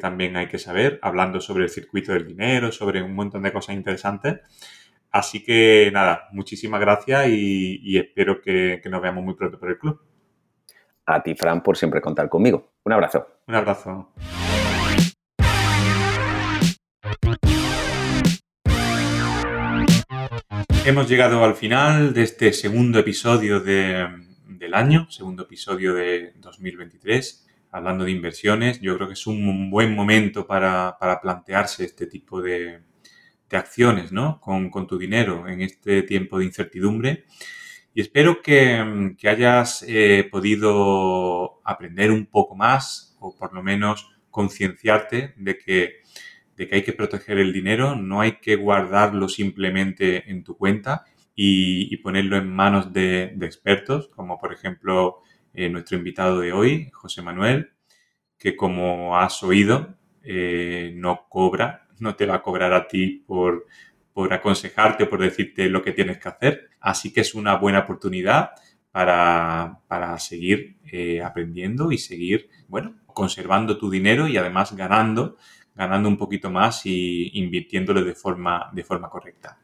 también 0.00 0.36
hay 0.36 0.46
que 0.46 0.58
saber, 0.58 1.00
hablando 1.02 1.40
sobre 1.40 1.64
el 1.64 1.70
circuito 1.70 2.12
del 2.12 2.24
dinero, 2.24 2.70
sobre 2.70 3.02
un 3.02 3.14
montón 3.14 3.42
de 3.42 3.52
cosas 3.52 3.74
interesantes. 3.74 4.38
Así 5.10 5.42
que 5.42 5.90
nada, 5.92 6.28
muchísimas 6.30 6.80
gracias 6.80 7.26
y, 7.28 7.98
espero 7.98 8.40
que, 8.40 8.80
que 8.82 8.88
nos 8.90 9.02
veamos 9.02 9.24
muy 9.24 9.34
pronto 9.34 9.58
por 9.58 9.70
el 9.70 9.78
club. 9.78 10.00
A 11.06 11.22
ti, 11.22 11.34
Fran, 11.34 11.62
por 11.62 11.76
siempre 11.76 12.00
contar 12.00 12.28
conmigo. 12.28 12.74
Un 12.84 12.92
abrazo. 12.92 13.26
Un 13.48 13.54
abrazo. 13.56 14.12
Hemos 20.90 21.08
llegado 21.08 21.44
al 21.44 21.54
final 21.54 22.12
de 22.12 22.24
este 22.24 22.52
segundo 22.52 22.98
episodio 22.98 23.60
del 23.60 24.74
año, 24.74 25.08
segundo 25.08 25.44
episodio 25.44 25.94
de 25.94 26.32
2023, 26.38 27.46
hablando 27.70 28.04
de 28.04 28.10
inversiones. 28.10 28.80
Yo 28.80 28.96
creo 28.96 29.06
que 29.06 29.14
es 29.14 29.24
un 29.28 29.70
buen 29.70 29.94
momento 29.94 30.48
para, 30.48 30.98
plantearse 31.22 31.84
este 31.84 32.08
tipo 32.08 32.42
de, 32.42 32.80
acciones 33.52 34.10
¿no? 34.10 34.40
con, 34.40 34.68
tu 34.88 34.98
dinero 34.98 35.46
en 35.46 35.60
este 35.60 36.02
tiempo 36.02 36.40
de 36.40 36.46
incertidumbre. 36.46 37.24
Y 37.94 38.00
espero 38.00 38.42
que, 38.42 39.14
hayas 39.22 39.84
eh, 39.86 40.28
podido 40.28 41.60
aprender 41.62 42.10
un 42.10 42.26
poco 42.26 42.56
más 42.56 43.16
o 43.20 43.36
por 43.36 43.54
lo 43.54 43.62
menos 43.62 44.10
concienciarte 44.28 45.34
de 45.36 45.56
que, 45.56 45.99
que 46.68 46.76
hay 46.76 46.82
que 46.82 46.92
proteger 46.92 47.38
el 47.38 47.52
dinero, 47.52 47.96
no 47.96 48.20
hay 48.20 48.38
que 48.40 48.56
guardarlo 48.56 49.28
simplemente 49.28 50.30
en 50.30 50.44
tu 50.44 50.56
cuenta 50.56 51.04
y, 51.34 51.96
ponerlo 51.98 52.36
en 52.36 52.52
manos 52.52 52.92
de, 52.92 53.36
expertos, 53.40 54.08
como 54.08 54.38
por 54.38 54.52
ejemplo 54.52 55.20
eh, 55.54 55.68
nuestro 55.68 55.96
invitado 55.96 56.40
de 56.40 56.52
hoy, 56.52 56.90
José 56.92 57.22
Manuel, 57.22 57.70
que 58.38 58.56
como 58.56 59.16
has 59.16 59.42
oído, 59.42 59.96
eh, 60.22 60.92
no 60.96 61.26
cobra, 61.28 61.88
no 61.98 62.14
te 62.16 62.26
va 62.26 62.36
a 62.36 62.42
cobrar 62.42 62.72
a 62.72 62.88
ti 62.88 63.24
por, 63.26 63.66
por 64.12 64.32
aconsejarte, 64.32 65.06
por 65.06 65.20
decirte 65.20 65.68
lo 65.68 65.82
que 65.82 65.92
tienes 65.92 66.18
que 66.18 66.28
hacer. 66.28 66.70
Así 66.80 67.12
que 67.12 67.20
es 67.20 67.34
una 67.34 67.56
buena 67.56 67.80
oportunidad 67.80 68.50
para, 68.92 70.18
seguir 70.18 70.78
eh, 70.92 71.22
aprendiendo 71.22 71.92
y 71.92 71.98
seguir, 71.98 72.48
bueno, 72.68 72.96
conservando 73.06 73.78
tu 73.78 73.90
dinero 73.90 74.26
y 74.26 74.36
además 74.36 74.74
ganando, 74.74 75.36
ganando 75.80 76.10
un 76.10 76.18
poquito 76.18 76.50
más 76.50 76.84
y 76.84 77.30
invirtiéndolo 77.38 78.04
de 78.04 78.14
forma, 78.14 78.70
de 78.74 78.84
forma 78.84 79.08
correcta. 79.08 79.58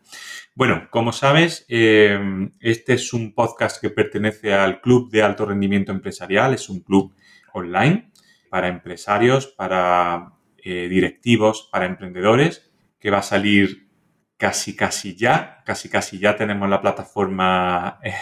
Bueno, 0.54 0.88
como 0.90 1.12
sabes, 1.12 1.66
eh, 1.68 2.18
este 2.58 2.94
es 2.94 3.12
un 3.12 3.34
podcast 3.34 3.78
que 3.78 3.90
pertenece 3.90 4.54
al 4.54 4.80
Club 4.80 5.10
de 5.10 5.22
Alto 5.22 5.44
Rendimiento 5.44 5.92
Empresarial, 5.92 6.54
es 6.54 6.70
un 6.70 6.80
club 6.80 7.14
online 7.52 8.10
para 8.48 8.68
empresarios, 8.68 9.46
para 9.46 10.32
eh, 10.56 10.88
directivos, 10.88 11.68
para 11.70 11.84
emprendedores, 11.84 12.72
que 12.98 13.10
va 13.10 13.18
a 13.18 13.22
salir 13.22 13.90
casi, 14.38 14.74
casi 14.74 15.14
ya, 15.14 15.62
casi, 15.66 15.90
casi 15.90 16.18
ya 16.18 16.34
tenemos 16.34 16.66
la 16.70 16.80
plataforma 16.80 18.00
eh, 18.02 18.14